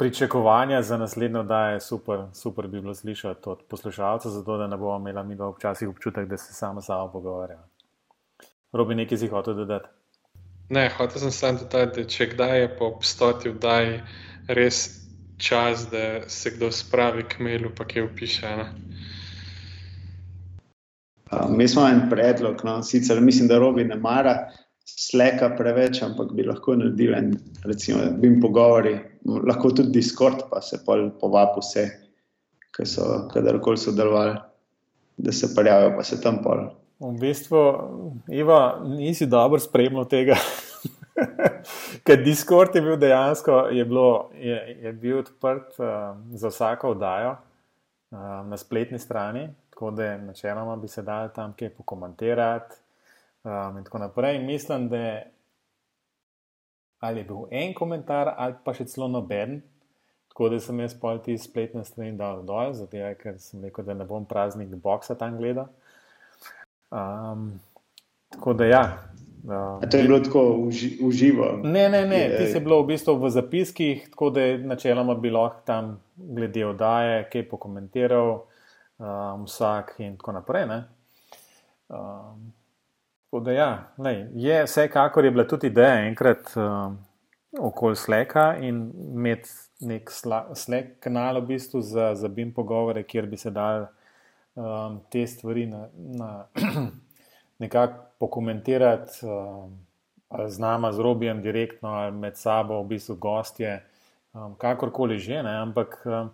pričakovanja 0.00 0.82
za 0.82 0.96
naslednjo 0.98 1.40
oddajo, 1.40 1.80
super, 1.80 2.22
super 2.32 2.66
bi 2.66 2.80
bilo 2.80 2.94
slišati 2.94 3.48
od 3.48 3.62
poslušalcev, 3.68 4.30
zato 4.30 4.56
da 4.56 4.66
ne 4.66 4.76
bomo 4.76 4.96
imeli 4.96 5.26
mi 5.28 5.36
včasih 5.56 5.88
občutek, 5.88 6.28
da 6.28 6.36
se 6.36 6.54
samo 6.54 6.80
samo 6.80 7.12
pogovarjamo. 7.12 7.62
Robi 8.72 8.94
nekaj 8.94 9.18
si 9.18 9.28
hotel 9.28 9.54
dodati. 9.54 9.88
Ne, 10.68 10.88
hotel 10.96 11.20
sem 11.20 11.30
samo 11.30 11.58
dodati, 11.58 12.02
da 12.02 12.08
če 12.08 12.30
kdaj 12.32 12.60
je 12.60 12.76
po 12.78 12.88
obstoti 12.96 13.52
vdaj 13.52 14.00
res 14.48 14.80
čas, 15.38 15.90
da 15.90 16.28
se 16.28 16.50
kdo 16.50 16.72
spravi 16.72 17.28
k 17.28 17.38
mailu, 17.38 17.70
pa 17.76 17.84
kje 17.84 18.08
upiše. 18.08 18.56
Uh, 21.34 21.50
mi 21.50 21.68
smo 21.68 21.88
en 21.88 22.06
predlog, 22.10 22.62
no? 22.64 22.82
sicer 22.82 23.20
mislim, 23.20 23.48
da 23.48 23.58
robi 23.58 23.84
ne 23.84 23.96
mara 23.96 24.36
sleka 24.84 25.50
preveč, 25.56 26.02
ampak 26.02 26.32
bi 26.36 26.44
lahko 26.46 26.76
naredili 26.76 27.16
en, 27.16 27.34
recimo, 27.64 28.04
bi 28.20 28.28
jim 28.28 28.40
pogovori, 28.40 28.98
lahko 29.24 29.70
tudi 29.70 29.94
Discord, 29.98 30.46
pa 30.50 30.60
se 30.62 30.82
pol 30.86 31.08
povabi 31.20 31.62
vse, 31.64 31.86
ki 32.76 32.86
so 32.88 33.08
kadarkoli 33.32 33.80
sodelovali, 33.80 34.36
da 35.16 35.32
se 35.32 35.54
prijavijo, 35.56 35.94
pa 35.96 36.04
se 36.04 36.20
tam 36.20 36.42
pol 36.44 36.66
V 37.04 37.10
bistvu, 37.20 37.60
Iva, 38.32 38.80
nisi 38.86 39.26
dobro 39.26 39.58
spremljal 39.60 40.06
tega. 40.08 40.36
Ker 42.06 42.22
Discord 42.22 42.76
je 42.76 42.82
bil 42.82 42.96
dejansko 42.96 43.58
je 43.74 43.84
bilo, 43.84 44.30
je, 44.34 44.78
je 44.82 44.92
bil 44.92 45.18
odprt 45.18 45.74
uh, 45.78 46.14
za 46.32 46.48
vsako 46.48 46.94
oddajo 46.94 47.34
uh, 47.34 48.18
na 48.46 48.56
spletni 48.56 48.98
strani, 48.98 49.48
tako 49.74 49.90
da 49.90 50.16
načeloma 50.18 50.76
bi 50.76 50.88
se 50.88 51.02
dal 51.02 51.28
tam 51.34 51.52
kaj 51.58 51.74
pokomentirati. 51.74 52.76
Um, 53.44 53.78
in 53.78 53.84
tako 53.84 53.98
naprej. 53.98 54.36
In 54.36 54.46
mislim, 54.46 54.88
da 54.88 54.96
je, 54.96 55.30
ali 56.98 57.20
je 57.20 57.24
bil 57.24 57.36
en 57.50 57.74
komentar, 57.74 58.34
ali 58.36 58.54
pa 58.64 58.72
še 58.74 58.86
celo 58.88 59.08
noben. 59.08 59.58
Tako 60.30 60.48
da 60.48 60.60
sem 60.60 60.80
jaz 60.80 60.94
pol 61.00 61.18
ti 61.22 61.36
spletne 61.38 61.84
strani 61.84 62.16
dal 62.18 62.40
dol, 62.46 62.72
zato 62.74 63.02
ker 63.20 63.36
sem 63.38 63.66
rekel, 63.66 63.84
da 63.84 63.98
ne 63.98 64.06
bom 64.06 64.24
praznik 64.26 64.72
boxa 64.82 65.18
tam 65.18 65.36
gledal. 65.38 65.68
Um, 66.90 67.52
tako 68.32 68.54
da, 68.54 68.70
ja. 68.70 68.84
Uh, 69.44 69.84
to 69.90 70.00
je 70.00 70.08
bilo 70.08 70.22
tako 70.24 70.46
uži, 70.64 70.94
uživo. 71.04 71.50
Ne, 71.64 71.88
ne, 71.92 72.06
ne. 72.06 72.22
Ti 72.38 72.46
si 72.46 72.64
bilo 72.64 72.80
v 72.82 72.94
bistvu 72.94 73.18
v 73.20 73.30
zapiskih, 73.30 74.08
tako 74.14 74.30
da 74.30 74.48
je 74.48 74.58
načeloma 74.58 75.14
bi 75.14 75.30
lahko 75.34 75.60
tam 75.66 75.98
glede 76.16 76.64
oddaje, 76.66 77.26
kaj 77.32 77.48
pokomentiral, 77.50 78.46
um, 79.04 79.44
vsak 79.44 79.94
in 79.98 80.16
tako 80.16 80.32
naprej. 80.32 80.64
Um, 81.88 82.52
tako 83.24 83.40
da, 83.44 83.52
ja, 83.52 83.70
lej, 83.98 84.26
je 84.34 84.64
vsekakor 84.64 85.24
je 85.24 85.30
bila 85.30 85.46
tudi 85.48 85.66
ideja 85.66 86.06
enkrat 86.08 86.56
um, 86.56 86.98
okoli 87.60 87.96
sleka 87.96 88.56
in 88.60 88.90
imeti 89.14 89.50
nek 89.80 90.10
slek 90.54 90.98
kanal 91.00 91.40
v 91.40 91.46
bistvu 91.54 91.80
za, 91.82 92.14
za 92.14 92.28
BIM 92.28 92.52
pogovore, 92.54 93.02
kjer 93.02 93.26
bi 93.26 93.36
se 93.36 93.50
dal 93.50 93.86
um, 94.54 95.00
te 95.10 95.26
stvari 95.26 95.66
na, 95.66 95.88
na 95.94 96.46
nekako 97.62 98.04
pokomentirati, 98.18 99.26
um, 99.26 99.78
z 100.48 100.58
nama, 100.58 100.92
z 100.92 100.98
robijem, 100.98 101.42
direktno 101.42 101.88
ali 101.88 102.12
med 102.12 102.36
sabo, 102.36 102.82
v 102.82 102.86
bistvu 102.94 103.16
gostje, 103.16 103.82
um, 104.32 104.54
kakorkoli 104.58 105.18
že. 105.18 105.42
Ne, 105.42 105.58
ampak 105.62 106.00
um, 106.06 106.30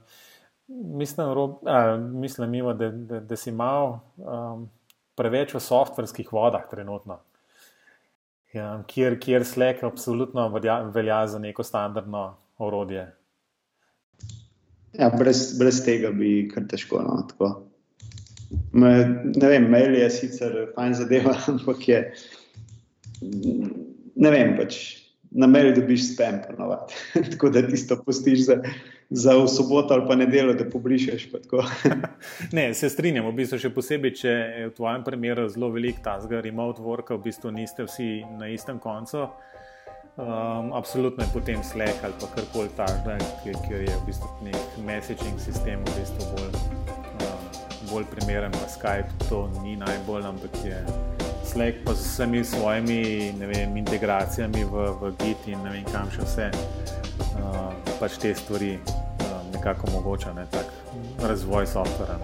mislim, 0.70 1.32
rob, 1.34 1.58
a, 1.66 1.96
mislim 1.96 2.54
ima, 2.54 2.74
da, 2.74 2.90
da, 2.90 3.20
da 3.20 3.36
si 3.36 3.52
mal 3.52 3.98
um, 4.16 4.68
preveč 5.14 5.54
v 5.54 5.60
softverskih 5.60 6.32
vodah 6.32 6.68
trenutno. 6.70 7.20
Ja, 8.54 8.82
kjer, 8.86 9.18
kjer 9.20 9.44
Slack 9.46 9.84
absolutno 9.86 10.48
velja, 10.48 10.80
velja 10.94 11.26
za 11.26 11.38
neko 11.38 11.62
standardno 11.62 12.36
orodje. 12.58 13.12
Ja, 14.92 15.10
brez, 15.18 15.58
brez 15.58 15.84
tega 15.84 16.10
bi 16.10 16.48
kar 16.50 16.66
težko. 16.70 17.02
No, 17.02 17.50
Me, 18.72 18.90
ne 19.36 19.46
vem, 19.46 19.68
mail 19.70 19.94
je 19.94 20.08
sicer 20.10 20.54
fajn 20.74 20.94
zadeva, 20.98 21.36
ampak 21.52 21.84
je. 21.88 22.00
Ne 23.20 24.32
vem, 24.34 24.56
pač 24.58 24.99
na 25.30 25.46
mail 25.46 25.74
dobiš 25.74 26.14
spam, 26.14 26.40
ponovadi. 26.48 26.94
tako 27.32 27.50
da 27.50 27.62
ti 27.66 27.86
to 27.88 28.02
postiš 28.02 28.46
za, 28.46 28.56
za 29.10 29.36
v 29.36 29.48
soboto 29.48 29.94
ali 29.94 30.06
pa 30.08 30.16
nedeljo, 30.16 30.54
da 30.54 30.70
pobrišeš. 30.70 31.28
ne, 32.56 32.74
se 32.74 32.90
strinjam, 32.90 33.28
v 33.30 33.36
bistvu 33.42 33.60
še 33.62 33.70
posebej, 33.74 34.14
če 34.22 34.34
je 34.34 34.66
v 34.70 34.74
tvojem 34.76 35.06
primeru 35.06 35.48
zelo 35.48 35.70
velik 35.70 36.02
ta 36.04 36.18
zgor 36.20 36.44
remote 36.44 36.82
work, 36.82 37.14
v 37.14 37.22
bistvu 37.30 37.54
niste 37.54 37.86
vsi 37.86 38.24
na 38.38 38.50
istem 38.50 38.78
koncu. 38.78 39.28
Um, 40.20 40.74
absolutno 40.76 41.24
je 41.24 41.30
potem 41.32 41.62
Slack 41.64 42.02
ali 42.04 42.16
pa 42.20 42.28
karkoli 42.34 42.68
takega, 42.76 43.16
kjer 43.40 43.86
je 43.86 43.94
v 43.94 44.04
bistvu 44.10 44.50
nek 44.50 44.80
messaging 44.84 45.38
sistem 45.40 45.86
v 45.86 46.00
bistvu 46.00 46.34
bolj 46.34 46.98
bolj 47.90 48.04
primeren, 48.04 48.52
Skype 48.68 49.28
to 49.28 49.50
ni 49.62 49.76
najbolj, 49.76 50.22
ampak 50.26 50.54
je 50.64 50.78
Slack, 51.50 51.82
pa 51.84 51.94
z 51.94 52.06
vsemi 52.06 52.44
svojimi 52.44 53.34
vem, 53.38 53.76
integracijami 53.76 54.64
v, 54.64 54.74
v 55.00 55.10
Git 55.18 55.48
in 55.50 55.58
ne 55.66 55.74
vem 55.74 55.86
kam 55.90 56.06
še 56.14 56.22
vse, 56.22 56.46
uh, 57.42 57.74
pač 57.98 58.20
te 58.22 58.30
stvari 58.38 58.76
uh, 58.78 59.40
nekako 59.50 59.90
omogoča, 59.90 60.30
ne, 60.36 60.46
tak 60.54 60.70
razvoj 61.18 61.66
softvera. 61.66 62.18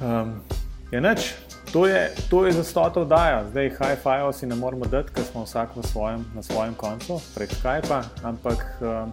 Um, 0.00 0.40
je 0.88 1.00
neč, 1.04 1.34
to 1.72 1.84
je, 1.86 2.10
to 2.32 2.46
je 2.48 2.56
za 2.56 2.64
stoto 2.64 3.04
oddaja, 3.04 3.44
zdaj 3.52 3.76
hi-fi 3.76 4.32
si 4.32 4.48
ne 4.48 4.56
moramo 4.56 4.88
dati, 4.88 5.12
ker 5.12 5.24
smo 5.24 5.44
vsak 5.44 5.76
svojem, 5.84 6.24
na 6.34 6.42
svojem 6.42 6.74
koncu 6.74 7.20
prek 7.34 7.52
Skypa, 7.60 8.02
ampak. 8.24 8.64
Um, 8.80 9.12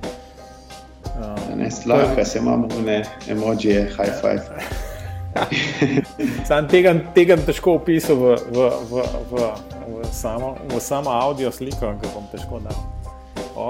um, 1.19 1.59
ne, 1.59 1.71
slabka 1.71 2.25
se 2.25 2.39
imamo, 2.39 2.71
ne, 2.85 3.03
emoji 3.27 3.75
je 3.75 3.81
hi-fi. 3.91 4.96
Sam 6.47 6.67
tega, 6.71 6.93
tega 7.15 7.37
težko 7.41 7.77
opisal 7.79 8.17
v, 8.19 8.35
v, 8.51 8.67
v, 8.89 9.05
v, 9.31 9.47
v, 9.87 10.09
samo, 10.11 10.55
v 10.71 10.81
samo 10.83 11.11
audio 11.13 11.51
sliko, 11.51 11.93
ki 12.01 12.11
bom 12.13 12.27
težko 12.31 12.61
dal. 12.63 12.79
O, 13.57 13.69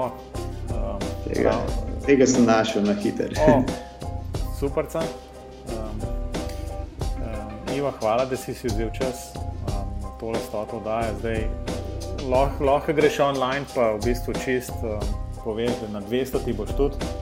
um, 0.74 1.06
tega, 1.26 1.54
tega 2.06 2.28
sem 2.28 2.46
našel 2.48 2.86
na 2.86 2.96
hiter. 2.98 3.32
O, 3.44 3.62
super, 4.60 4.88
sem. 4.92 5.06
Um, 5.72 6.02
um, 7.22 7.54
Iva, 7.76 7.94
hvala, 8.00 8.28
da 8.28 8.36
si 8.36 8.54
si 8.54 8.70
vzel 8.70 8.92
čas 8.96 9.32
um, 9.36 9.88
na 10.02 10.12
tole 10.20 10.40
stoto 10.48 10.82
daje. 10.84 11.14
Zdaj 11.22 11.40
lahko, 12.28 12.64
lahko 12.64 12.92
greš 12.92 13.20
online, 13.24 13.64
pa 13.74 13.94
v 13.96 14.04
bistvu 14.10 14.36
čist 14.44 14.76
um, 14.82 15.00
poveš, 15.44 15.72
da 15.82 16.00
na 16.00 16.04
200 16.04 16.44
ti 16.44 16.52
boš 16.52 16.76
tudi. 16.76 17.16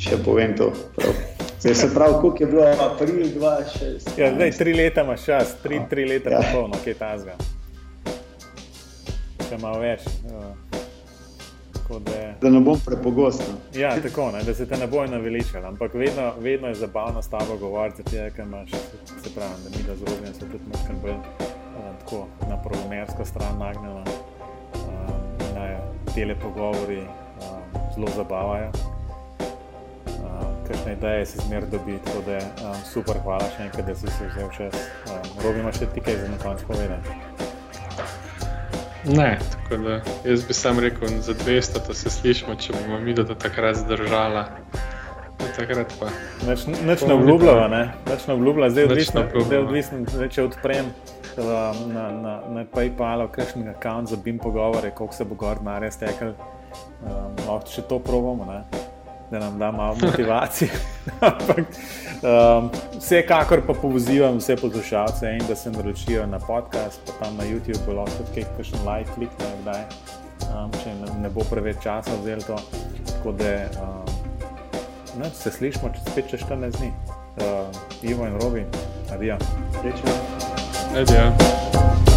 Še 0.00 0.16
povem 0.24 0.56
to. 0.56 0.72
Prav. 0.96 1.39
Zdaj 1.60 1.74
se 1.74 1.94
pravi, 1.94 2.14
koliko 2.20 2.42
je 2.42 2.46
bilo 2.46 2.62
april 2.62 3.24
2006? 3.24 4.20
Ja, 4.20 4.34
zdaj 4.34 4.50
tri 4.50 4.74
leta 4.74 5.02
imaš 5.02 5.24
čas, 5.24 5.54
tri, 5.62 5.80
tri 5.90 6.04
leta 6.04 6.30
ja. 6.30 6.40
polno, 6.52 6.76
kaj 6.84 6.94
ta 6.94 7.18
zga. 7.18 7.34
Še 9.48 9.58
malo 9.60 9.80
več. 9.82 10.06
Da, 11.90 12.34
da 12.40 12.50
ne 12.50 12.60
bom 12.64 12.78
prepogost. 12.86 13.42
Ja, 13.74 13.90
tako, 14.00 14.30
ne, 14.30 14.44
da 14.46 14.54
se 14.54 14.64
te 14.68 14.78
ne 14.78 14.86
bojo 14.86 15.10
naveličali, 15.10 15.66
ampak 15.66 15.94
vedno, 15.94 16.30
vedno 16.38 16.68
je 16.68 16.78
zabavno 16.80 17.22
s 17.22 17.28
tabo 17.28 17.56
govoriti, 17.60 18.06
ker 18.08 18.30
imaš, 18.44 18.70
se 19.24 19.32
pravi, 19.34 19.58
da 19.64 19.72
mi 19.74 19.82
da 19.88 19.96
zrobljeno 19.96 20.34
se 20.34 20.40
tudi 20.46 20.70
nekaj 20.70 20.96
bolj 21.02 21.18
uh, 21.18 21.90
tako 22.04 22.22
na 22.48 22.62
pravomersko 22.62 23.24
stran 23.24 23.58
nagnjeno. 23.58 24.04
Uh, 24.74 26.14
tele 26.14 26.34
pogovori 26.40 27.02
uh, 27.02 27.92
zelo 27.94 28.08
zabavajo 28.16 28.89
kakšne 30.70 30.92
ideje 30.94 31.26
si 31.26 31.42
zmer 31.46 31.66
dobi. 31.66 31.98
Tako 32.04 32.22
da 32.26 32.38
um, 32.38 32.78
super, 32.86 33.18
hvala 33.24 33.50
še 33.56 33.66
enkrat, 33.66 33.86
da 33.90 33.94
si 33.98 34.06
se 34.06 34.30
vzel 34.30 34.50
čas. 34.54 34.74
Um, 35.10 35.30
Robimo 35.44 35.72
še 35.74 35.90
ti 35.90 36.04
kaj 36.04 36.22
za 36.22 36.30
na 36.30 36.38
konec 36.42 36.62
povedati. 36.68 37.18
Ne, 39.04 39.38
tako 39.52 39.82
da 39.82 40.00
jaz 40.28 40.44
bi 40.44 40.54
sam 40.54 40.78
rekel, 40.78 41.08
za 41.24 41.34
200 41.34 41.86
to 41.86 41.94
se 41.94 42.10
slišimo, 42.10 42.54
če 42.60 42.72
bomo 42.76 43.00
mi 43.00 43.14
do 43.16 43.24
takrat 43.24 43.80
zdržala. 43.80 44.46
Takrat 45.56 45.92
pa. 45.98 46.10
Neč, 46.46 46.66
neč 46.68 47.02
ne 47.08 47.16
obljubljava, 47.16 47.64
ne? 47.68 47.82
Neč 48.06 48.26
ne 48.28 48.36
obljubljava, 48.36 48.70
zdaj 48.70 48.84
odvisno, 48.90 49.24
zdaj 49.46 49.58
odvisno, 49.58 50.02
zdaj 50.12 50.28
če 50.36 50.44
odprem 50.44 50.92
um, 51.40 51.80
na, 51.94 52.04
na, 52.12 52.34
na 52.52 52.64
PayPalu 52.68 53.30
kakšen 53.32 53.66
račun 53.72 54.06
za 54.06 54.20
BIM 54.20 54.38
pogovore, 54.38 54.92
koliko 54.92 55.16
se 55.16 55.24
bo 55.24 55.34
gor 55.34 55.62
narja 55.64 55.90
stekel, 55.96 56.36
um, 56.36 57.40
lahko 57.48 57.72
še 57.72 57.88
to 57.88 57.98
probamo, 58.04 58.46
ne? 58.52 58.89
Da 59.30 59.38
nam 59.38 59.58
da 59.58 59.70
malo 59.70 59.96
motivacije. 60.02 60.70
Ampak 61.20 61.58
um, 61.58 62.70
vsekakor 62.98 63.60
pa 63.66 63.72
pozivam 63.82 64.36
vse 64.36 64.56
poslušalce 64.56 65.32
in 65.40 65.46
da 65.48 65.56
se 65.56 65.70
naročijo 65.70 66.26
na 66.26 66.38
podcast, 66.38 67.00
pa 67.06 67.24
tam 67.24 67.36
na 67.36 67.44
YouTube, 67.44 67.96
lahko 67.96 68.24
tudi 68.34 68.44
kakšen 68.56 68.78
like 68.88 69.10
klik, 69.14 69.30
ne, 69.38 69.46
kdaj, 69.62 69.82
um, 70.54 70.70
če 70.84 70.94
ne, 70.94 71.20
ne 71.22 71.30
bo 71.30 71.44
preveč 71.50 71.76
časa 71.82 72.10
vzel 72.22 72.42
to. 72.46 72.58
Tako 73.12 73.32
da 73.32 73.54
um, 73.82 74.04
ne, 75.18 75.30
se 75.34 75.50
slišmo 75.50 75.92
čez 75.94 76.24
5-14 76.24 76.78
dni. 76.78 76.92
Uh, 77.40 78.10
Ivo 78.10 78.26
in 78.26 78.34
Robi, 78.42 78.66
adijo. 79.12 79.36
Srečno. 79.80 80.10
Adijo. 80.96 82.09